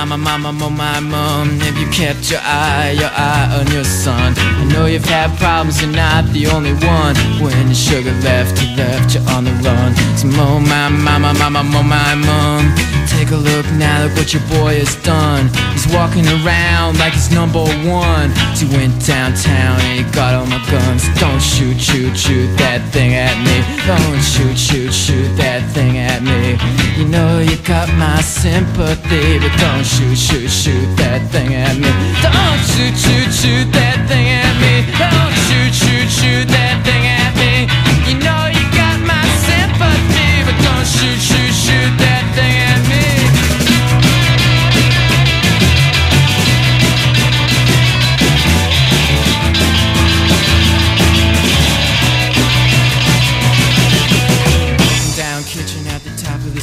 [0.07, 1.59] Mama, mama, my mom.
[1.61, 4.35] Have you kept your eye, your eye on your son?
[4.39, 7.16] I know you've had problems, you're not the only one.
[7.43, 9.95] When your sugar left, you left you on the run.
[10.16, 13.06] So, oh my mama, mama, oh my mom.
[13.27, 15.51] Take a look now, look what your boy has done.
[15.74, 18.31] He's walking around like he's number one.
[18.55, 21.03] He went downtown and he got all my guns.
[21.19, 23.66] Don't shoot, shoot, shoot that thing at me.
[23.82, 26.55] Don't shoot, shoot, shoot that thing at me.
[26.94, 31.90] You know you got my sympathy, but don't shoot, shoot, shoot that thing at me.
[32.23, 34.86] Don't shoot, shoot, shoot that thing at me.
[35.03, 37.66] Don't shoot, shoot, shoot that thing at me.
[38.07, 40.16] You know you got my sympathy,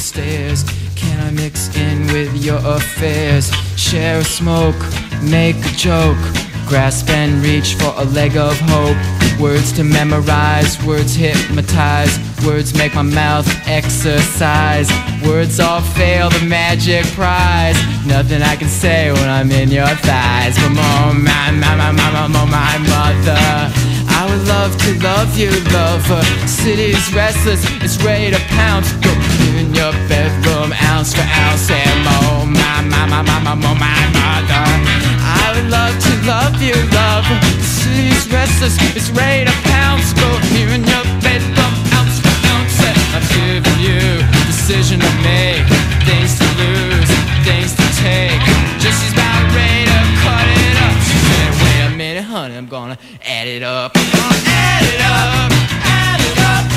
[0.04, 0.64] stairs.
[0.94, 3.50] Can I mix in with your affairs?
[3.76, 4.78] Share a smoke,
[5.22, 6.22] make a joke.
[6.68, 8.96] Grasp and reach for a leg of hope.
[9.40, 12.18] Words to memorize, words hypnotize.
[12.46, 14.88] Words make my mouth exercise.
[15.26, 17.76] Words all fail the magic prize.
[18.06, 20.56] Nothing I can say when I'm in your thighs.
[20.56, 23.40] But oh my, my, my, my, my, my, mother.
[24.16, 26.22] I would love to love you, lover.
[26.46, 28.92] City's restless, it's ready to pounce.
[29.04, 29.23] Go
[29.74, 34.00] in your bedroom, ounce for ounce, and oh my, my, my, my, my, my, my
[34.14, 34.64] mother.
[35.20, 37.24] I would love to love you, love.
[37.26, 37.40] lover.
[37.62, 40.12] City's restless, it's ready to pounce.
[40.12, 44.00] Go here in your bedroom, ounce for ounce, and I'm giving you
[44.46, 45.66] decision to make,
[46.06, 47.10] things to lose,
[47.44, 48.40] things to take.
[48.78, 50.96] Just she's about ready to cut it up.
[51.08, 53.92] She said, wait a minute, honey, I'm gonna add it up.
[53.96, 55.50] I'm gonna add it up.
[55.84, 56.73] Add it up.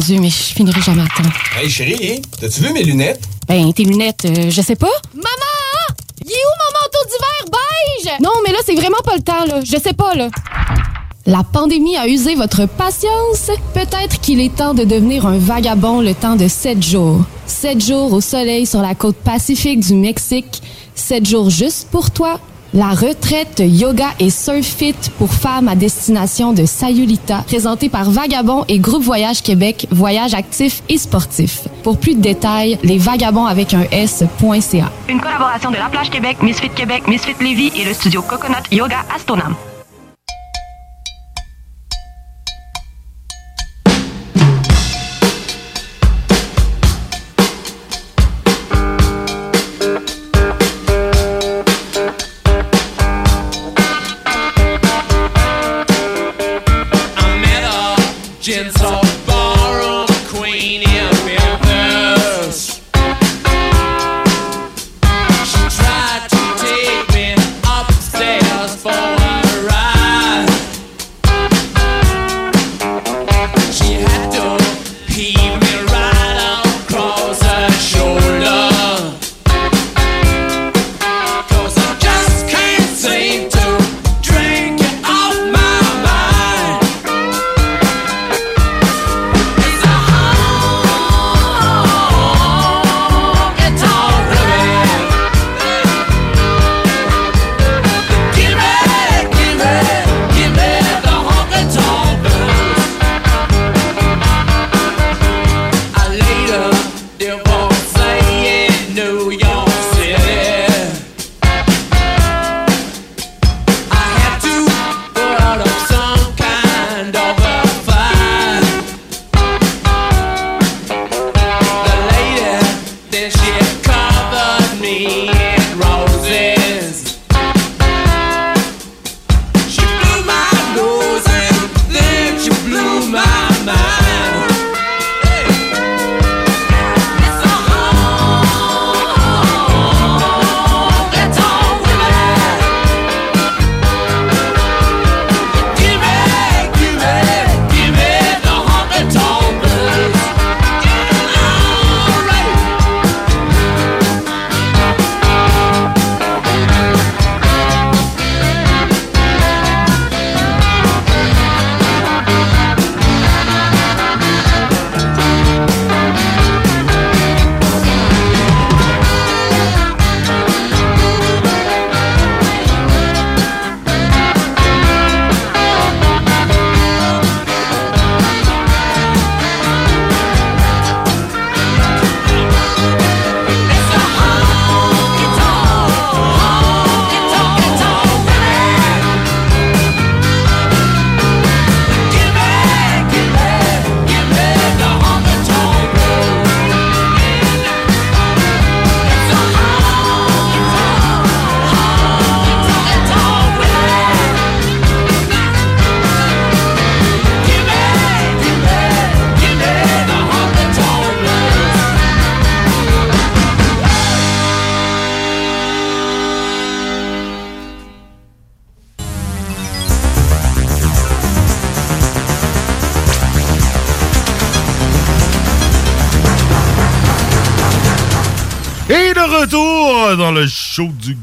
[0.00, 1.28] Mon Dieu, mais je finirai jamais à temps.
[1.60, 3.22] Hey chérie, t'as-tu vu mes lunettes?
[3.46, 4.88] Ben, tes lunettes, euh, je sais pas.
[5.14, 6.00] Maman!
[6.24, 8.20] Il est où mon manteau d'hiver beige?
[8.22, 9.60] Non, mais là, c'est vraiment pas le temps, là.
[9.62, 10.28] Je sais pas, là.
[11.26, 13.50] La pandémie a usé votre patience.
[13.74, 17.20] Peut-être qu'il est temps de devenir un vagabond le temps de sept jours.
[17.46, 20.62] Sept jours au soleil sur la côte pacifique du Mexique.
[20.94, 22.40] Sept jours juste pour toi.
[22.72, 28.64] La retraite yoga et surf fit pour femmes à destination de Sayulita, présentée par Vagabond
[28.68, 31.66] et Groupe Voyage Québec, voyage actif et sportif.
[31.82, 34.92] Pour plus de détails, les vagabonds avec un S.ca.
[35.08, 38.98] Une collaboration de La Plage Québec, Misfit Québec, Misfit Lévis et le studio Coconut Yoga
[39.16, 39.56] Astonam.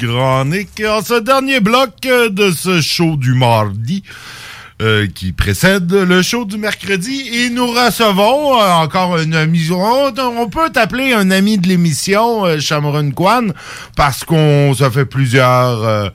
[0.02, 4.03] Nick, en ce dernier bloc de ce show du mardi.
[4.80, 9.82] euh, qui précède le show du mercredi et nous recevons euh, encore une émission.
[9.82, 13.53] On, peut t'appeler un ami de l'émission, euh, Cameron Kwan,
[13.95, 16.10] parce qu'on ça fait plusieurs euh,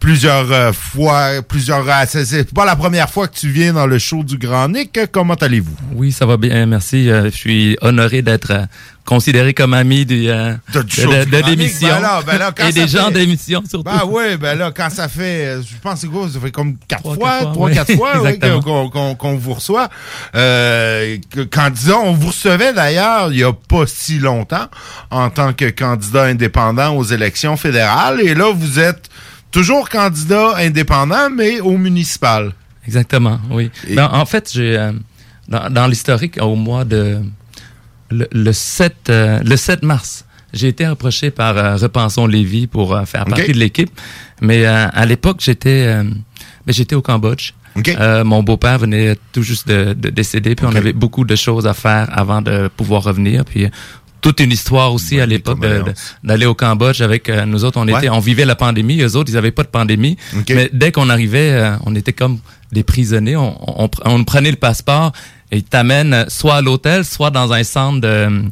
[0.00, 1.86] plusieurs euh, fois, plusieurs.
[1.86, 4.98] euh, c'est- pas la première fois que tu viens dans le show du Grand Nick.
[5.12, 5.76] Comment allez-vous?
[5.94, 7.10] Oui, ça va bien, merci.
[7.10, 8.64] Euh, je suis honoré d'être euh,
[9.06, 12.86] considéré comme ami du, euh, de, de- l'émission ben là, ben là, quand et des
[12.88, 13.84] gens fait- de l'émission surtout.
[13.84, 16.50] Ben oui, ben là, quand ça fait, euh, je pense que c'est quoi, ça fait
[16.50, 19.88] comme quatre fois, trois, quatre fois qu'on vous reçoit.
[20.34, 24.66] Euh, que- candidat, on vous recevait d'ailleurs il y a pas si longtemps
[25.10, 28.20] en tant que candidat indépendant aux élections fédérales.
[28.20, 29.08] Et là, vous êtes
[29.50, 32.52] toujours candidat indépendant, mais au municipal.
[32.86, 33.70] Exactement, oui.
[33.94, 34.92] Ben, en fait, j'ai euh,
[35.48, 37.18] dans, dans l'historique au mois de
[38.10, 42.94] le, le 7 euh, le 7 mars, j'ai été approché par euh, Repensons Lévis pour
[42.94, 43.90] euh, faire partie de l'équipe,
[44.40, 46.02] mais euh, à l'époque j'étais
[46.66, 47.52] j'étais au Cambodge.
[47.88, 51.66] Euh, mon beau-père venait tout juste de, de décéder, puis on avait beaucoup de choses
[51.66, 53.66] à faire avant de pouvoir revenir, puis
[54.22, 55.60] toute une histoire aussi à l'époque
[56.24, 57.78] d'aller au Cambodge avec euh, nous autres.
[57.78, 57.98] On Ouais.
[57.98, 59.00] était on vivait la pandémie.
[59.02, 60.16] Eux autres ils avaient pas de pandémie.
[60.48, 62.38] Mais dès qu'on arrivait euh, on était comme
[62.72, 63.36] des prisonniers.
[63.36, 65.12] On, on, on prenait le passeport
[65.52, 68.42] ils t'amènent soit à l'hôtel soit dans un centre de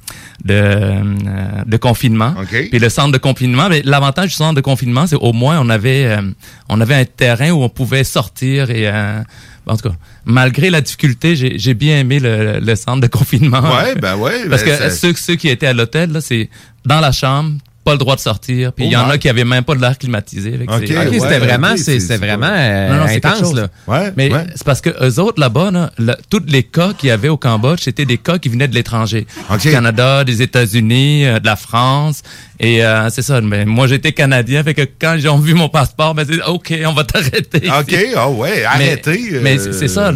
[0.45, 2.35] de, de confinement.
[2.71, 5.69] Puis le centre de confinement mais l'avantage du centre de confinement c'est au moins on
[5.71, 6.23] avait euh,
[6.69, 9.21] on avait un terrain où on pouvait sortir et euh,
[9.67, 9.95] en tout cas
[10.25, 13.61] malgré la difficulté j'ai j'ai bien aimé le, le centre de confinement.
[13.61, 16.49] Ouais, ben ouais, parce ben que ça- ceux, ceux qui étaient à l'hôtel, là, c'est
[16.85, 17.53] dans la chambre,
[17.85, 18.73] pas le droit de sortir.
[18.73, 20.53] Puis il y Oh en a qui avaient même pas de l'air climatisé.
[20.59, 23.55] Fait que Ok, c'est- ok, c'était vraiment- c'est- c'est vraiment, euh, c'est quelque intense, chose.
[23.55, 23.69] là.
[24.17, 27.37] Mais c'est parce que eux autres là-bas, là, tous les cas qu'il y avait au
[27.37, 29.27] Cambodge, c'était des cas qui venaient de l'étranger,
[29.61, 32.23] du Canada, des États-Unis, euh, de la France.
[32.61, 33.41] Et euh, c'est ça.
[33.41, 36.73] Mais moi, j'étais canadien, fait que quand ils ont vu mon passeport, ben c'est ok,
[36.87, 37.63] on va t'arrêter.
[37.81, 39.21] OK, ah ouais, Mais- arrêtez.
[39.35, 40.13] euh, Mais, c'est c'est ça.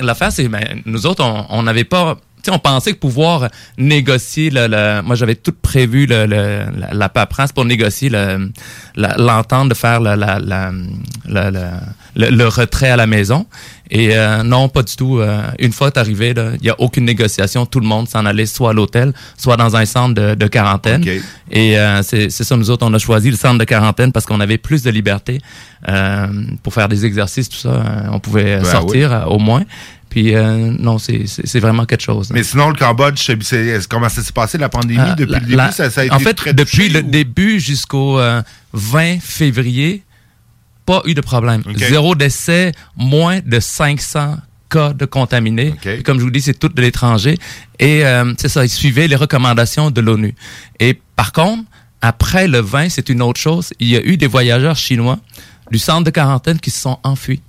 [0.00, 2.18] L'affaire, c'est ben, nous autres, on- on n'avait pas.
[2.48, 3.48] On pensait que pouvoir
[3.78, 8.10] négocier le, moi j'avais tout prévu le, le- la, la paperasse pour négocier
[8.96, 10.00] l'entente de faire
[12.16, 13.46] le retrait à la maison
[13.90, 15.18] et euh, non pas du tout.
[15.18, 17.66] Euh, une fois arrivé il y a aucune négociation.
[17.66, 21.04] Tout le monde s'en allait soit à l'hôtel soit dans un centre de, de quarantaine.
[21.50, 24.40] Et euh, c'est ça nous autres on a choisi le centre de quarantaine parce qu'on
[24.40, 25.40] avait plus de liberté
[25.88, 26.26] euh,
[26.62, 27.68] pour faire des exercices tout ça.
[27.70, 29.16] Euh, on pouvait Ben sortir oui.
[29.16, 29.62] euh, au moins.
[30.08, 34.22] Puis euh, non c'est vraiment quelque chose Mais sinon, le Cambodge, c'est- c'est- comment ça
[34.22, 35.56] s'est passé, la pandémie, euh, depuis la- le début?
[35.56, 38.42] la- ça, ça a été en fait, très depuis touché, le début jusqu'au euh,
[38.72, 40.02] 20 février,
[40.90, 41.62] pas eu de problème.
[41.76, 44.38] Zéro décès, moins de 500
[44.68, 45.74] cas de contaminés.
[46.04, 47.36] Comme je vous dis, c'est tout de l'étranger.
[47.78, 50.34] Et euh, c'est ça, ils suivaient les recommandations de l'ONU.
[50.80, 51.62] Et par contre,
[52.02, 53.70] après le 20, c'est une autre chose.
[53.78, 55.18] Il y a eu des voyageurs chinois
[55.70, 57.40] du centre de quarantaine qui se sont enfuis.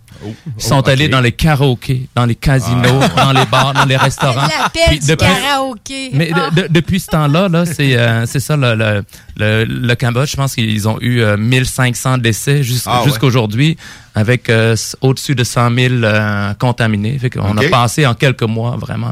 [0.58, 3.26] Ils sont Oh, allés dans les karaokés, dans les casinos, Ah.
[3.26, 4.48] dans les bars, dans les restaurants.
[4.48, 6.10] L'appel Puis du depuis- karaoké.
[6.14, 6.50] mais de- Ah.
[6.52, 9.04] de- depuis ce temps-là, là, c'est euh, c'est ça le, le,
[9.38, 10.32] le, le Cambodge.
[10.32, 13.06] Je pense qu'ils ont eu euh, 1500 décès jus- Ah ouais.
[13.06, 13.78] jusqu'aujourd'hui,
[14.16, 17.18] avec euh, au-dessus de 100 000 euh, contaminés.
[17.20, 17.64] Fait Ok.
[17.66, 19.12] a passé en quelques mois vraiment.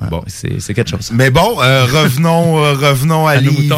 [0.00, 1.10] Ouais, c'est c'est quelque chose.
[1.12, 3.70] Mais bon, euh, revenons, euh, revenons à, À Lévis.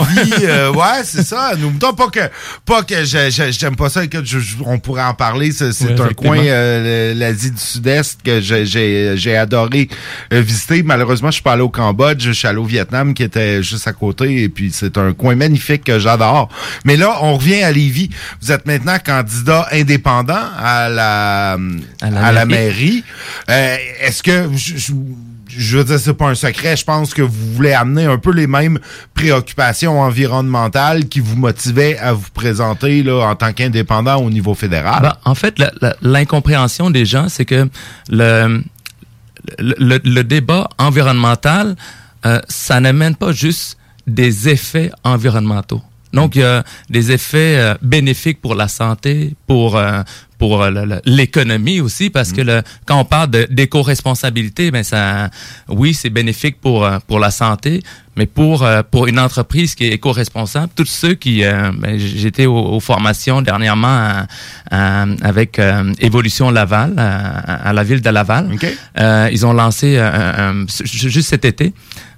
[0.44, 1.92] Euh, ouais, c'est ça, à nos moutons.
[1.94, 2.20] Pas que,
[2.64, 5.52] pas que j'aime pas ça, que je- je- on pourrait en parler.
[5.52, 9.88] C'est Ouais, un coin, euh, l'Asie du Sud-Est, que j'ai- adoré
[10.32, 10.82] euh, visiter.
[10.82, 13.86] Malheureusement, je suis pas allé au Cambodge, je suis allé au Vietnam, qui était juste
[13.86, 14.42] à côté.
[14.42, 16.48] Et puis, c'est un coin magnifique que j'adore.
[16.84, 18.10] Mais là, on revient à Lévis.
[18.40, 21.52] Vous êtes maintenant candidat indépendant à la,
[22.02, 22.46] à la mairie.
[22.46, 23.04] mairie.
[23.50, 24.48] Euh, Est-ce que...
[24.54, 24.92] je-
[25.48, 26.76] je- veux dire, c'est pas un secret.
[26.76, 28.78] Je pense que vous voulez amener un peu les mêmes
[29.14, 35.02] préoccupations environnementales qui vous motivaient à vous présenter là, en tant qu'indépendant au niveau fédéral.
[35.02, 35.60] Ben, en fait,
[36.02, 37.68] l'incompréhension des gens, c'est que
[38.08, 38.62] le,
[39.58, 41.76] le, le- le débat environnemental,
[42.26, 43.76] euh, ça n'amène pas juste
[44.06, 45.82] des effets environnementaux.
[46.14, 50.00] Donc, il y a des effets euh, bénéfiques pour la santé, pour euh,
[50.38, 50.70] pour euh,
[51.04, 55.30] l'économie aussi, parce que le, quand on parle d'éco-responsabilité, ben ça,
[55.68, 57.82] oui, c'est bénéfique pour euh, pour la santé,
[58.16, 62.46] mais pour euh, pour une entreprise qui est éco-responsable, tous ceux qui, euh, ben, j'étais
[62.46, 64.26] aux, aux formations dernièrement à-
[64.70, 68.46] à- avec euh, Évolution Laval à, à la ville de Laval,
[69.00, 69.98] Euh, ils ont lancé
[70.84, 71.72] juste cet été.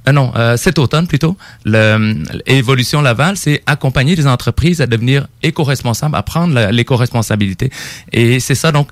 [0.09, 1.36] Euh, non, euh, cet automne plutôt.
[1.64, 7.70] Le, Évolution Laval, c'est accompagner les entreprises à devenir éco-responsables, à prendre l'éco-responsabilité.
[8.12, 8.89] Et c'est ça, donc,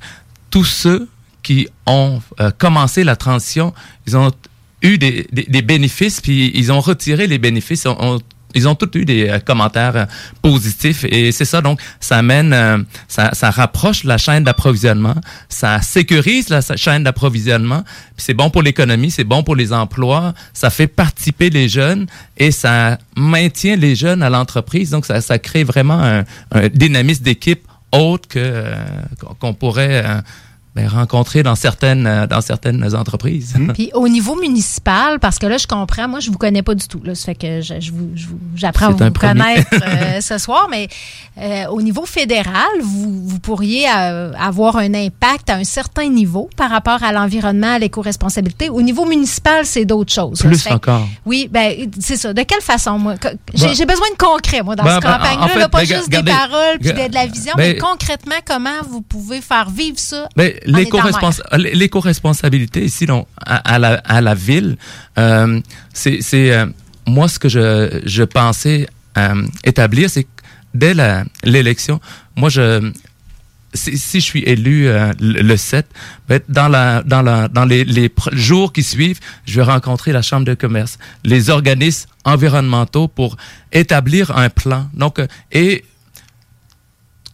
[0.50, 1.08] tous ceux
[1.42, 3.72] qui ont euh, commencé la transition,
[4.06, 4.30] ils ont
[4.82, 8.20] eu des, des, des bénéfices, puis ils ont retiré les bénéfices, ont
[8.54, 10.06] ils ont tous eu des euh, commentaires euh,
[10.42, 15.14] positifs et c'est ça donc ça amène euh, ça, ça rapproche la chaîne d'approvisionnement,
[15.48, 17.82] ça sécurise la chaîne d'approvisionnement,
[18.16, 22.06] puis c'est bon pour l'économie, c'est bon pour les emplois, ça fait participer les jeunes
[22.36, 27.24] et ça maintient les jeunes à l'entreprise donc ça, ça crée vraiment un, un dynamisme
[27.24, 27.62] d'équipe
[27.92, 28.64] autre que
[29.40, 30.04] qu'on- pourrait
[30.78, 33.54] ben, rencontrer dans certaines euh, dans certaines entreprises.
[33.74, 36.86] Puis au niveau municipal, parce que là, je comprends, moi, je vous connais pas du
[36.86, 37.00] tout.
[37.02, 40.38] Là, ça fait que je, je vous- je vous- j'apprends à vous connaître euh, ce
[40.38, 40.88] soir, mais
[41.40, 46.48] euh, au niveau fédéral, vous, vous pourriez euh, avoir un impact à un certain niveau
[46.56, 48.68] par rapport à l'environnement, à l'éco-responsabilité.
[48.70, 50.38] Au niveau municipal, c'est d'autres choses.
[50.40, 51.06] Plus que- encore.
[51.26, 52.32] Oui, ben c'est ça.
[52.32, 53.14] De quelle façon, moi?
[53.54, 55.44] J'ai Ben- j'ai besoin de concret, moi, dans Ben, cette ben, campagne-là.
[55.44, 57.52] en fait, là, pas ben, juste regardez, des paroles puis de, de la ben, vision,
[57.56, 60.28] mais concrètement, comment vous pouvez faire vivre ça?
[60.68, 64.76] L'éco-responsabilité ici donc, à, à la, à la ville,
[65.18, 65.60] euh,
[65.92, 66.66] c'est euh,
[67.06, 68.86] moi ce que je, je pensais
[69.16, 70.28] euh, établir, c'est que
[70.74, 70.94] dès
[71.42, 72.00] l'élection,
[72.36, 72.92] moi je
[73.74, 75.86] si, si je suis élu euh, le, le 7,
[76.28, 80.22] ben, dans la dans la dans les, les jours qui suivent, je vais rencontrer la
[80.22, 83.36] chambre de commerce, les organismes environnementaux pour
[83.72, 84.88] établir un plan.
[84.94, 85.20] Donc
[85.52, 85.84] et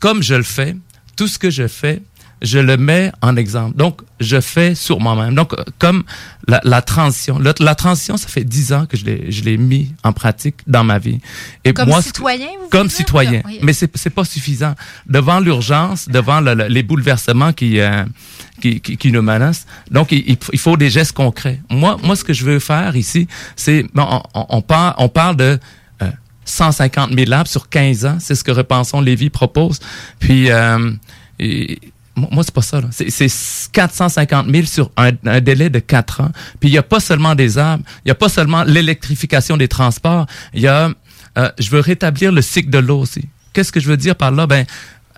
[0.01, 0.77] comme je le fais,
[1.17, 2.03] tout ce que je fais,
[2.45, 3.77] je le mets en exemple.
[3.77, 5.35] Donc, je fais sur moi-même.
[5.35, 6.05] Donc, euh, comme
[6.47, 7.39] la, la transition.
[7.39, 10.57] La, la transition, ça fait dix ans que je l'ai, je l'ai mis en pratique
[10.67, 11.21] dans ma vie.
[11.65, 12.97] Et Comme moi, citoyen, vous Comme dire?
[12.97, 13.43] citoyen.
[13.47, 13.59] Oui.
[13.63, 14.75] Mais c'est, c'est pas suffisant.
[15.09, 18.05] Devant l'urgence, devant le- le- les bouleversements qui, euh,
[18.61, 21.61] qui, qui, qui nous menacent, donc il, il- faut des gestes concrets.
[21.71, 23.27] Moi, moi, ce que je veux faire ici,
[23.57, 25.59] c'est, on, on, on parle, on parle de
[26.03, 26.11] euh,
[26.45, 28.17] 150 000 arbres sur 15 ans.
[28.21, 29.79] C'est ce que Repensons Lévis propose.
[30.19, 30.91] Puis, euh,
[31.39, 31.79] et-
[32.17, 32.81] moi, c'est pas ça.
[32.93, 36.31] C'est, c'est 450 000 sur un, un délai de 4 ans.
[36.61, 39.69] Puis, il n'y a pas seulement des arbres, il n'y a pas seulement l'électrification des
[39.69, 40.27] transports.
[40.53, 40.91] Il y a,
[41.39, 43.29] euh, je veux rétablir le cycle de l'eau aussi.
[43.53, 44.47] Qu'est-ce que je veux dire par là?
[44.47, 44.67] Ben,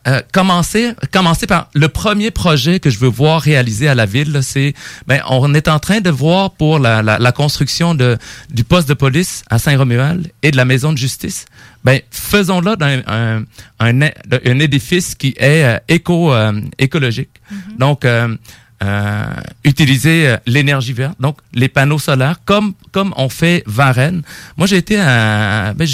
[0.06, 4.38] euh, commencer, commencer par le premier projet que je veux voir réalisé à la ville,
[4.42, 4.74] c'est,
[5.06, 8.16] ben, on est en train de voir pour la, la, la construction de,
[8.50, 11.46] du poste de police à Saint-Romuald et de la maison de justice.
[11.84, 13.44] Ben, faisons-le d'un un,
[13.80, 17.30] un, un édifice qui est euh, éco, euh, écologique.
[17.78, 18.36] Donc, euh,
[18.82, 19.24] euh,
[19.64, 24.22] utiliser euh, l'énergie verte, donc les panneaux solaires, comme comme on fait Varennes.
[24.58, 25.86] Moi, j'ai été à, ben,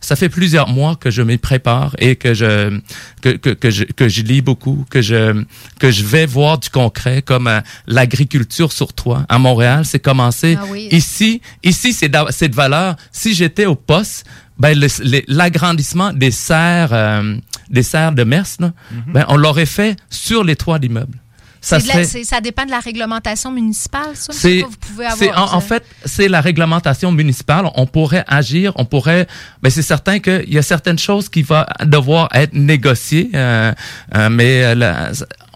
[0.00, 2.80] ça fait plusieurs mois que je m'y prépare et que je
[3.20, 5.44] que, que, que je que je lis beaucoup, que je
[5.78, 10.56] que je vais voir du concret comme euh, l'agriculture sur toit à Montréal, c'est commencé
[10.60, 10.88] Ah oui.
[10.90, 12.96] ici ici c'est de valeur.
[13.12, 14.24] Si j'étais au poste,
[14.58, 14.78] ben
[15.28, 17.36] l'agrandissement des serres euh,
[17.70, 18.72] des serres de Mers, là,
[19.08, 21.18] ben on l'aurait fait sur les toits d'immeubles.
[21.60, 24.32] Ça la- serait ça dépend de la réglementation municipale, ça?
[24.32, 25.66] c'est Vous pouvez avoir, en, en ça.
[25.66, 29.26] fait c'est la réglementation municipale on pourrait agir on pourrait
[29.62, 33.72] mais c'est certain qu'il y a certaines choses qui vont devoir être négociées euh,
[34.14, 35.10] euh, mais euh, la-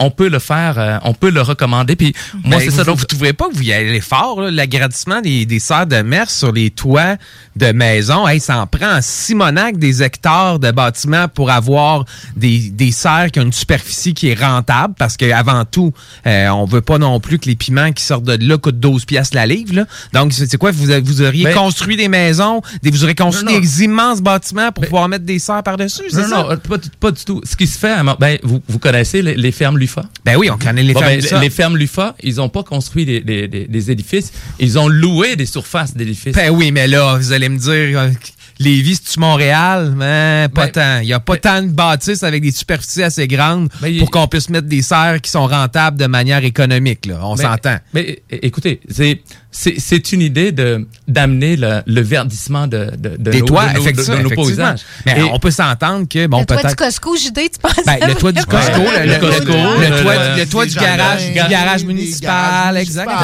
[0.05, 2.15] on peut le faire euh, on peut le recommander puis
[2.45, 5.21] moi Ben, c'est vous, ça donc vous trouvez pas que vous y allez fort, l'agrandissement
[5.21, 7.17] des, des serres de mer sur les toits
[7.57, 12.05] de maisons, hey, ça en prend en Simonac des hectares de bâtiments pour avoir
[12.37, 15.93] des, des serres qui ont une superficie qui est rentable parce que avant tout,
[16.27, 19.05] euh, on veut pas non plus que les piments qui sortent de là coûtent 12
[19.05, 19.75] piastres la livre.
[19.75, 19.85] Là.
[20.13, 20.71] Donc, c'est c'est quoi?
[20.71, 23.61] Vous, vous auriez Ben- construit des maisons, des, vous auriez construit Non, non.
[23.61, 26.43] des immenses bâtiments pour pouvoir mettre des serres par-dessus, c'est non, ça?
[26.51, 27.41] non, pas, du- pas du tout.
[27.45, 30.09] Ce qui se fait, ben, vous, vous connaissez les, les fermes Lufa?
[30.25, 31.41] Ben oui, on connaît les Bon, fermes ben, Lufa.
[31.41, 35.37] Les fermes Lufa, ils ont pas construit des, des, des, des édifices, ils ont loué
[35.37, 36.35] des surfaces d'édifices.
[36.35, 38.11] Ben oui, mais là, vous allez me dire, euh,
[38.59, 39.95] Lévis, c'est-tu Montréal?
[39.97, 40.99] Mais pas Ben, tant.
[41.01, 44.29] Il n'y a pas tant de bâtisses avec des superficies assez grandes Ben, pour qu'on
[44.29, 47.07] puisse mettre des serres qui sont rentables de manière économique.
[47.07, 47.21] Là.
[47.23, 47.79] On s'entend.
[47.95, 49.21] Mais écoutez, c'est
[49.53, 53.67] c'est c'est une idée de d'amener le, le verdissement de, de, de Des nos, toits,
[53.69, 54.81] de nos, de- effectivement, de nos paysages.
[55.07, 56.77] Mais Et- on peut s'entendre que, bon, le toit du peut-être...
[56.77, 57.73] Costco, JD, tu penses?
[57.87, 60.75] Ben, le toit du Costco, le, le- Le Costco, le, le- toit, le- toit du
[60.75, 63.21] garage, du garage municipal, exactement.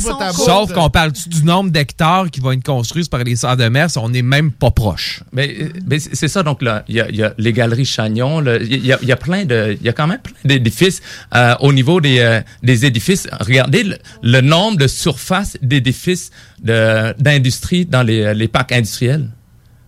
[0.00, 0.34] bout.
[0.34, 0.44] court.
[0.44, 3.88] Sauf qu'on parle du nombre d'hectares qui vont être construits par les serres de mer,
[3.96, 5.20] on n'est même pas proche.
[5.32, 7.84] Mais, euh, mais c'est ça, donc là, il y a, il y a les galeries
[7.84, 10.18] Chagnon, là, il y a, il y a plein de, il y a quand même
[10.20, 11.00] plein d'édifices
[11.34, 13.26] euh, au niveau des, euh, des édifices.
[13.40, 16.30] Regardez le, le nombre de surfaces d'édifices
[16.62, 19.28] de- d'industrie dans les, les parcs industriels.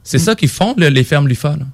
[0.04, 1.50] C'est ça qu'ils font, le- les fermes Lufa.
[1.50, 1.66] Là.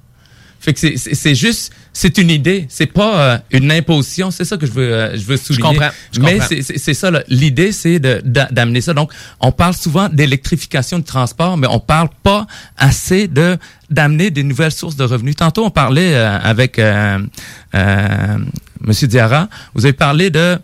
[0.61, 4.65] Fait que c'est- juste, c'est une idée, c'est pas euh, une imposition, c'est ça que
[4.65, 5.63] je veux, euh, je veux souligner.
[5.63, 6.47] comprends, je Mais comprends.
[6.49, 8.93] c'est- c'est ça, l'idée, c'est de- d'a- d'amener ça.
[8.93, 12.45] Donc, on parle souvent d'électrification du transport, mais on parle pas
[12.77, 13.57] assez de
[13.89, 15.37] d'amener des nouvelles sources de revenus.
[15.37, 17.19] Tantôt, on parlait euh, avec euh,
[17.73, 18.37] euh,
[18.81, 20.59] Monsieur Diarra, vous avez parlé de,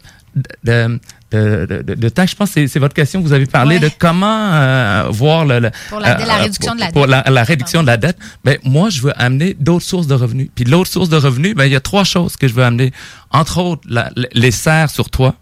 [0.65, 0.99] de,
[1.35, 2.25] de de, temps.
[2.25, 3.21] Je pense que c'est- votre question.
[3.21, 3.81] Vous avez parlé Ouais.
[3.81, 7.07] de comment euh, voir le, le- Pour la- euh, la réduction pour- de la pour
[7.07, 7.25] dette.
[7.25, 8.17] la, la réduction de la dette.
[8.43, 10.49] Ben moi, je veux amener d'autres sources de revenus.
[10.55, 12.91] Puis l'autre source de revenus, ben il y a trois choses que je veux amener.
[13.31, 15.35] Entre autres, la- les serres sur toit.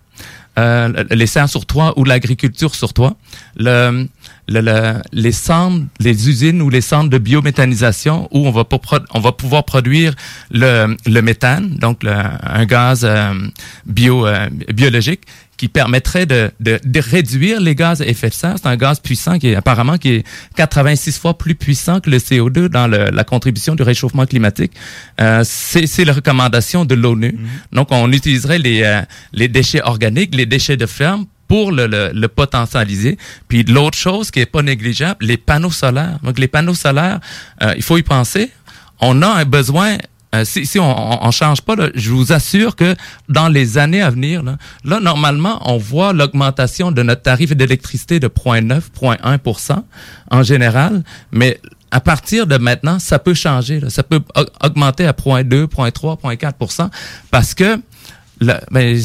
[0.60, 3.16] Euh, les serres sur toit ou l'agriculture sur toit,
[3.58, 4.08] le,
[4.48, 8.80] le, le- les centres, les usines ou les centres de biométhanisation où on va, pour
[9.16, 10.14] on va pouvoir produire
[10.52, 13.34] le, le méthane, donc le- un gaz euh,
[13.88, 15.22] bio, euh, biologique
[15.64, 18.56] qui permettrait de, de, de réduire les gaz à effet de serre.
[18.58, 20.24] C'est un gaz puissant qui est apparemment qui est
[20.58, 24.74] 86 fois plus puissant que le CO2 dans le- la contribution du réchauffement climatique.
[25.22, 27.40] Euh, c'est c'est la recommandation de l'ONU.
[27.72, 32.12] Donc, on utiliserait les, euh, les déchets organiques, les déchets de ferme pour le, le,
[32.14, 33.18] le potentialiser.
[33.48, 36.20] Puis l'autre chose qui est pas négligeable, les panneaux solaires.
[36.24, 37.22] Donc, les panneaux solaires,
[37.62, 38.52] euh, il faut y penser.
[39.00, 39.96] On a un besoin
[40.34, 42.96] euh, si, si on, on change pas, là, je vous assure que
[43.30, 48.20] dans les années à venir, là, là, normalement, on voit l'augmentation de notre tarif d'électricité
[48.20, 49.84] de 0,9, 0,1
[50.32, 51.60] en général, mais
[51.92, 53.80] à partir de maintenant, ça peut changer.
[53.80, 53.90] là.
[53.92, 56.90] Ça peut au- augmenter à 0,2, 0,3, 0,4
[57.30, 57.78] parce que
[58.42, 59.00] le, ben,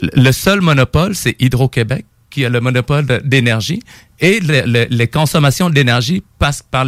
[0.00, 3.80] le seul monopole, c'est Hydro-Québec qui a le monopole d'énergie
[4.20, 6.84] et le- le- les consommations d'énergie passent par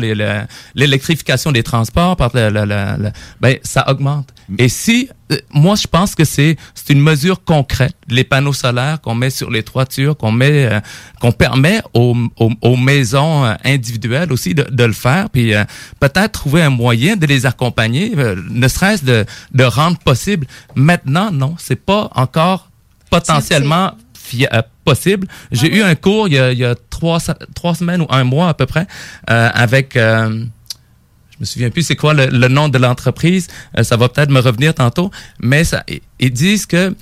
[0.75, 4.33] l'électrification des transports, par le, le- ben, ça augmente.
[4.59, 9.01] Et si, euh, moi je pense que c'est c'est une mesure concrète, les panneaux solaires
[9.01, 10.81] qu'on met sur les toitures, qu'on met, euh,
[11.21, 15.65] qu'on permet aux, aux, aux maisons euh, individuelles aussi de, de le faire, puis euh,
[15.99, 20.47] peut-être trouver un moyen de les accompagner, euh, ne serait-ce de, de rendre possible.
[20.77, 22.71] Maintenant, non, c'est pas encore
[23.11, 23.93] potentiellement
[24.35, 25.27] euh, possible.
[25.51, 27.19] J'ai eu un cours il y a, il y a trois,
[27.55, 28.87] trois semaines ou un mois à peu près
[29.31, 29.97] euh, avec...
[29.97, 30.45] euh,
[31.33, 33.47] je me souviens plus c'est quoi le, nom de l'entreprise.
[33.77, 35.11] Euh, ça va peut-être me revenir tantôt.
[35.39, 35.65] Mais
[36.19, 36.95] ils- disent que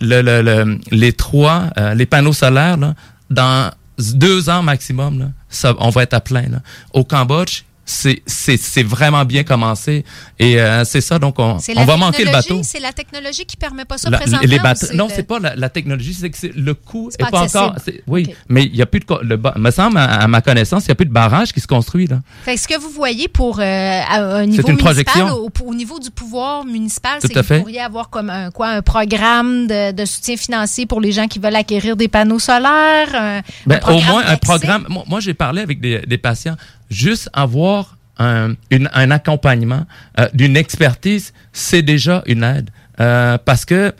[0.00, 2.94] le, le, le- les trois, les panneaux solaires, là,
[3.28, 6.46] dans deux ans maximum, là, on va être à plein.
[6.94, 10.04] Au Cambodge, c'est vraiment bien commencé.
[10.38, 12.60] Et euh, c'est ça, donc on, on va manquer le bateau.
[12.62, 14.46] C'est la technologie qui permet pas ça La- présentement.
[14.48, 14.58] les
[14.94, 17.42] non, le- c'est pas la, la technologie, c'est que c'est le coût est pas pas
[17.42, 17.74] encore.
[18.06, 19.06] Oui, mais il y a plus de.
[19.22, 21.66] Le, me semble, à, à ma connaissance, il y a plus de barrage qui se
[21.66, 22.20] construit là.
[22.44, 25.28] Fait que ce que vous voyez pour euh, à un niveau une municipal, projection.
[25.36, 27.56] au, au niveau du pouvoir municipal, c'est que fait.
[27.56, 31.26] vous pourriez avoir comme un quoi un programme de, de soutien financier pour les gens
[31.28, 33.14] qui veulent acquérir des panneaux solaires.
[33.14, 34.86] un- Ben, un au moins un programme.
[34.88, 36.56] Moi, moi, j'ai parlé avec des, des patients.
[36.90, 39.86] Juste avoir un, une- un accompagnement
[40.20, 42.70] euh, d'une expertise, c'est déjà une aide.
[43.00, 43.92] Euh, parce que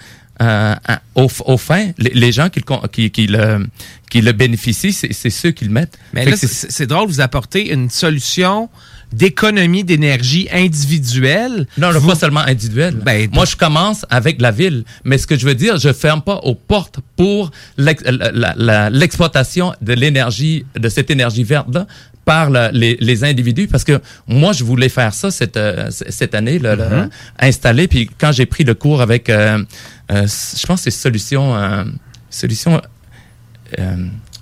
[0.43, 0.75] euh,
[1.15, 3.67] au, au fin, les, les gens qui le, qui, qui le,
[4.11, 5.97] qui le bénéficient, c'est c'est ceux qui le mettent.
[6.13, 8.69] Mais c'est- drôle, vous apportez une solution
[9.13, 11.67] d'économie d'énergie individuelle.
[11.79, 12.95] Non, non, pas seulement individuel.
[13.05, 14.83] Ben, Moi, je commence avec la ville.
[15.05, 19.93] Mais ce que je veux dire, je ferme pas aux portes pour la- l'exploitation de
[19.93, 21.87] l'énergie, de cette énergie verte-là
[22.25, 26.35] par la- les, les individus parce que moi je voulais faire ça cette euh, cette
[26.35, 27.11] année là, là, Mhm.
[27.39, 29.63] installer puis quand j'ai pris le cours avec euh,
[30.11, 31.85] euh, je pense c'est solution euh,
[32.31, 32.81] solution
[33.79, 33.97] euh,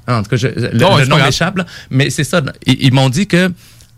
[0.09, 1.59] en tout cas je- le, Non, le nom m'échappe
[1.91, 3.51] mais c'est ça ils, ils m'ont dit que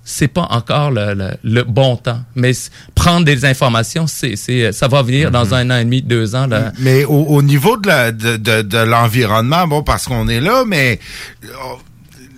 [0.06, 2.20] c'est pas encore le, le, le bon temps.
[2.34, 2.52] Mais
[2.94, 6.46] prendre des informations, c'est, c'est, ça va venir dans un an et demi, deux ans.
[6.46, 6.72] Là.
[6.78, 10.64] Mais au, au niveau de, la, de, de, de l'environnement, bon, parce qu'on est là,
[10.66, 11.00] mais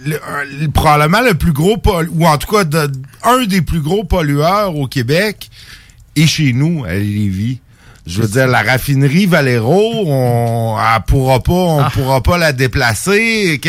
[0.06, 1.76] le- probablement le plus gros,
[2.12, 2.90] ou en tout cas de-
[3.24, 5.50] un des plus gros pollueurs au Québec
[6.16, 7.60] est chez nous, à Lévis.
[8.08, 11.90] Je veux dire, la raffinerie Valero, on elle pourra pas, on Ah.
[11.92, 13.60] pourra pas la déplacer.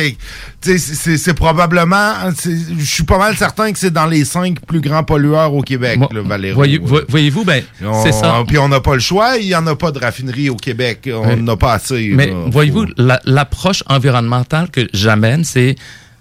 [0.62, 2.14] C'est- probablement,
[2.46, 6.00] je suis pas mal certain que c'est dans les cinq plus grands pollueurs au Québec,
[6.12, 6.54] le Valero.
[6.56, 8.44] Voyez, vo- voyez-vous, ben, On- c'est ça.
[8.48, 11.10] Puis on n'a pas le choix, il n'y en a pas de raffinerie au Québec.
[11.12, 12.12] On n'en a pas assez.
[12.14, 15.76] Mais voyez-vous, la- l'approche environnementale que j'amène, c'est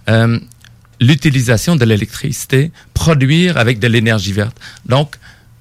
[0.09, 0.39] euh,
[1.01, 4.57] l'utilisation de l'électricité, produire avec de l'énergie verte.
[4.87, 5.17] Donc,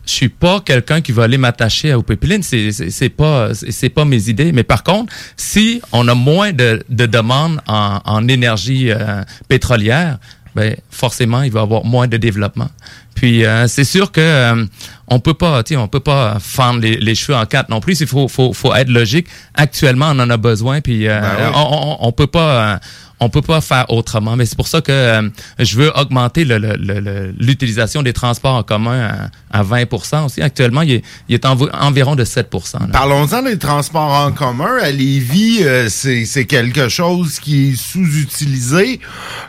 [0.06, 4.06] je suis pas quelqu'un qui va aller m'attacher aux pipelines, c'est c'est pas c'est pas
[4.06, 4.52] mes idées.
[4.52, 10.20] Mais par contre, si on a moins de, de demandes en, en énergie euh, pétrolière,
[10.56, 12.70] ben forcément il va y avoir moins de développement.
[13.16, 14.66] Puis euh, c'est sûr que euh,
[15.08, 17.80] on peut pas, tu sais, on peut pas fendre les, les cheveux en quatre non
[17.80, 18.00] plus.
[18.02, 19.28] Il faut, faut, faut être logique.
[19.56, 20.82] Actuellement, on en a besoin.
[20.82, 21.54] Puis euh, Ben oui.
[21.56, 22.78] on, on, on peut pas, euh,
[23.20, 24.36] on peut pas faire autrement.
[24.36, 25.30] Mais c'est pour ça que euh,
[25.60, 30.42] je veux augmenter l'utilisation des transports en commun à, à 20 aussi.
[30.42, 32.80] Actuellement, il est, il est environ de 7 là.
[32.92, 34.78] Parlons-en des transports en commun.
[34.82, 39.00] À Lévis, euh, c'est quelque chose qui est sous-utilisé.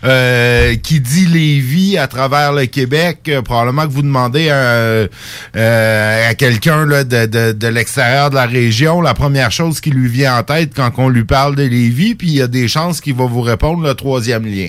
[0.04, 5.08] Euh, qui dit Lévis à travers le Québec, euh, probablement que vous demandez à, euh,
[5.54, 10.38] à quelqu'un de, de, de l'extérieur de la région la première chose qui lui vient
[10.38, 13.14] en tête quand on lui parle de Lévis, puis il y a des chances qu'il
[13.14, 14.68] va vous répondre le troisième lien.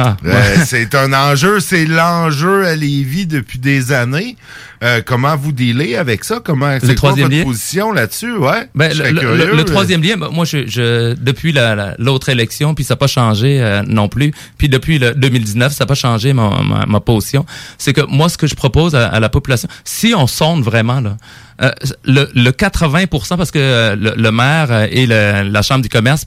[0.00, 4.36] Ah, Euh, c'est un enjeu, c'est l'enjeu à Lévis depuis des années.
[4.84, 6.38] Euh, comment vous dealez avec ça?
[6.44, 7.42] Comment c'est quoi votre lien?
[7.42, 8.36] position là-dessus?
[8.36, 8.68] Ouais.
[8.76, 9.46] Ben, le, le- curieux.
[9.50, 12.94] le- le troisième lien, ben, moi, je, je depuis la- la- l'autre élection, puis ça
[12.94, 14.32] n'a pas changé euh, non plus.
[14.56, 17.44] Puis depuis le 2019, ça n'a pas changé ma, ma, ma position.
[17.76, 21.00] C'est que moi, ce que je propose à, à la population, si on sonde vraiment
[21.00, 21.16] là,
[21.60, 21.72] euh,
[22.04, 26.26] le, le 80% parce que le, le maire et la chambre du commerce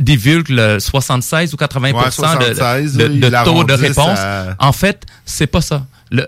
[0.00, 4.18] divulguent le 76 ou 80 Ouais, de- 76, de, de, taux de réponse.
[4.18, 5.86] à- En fait, c'est pas ça.
[6.10, 6.26] Le,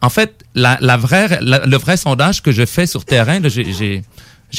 [0.00, 4.02] en fait, la, la vraie, la- le vrai sondage que je fais sur terrain, j'ai,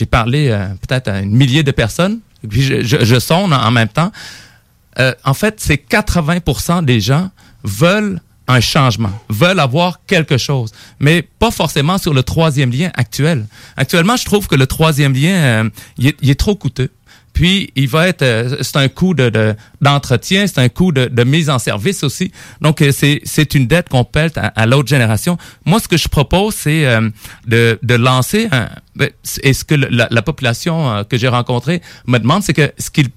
[0.05, 3.87] parlé euh, peut-être à une millier de personnes, puis je, je, je sonde en, même
[3.87, 4.11] temps.
[4.99, 7.29] Euh, en fait, c'est 80% des gens
[7.63, 13.45] veulent un changement, veulent avoir quelque chose, mais pas forcément sur le troisième lien actuel.
[13.77, 15.69] Actuellement, je trouve que le troisième lien, euh,
[16.01, 16.89] est, il est trop coûteux.
[17.39, 21.23] Puis, il va être, euh, c'est un coût de, de- d'entretien, c'est un coût de,
[21.23, 22.33] mise en service aussi.
[22.59, 25.37] Donc, euh, c'est, c'est une dette qu'on pèle à, l'autre génération.
[25.63, 27.09] Moi, ce que je propose, c'est euh,
[27.47, 28.49] de, de lancer,
[28.93, 29.09] ben,
[29.41, 33.07] et ce que la, la population que j'ai rencontrée me demande, c'est que ce qu'il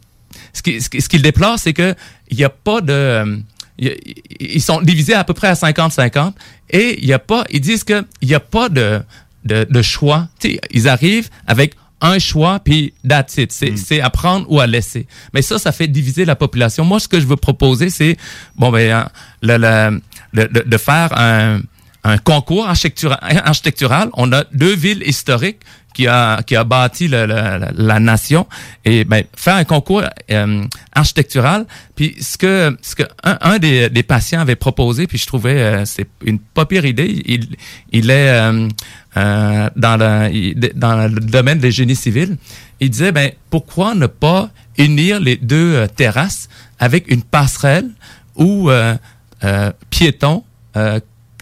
[0.52, 1.96] ce ce qui, ce qu'il déplore, c'est que
[2.30, 3.42] il n'y a pas de,
[3.76, 6.34] ils sont divisés à peu près à 50-50
[6.70, 9.02] et il y a pas, ils disent que il n'y a pas de,
[9.44, 10.28] de, choix.
[10.70, 13.50] Ils arrivent avec un choix puis that's it.
[13.52, 15.06] C'est, c'est à prendre ou à laisser.
[15.32, 16.84] Mais ça, ça fait diviser la population.
[16.84, 18.16] Moi, ce que je veux proposer, c'est
[18.56, 19.08] bon ben hein,
[19.40, 20.00] le, le-
[20.34, 21.60] le- de, faire un,
[22.04, 24.10] un concours architectura- architectural.
[24.14, 25.60] On a deux villes historiques
[25.94, 28.46] qui a qui a bâti le- le- la, la nation
[28.84, 30.64] et ben faire un concours euh,
[30.94, 35.26] architectural puis ce que ce que un, un des, des patients avait proposé puis je
[35.26, 37.56] trouvais euh, c'est une pas pire idée il
[37.90, 38.68] il est euh,
[39.16, 42.36] euh, dans le dans le domaine des génies civils
[42.80, 46.48] il disait ben pourquoi ne pas unir les deux euh, terrasses
[46.78, 47.90] avec une passerelle
[48.34, 48.97] où euh,
[49.44, 50.44] euh, piétons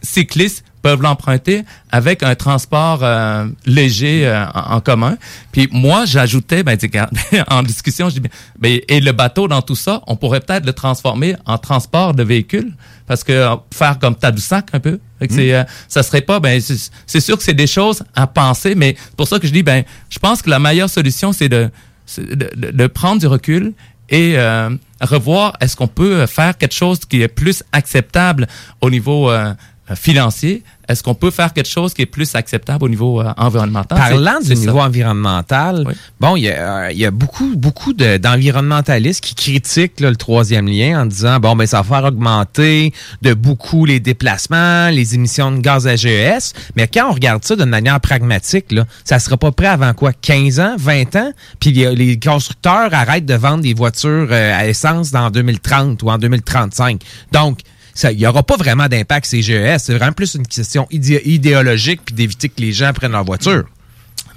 [0.03, 5.17] cyclistes peuvent l'emprunter avec un transport euh, léger euh, en, en commun.
[5.53, 6.77] Puis moi, j'ajoutais, ben,
[7.49, 10.65] en discussion, je dis, ben, ben, et le bateau dans tout ça, on pourrait peut-être
[10.67, 12.73] le transformer en transport de véhicules,
[13.07, 16.61] parce que euh, faire comme Tadoussac un peu, que c'est, euh, ça serait pas, ben,
[17.07, 19.63] c'est sûr que c'est des choses à penser, mais c'est pour ça que je dis,
[19.63, 21.71] ben, je pense que la meilleure solution, c'est de,
[22.07, 23.73] c'est de, de- de prendre du recul
[24.09, 24.71] et euh,
[25.01, 28.49] revoir est-ce qu'on peut faire quelque chose qui est plus acceptable
[28.81, 29.53] au niveau euh,
[29.95, 33.97] financier est-ce qu'on peut faire quelque chose qui est plus acceptable au niveau euh, environnemental?
[33.97, 34.87] Parlant du niveau ça.
[34.87, 35.87] environnemental,
[36.19, 40.11] bon, il y a, euh, il y a beaucoup, beaucoup de- d'environnementalistes qui critiquent là,
[40.11, 42.93] le troisième lien en disant bon, ben ça va faire augmenter
[43.23, 46.55] de beaucoup les déplacements, les émissions de gaz à GES.
[46.75, 50.13] Mais quand on regarde ça d'une manière pragmatique, là, ça sera pas prêt avant quoi?
[50.13, 55.13] 15 ans, 20 ans, puis les, constructeurs arrêtent de vendre des voitures euh, à essence
[55.13, 57.01] dans 2030 ou en 2035.
[57.33, 57.61] Donc
[58.05, 59.79] il n'y aura pas vraiment d'impact ces GES.
[59.79, 63.65] C'est vraiment plus une question idé- idéologique puis d'éviter que les gens prennent leur voiture.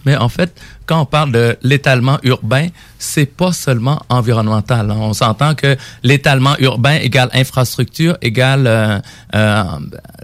[0.06, 0.52] Mais en fait,
[0.86, 2.68] quand on parle de l'étalement urbain,
[3.00, 4.92] c'est pas seulement environnemental.
[4.92, 4.98] hein.
[5.00, 9.00] On s'entend que l'étalement urbain égale infrastructure égale euh,
[9.36, 9.64] euh,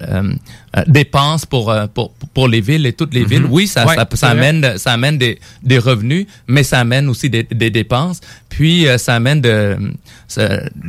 [0.01, 0.33] euh,
[0.77, 3.27] euh, dépenses pour, euh, pour pour les villes et toutes les Mhm.
[3.29, 3.45] villes.
[3.49, 7.43] Oui, ça Ouais, ça, amène ça amène des, des revenus, mais ça amène aussi des,
[7.43, 8.19] des dépenses.
[8.49, 9.77] Puis ça amène de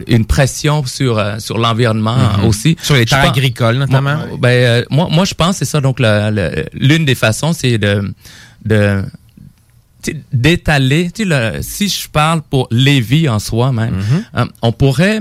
[0.06, 2.44] une pression sur sur l'environnement Mhm.
[2.44, 2.76] aussi.
[2.82, 4.16] Sur les terres agricoles, notamment.
[4.16, 5.80] Moi, ben, euh, moi, moi, je pense c'est ça.
[5.80, 8.12] Donc, l'une des façons, c'est de,
[8.64, 9.02] de
[10.32, 11.10] d'étaler.
[11.10, 14.02] Tu sais, le- si je parle pour Lévis en soi même,
[14.36, 15.20] euh, on pourrait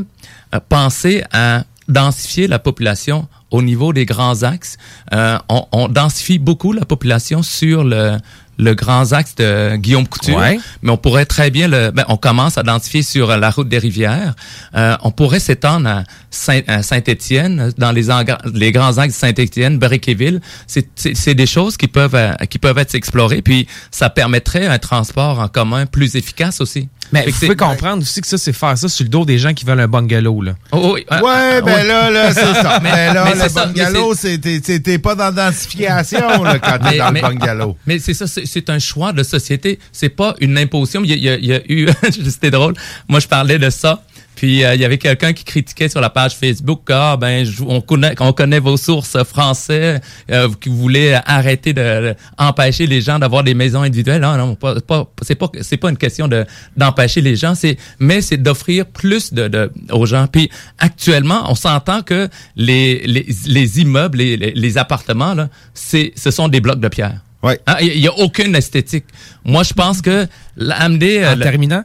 [0.56, 4.78] euh, penser à densifier la population au niveau des grands axes.
[5.14, 8.18] Euh, on, on densifie beaucoup la population sur le
[8.60, 10.60] le grand axe de Guillaume Couture, Ouais.
[10.84, 13.70] mais on pourrait très bien le, ben, on commence à densifier sur euh, la route
[13.70, 14.36] des rivières.
[14.76, 18.08] Euh, on pourrait s'étendre à Saint- à Saint-Étienne, dans les,
[18.54, 20.42] les grands axes de Saint-Étienne, Briqueville.
[20.68, 24.68] C'est, c'est, c'est des choses qui peuvent, euh, qui peuvent être explorées, puis ça permettrait
[24.68, 26.90] un transport en commun plus efficace aussi.
[27.12, 29.54] Mais vous pouvez comprendre aussi que ça, c'est faire ça sur le dos des gens
[29.54, 30.42] qui veulent un bungalow.
[30.42, 30.54] Là.
[30.72, 31.88] Oh, oui, ah, Ouais, ah, ben oui.
[31.88, 32.80] là, là, c'est ça.
[32.84, 37.12] Mais- Mais là, mais le bungalow, t'es- pas dans l'identification là, quand t'es Mais- dans
[37.12, 37.78] mais- le bungalow.
[37.88, 39.80] Mais c'est ça, c'est- c'est un choix de société.
[39.92, 41.02] C'est pas une imposition.
[41.04, 41.90] Il y a, il y a- il y a eu,
[42.30, 42.74] c'était drôle.
[43.08, 44.04] Moi, je parlais de ça.
[44.40, 47.62] Puis euh, il y avait quelqu'un qui critiquait sur la page Facebook ah ben je-
[47.62, 50.00] on connaît on connaît vos sources français
[50.32, 54.22] euh, qui voulaient arrêter de, de empêcher les gens d'avoir des maisons individuelles.
[54.22, 56.46] Non non, pas, pas c'est pas c'est pas une question de
[56.78, 60.26] d'empêcher les gens, c'est mais c'est d'offrir plus de, de aux gens.
[60.28, 66.14] Puis actuellement, on s'entend que les les, les immeubles, les, les, les appartements là, c'est
[66.16, 67.18] ce sont des blocs de pierre.
[67.44, 67.60] Ouais.
[67.68, 69.06] Hein, Il n'y a aucune esthétique.
[69.46, 71.24] Moi, je pense que la- amener...
[71.24, 71.84] euh, En le- terminant?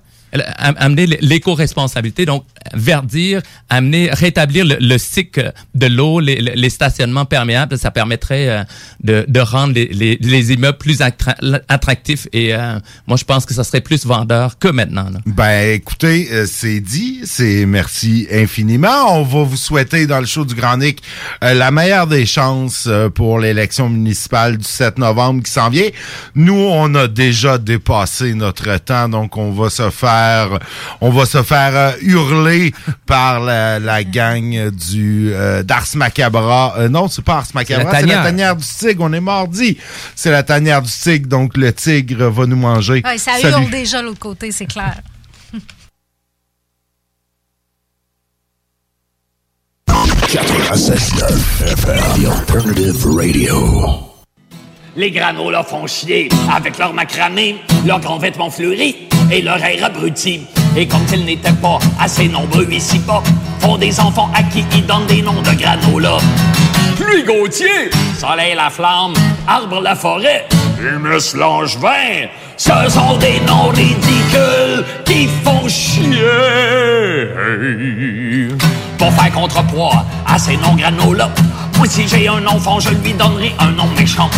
[0.58, 7.90] Amener l'éco-responsabilité, donc verdir, amener, rétablir le, le cycle de l'eau, les, stationnements perméables, ça
[7.90, 8.64] permettrait euh,
[9.28, 11.36] de, rendre les, les, les immeubles plus attra-
[11.68, 15.08] attractifs et euh, moi je pense que ça serait plus vendeur que maintenant.
[15.10, 15.20] là.
[15.26, 17.20] Ben, écoutez, euh, c'est dit.
[17.24, 19.18] C'est merci infiniment.
[19.18, 21.02] On va vous souhaiter dans le show du Grand Nick
[21.42, 25.88] la meilleure des chances pour l'élection municipale du 7 novembre qui s'en vient.
[26.34, 30.23] Nous, on a déjà dépassé notre temps, donc on va se faire,
[31.00, 32.72] on va se faire euh, hurler
[33.06, 36.74] par la, la gang du euh, d'Ars Macabra.
[36.78, 38.22] Euh, non, c'est pas Ars Macabra, la c'est la tanière.
[38.24, 39.04] tanière du tigre.
[39.04, 39.78] On est mardi.
[40.14, 43.02] C'est la tanière du tigre, donc le tigre va nous manger.
[43.04, 43.52] Ouais, ça Salut.
[43.64, 44.94] hurle déjà de l'autre côté, c'est clair.
[50.34, 54.00] 96.9 FM, The Alternative Radio.
[54.96, 57.56] Les granolas font chier avec leur macramé,
[57.86, 60.46] leurs grands vêtements fleuris et leur air abruti.
[60.76, 63.22] Et comme ils n'étaient pas assez nombreux ici-bas,
[63.60, 66.18] font des enfants à qui ils donnent des noms de granola.
[66.96, 69.14] Pluie Gauthier, Soleil la flamme,
[69.46, 70.46] Arbre la forêt,
[70.80, 76.14] Humus Langevin, ce sont des noms ridicules qui font chier.
[78.98, 81.30] Pour faire contrepoids à ces noms granola,
[81.76, 84.30] moi si j'ai un enfant, je lui donnerai un nom méchant.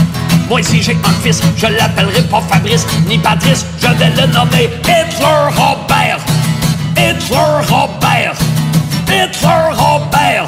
[0.48, 4.70] Moi si j'ai un fils, je l'appellerai pas Fabrice ni Patrice, je vais le nommer
[4.80, 6.18] Hitler Robert.
[6.96, 7.36] Hitler
[7.68, 8.34] Robert.
[9.08, 10.46] Hitler Robert.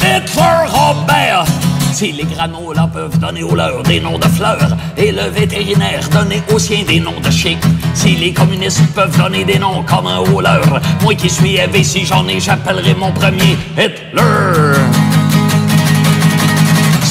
[0.00, 1.44] Hitler Robert.
[1.92, 6.42] Si les granolas peuvent donner aux leurs des noms de fleurs et le vétérinaire donner
[6.52, 7.58] aux siens des noms de chiens,
[7.94, 12.04] si les communistes peuvent donner des noms communs aux leurs, moi qui suis élevé, si
[12.04, 15.07] j'en ai, j'appellerai mon premier Hitler.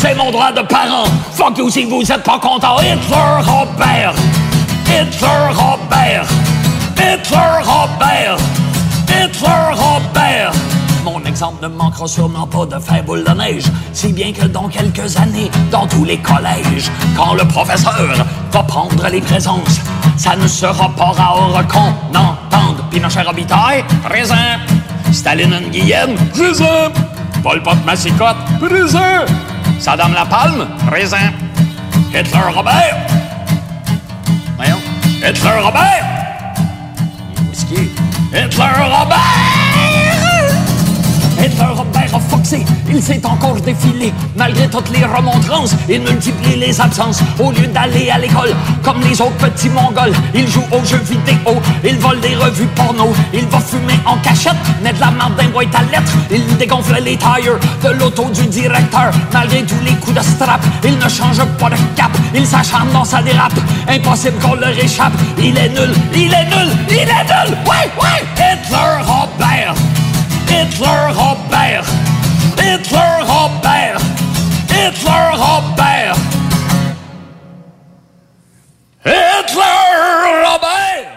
[0.07, 1.03] C'est mon droit de parent.
[1.33, 2.77] Fuck you si vous êtes pas content.
[2.79, 4.13] Hitler Robert.
[4.85, 6.25] Hitler Robert.
[6.95, 8.37] Hitler Robert.
[9.09, 10.53] Hitler Robert.
[11.03, 14.69] Mon exemple ne manquera sûrement pas de faire boule de neige, si bien que dans
[14.69, 19.81] quelques années, dans tous les collèges, quand le professeur va prendre les présences,
[20.15, 24.35] ça ne sera pas rare qu'on entende Pinochet Robitaille, présent,
[25.11, 26.91] Staline Nguyen, présent,
[27.43, 29.25] Paul Pot Massicotte, présent,
[29.79, 31.17] Saddam Lapalme, présent,
[32.13, 32.97] Hitler Robert,
[34.57, 34.81] voyons,
[35.23, 36.05] Hitler Robert,
[37.49, 37.89] Whisky,
[38.33, 39.56] Hitler Robert!
[41.47, 44.13] Hitler Robert a foxé, il s'est encore défilé.
[44.35, 47.21] Malgré toutes les remontrances, il multiplie les absences.
[47.39, 48.53] Au lieu d'aller à l'école,
[48.83, 53.13] comme les autres petits mongols, il joue aux jeux vidéo, il vole des revues porno,
[53.33, 57.01] il va fumer en cachette, met de la marde d'un boîte à lettres, il dégonfle
[57.01, 59.11] les tires de l'auto du directeur.
[59.31, 63.05] Malgré tous les coups de strap, il ne change pas de cap, il s'acharne dans
[63.05, 63.53] sa dérape.
[63.87, 67.57] Impossible qu'on leur échappe, il est nul, il est nul, il est nul!
[67.65, 68.23] Ouais, ouais!
[68.35, 69.96] Hitler Robert!
[70.47, 71.85] Hitler Robert!
[72.59, 74.01] Hitler Robert!
[74.69, 76.17] Hitler Robert!
[79.03, 79.79] Hitler
[80.43, 81.07] Robert!
[81.07, 81.16] Vous